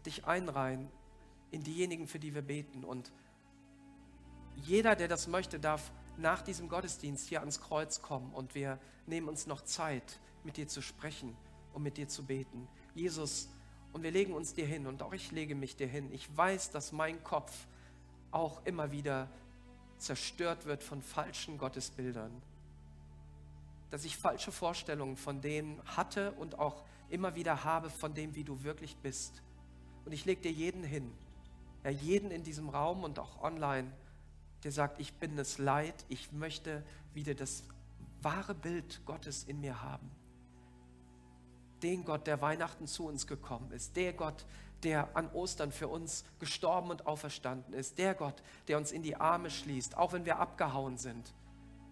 dich 0.06 0.26
einreihen 0.26 0.92
in 1.52 1.64
diejenigen, 1.64 2.08
für 2.08 2.20
die 2.20 2.36
wir 2.36 2.42
beten. 2.42 2.84
Und 2.84 3.12
jeder, 4.56 4.96
der 4.96 5.08
das 5.08 5.28
möchte, 5.28 5.60
darf 5.60 5.92
nach 6.18 6.42
diesem 6.42 6.70
Gottesdienst 6.70 7.28
hier 7.28 7.40
ans 7.40 7.60
Kreuz 7.60 8.02
kommen 8.02 8.34
und 8.34 8.56
wir 8.56 8.80
nehmen 9.08 9.28
uns 9.28 9.48
noch 9.48 9.62
Zeit, 9.62 10.20
mit 10.44 10.58
dir 10.58 10.68
zu 10.68 10.82
sprechen 10.82 11.36
und 11.74 11.84
mit 11.84 11.98
dir 11.98 12.08
zu 12.08 12.26
beten. 12.26 12.68
Jesus, 12.96 13.50
und 13.94 14.02
wir 14.02 14.12
legen 14.12 14.34
uns 14.34 14.54
dir 14.54 14.66
hin 14.66 14.88
und 14.88 15.04
auch 15.04 15.14
ich 15.14 15.32
lege 15.32 15.54
mich 15.54 15.76
dir 15.76 15.88
hin. 15.88 16.12
Ich 16.12 16.36
weiß, 16.36 16.72
dass 16.72 16.92
mein 16.92 17.24
Kopf 17.24 17.54
auch 18.32 18.66
immer 18.66 18.92
wieder 18.92 19.30
zerstört 19.98 20.66
wird 20.66 20.82
von 20.82 21.02
falschen 21.02 21.58
Gottesbildern. 21.58 22.32
Dass 23.92 24.04
ich 24.04 24.18
falsche 24.18 24.52
Vorstellungen 24.52 25.16
von 25.16 25.42
dem 25.42 25.80
hatte 25.86 26.32
und 26.34 26.58
auch 26.58 26.84
immer 27.10 27.36
wieder 27.36 27.64
habe, 27.64 27.92
von 27.92 28.14
dem, 28.14 28.34
wie 28.36 28.44
du 28.44 28.64
wirklich 28.64 28.96
bist. 28.98 29.44
Und 30.06 30.12
ich 30.12 30.26
lege 30.26 30.42
dir 30.42 30.52
jeden 30.52 30.84
hin, 30.84 31.12
ja, 31.84 31.92
jeden 31.92 32.32
in 32.32 32.44
diesem 32.44 32.70
Raum 32.70 33.04
und 33.04 33.20
auch 33.20 33.44
online 33.44 33.92
der 34.66 34.72
sagt, 34.72 35.00
ich 35.00 35.14
bin 35.14 35.38
es 35.38 35.60
leid, 35.60 35.94
ich 36.10 36.32
möchte 36.32 36.84
wieder 37.14 37.36
das 37.36 37.64
wahre 38.24 38.56
Bild 38.56 39.00
Gottes 39.06 39.44
in 39.44 39.62
mir 39.62 39.84
haben. 39.84 40.10
Den 41.84 42.06
Gott, 42.06 42.28
der 42.28 42.42
Weihnachten 42.42 42.88
zu 42.88 43.08
uns 43.08 43.28
gekommen 43.28 43.72
ist, 43.72 43.96
der 43.96 44.14
Gott, 44.14 44.46
der 44.84 45.16
an 45.16 45.30
Ostern 45.34 45.72
für 45.72 45.88
uns 45.88 46.24
gestorben 46.40 46.92
und 46.92 47.08
auferstanden 47.08 47.74
ist, 47.74 47.98
der 47.98 48.14
Gott, 48.14 48.42
der 48.68 48.78
uns 48.78 48.92
in 48.92 49.04
die 49.04 49.16
Arme 49.16 49.50
schließt, 49.50 49.98
auch 49.98 50.14
wenn 50.14 50.26
wir 50.26 50.40
abgehauen 50.40 50.98
sind, 50.98 51.34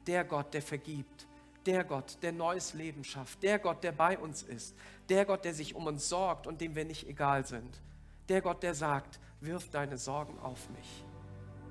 der 0.08 0.24
Gott, 0.24 0.54
der 0.54 0.62
vergibt, 0.62 1.28
der 1.66 1.84
Gott, 1.84 2.18
der 2.22 2.32
neues 2.32 2.74
Leben 2.74 3.04
schafft, 3.04 3.42
der 3.42 3.60
Gott, 3.60 3.84
der 3.84 3.94
bei 3.94 4.18
uns 4.18 4.44
ist, 4.44 4.76
der 5.10 5.26
Gott, 5.26 5.46
der 5.46 5.54
sich 5.54 5.76
um 5.76 5.88
uns 5.88 6.10
sorgt 6.10 6.46
und 6.46 6.62
dem 6.62 6.76
wir 6.76 6.86
nicht 6.86 7.08
egal 7.08 7.46
sind, 7.46 7.82
der 8.30 8.42
Gott, 8.42 8.64
der 8.64 8.76
sagt, 8.76 9.20
wirf 9.42 9.70
deine 9.70 9.98
Sorgen 9.98 10.40
auf 10.40 10.70
mich. 10.70 11.06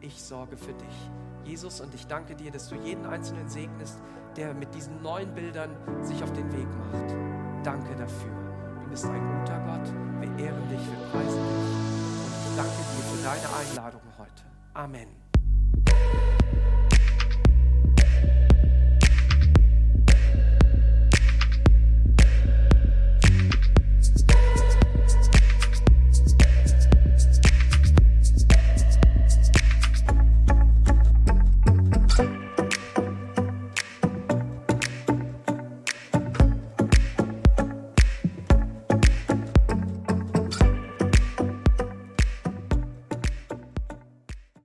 ich 0.02 0.20
sorge 0.20 0.56
für 0.56 0.72
dich. 0.72 1.10
Jesus, 1.44 1.80
und 1.80 1.94
ich 1.94 2.06
danke 2.06 2.34
dir, 2.34 2.50
dass 2.50 2.68
du 2.68 2.74
jeden 2.76 3.06
Einzelnen 3.06 3.48
segnest, 3.48 4.00
der 4.36 4.54
mit 4.54 4.74
diesen 4.74 5.00
neuen 5.02 5.32
Bildern 5.34 5.76
sich 6.04 6.22
auf 6.22 6.32
den 6.32 6.52
Weg 6.52 6.68
macht. 6.76 7.51
Danke 7.64 7.94
dafür. 7.94 8.32
Du 8.82 8.90
bist 8.90 9.04
ein 9.04 9.38
guter 9.38 9.58
Gott. 9.60 9.88
Wir 10.20 10.46
ehren 10.46 10.68
dich, 10.68 10.80
wir 10.80 11.06
preisen 11.12 11.42
dich. 11.42 11.72
Und 12.24 12.32
ich 12.44 12.56
danke 12.56 12.72
dir 12.72 13.04
für 13.04 13.22
deine 13.22 13.48
Einladung 13.56 14.02
heute. 14.18 14.42
Amen. 14.74 15.08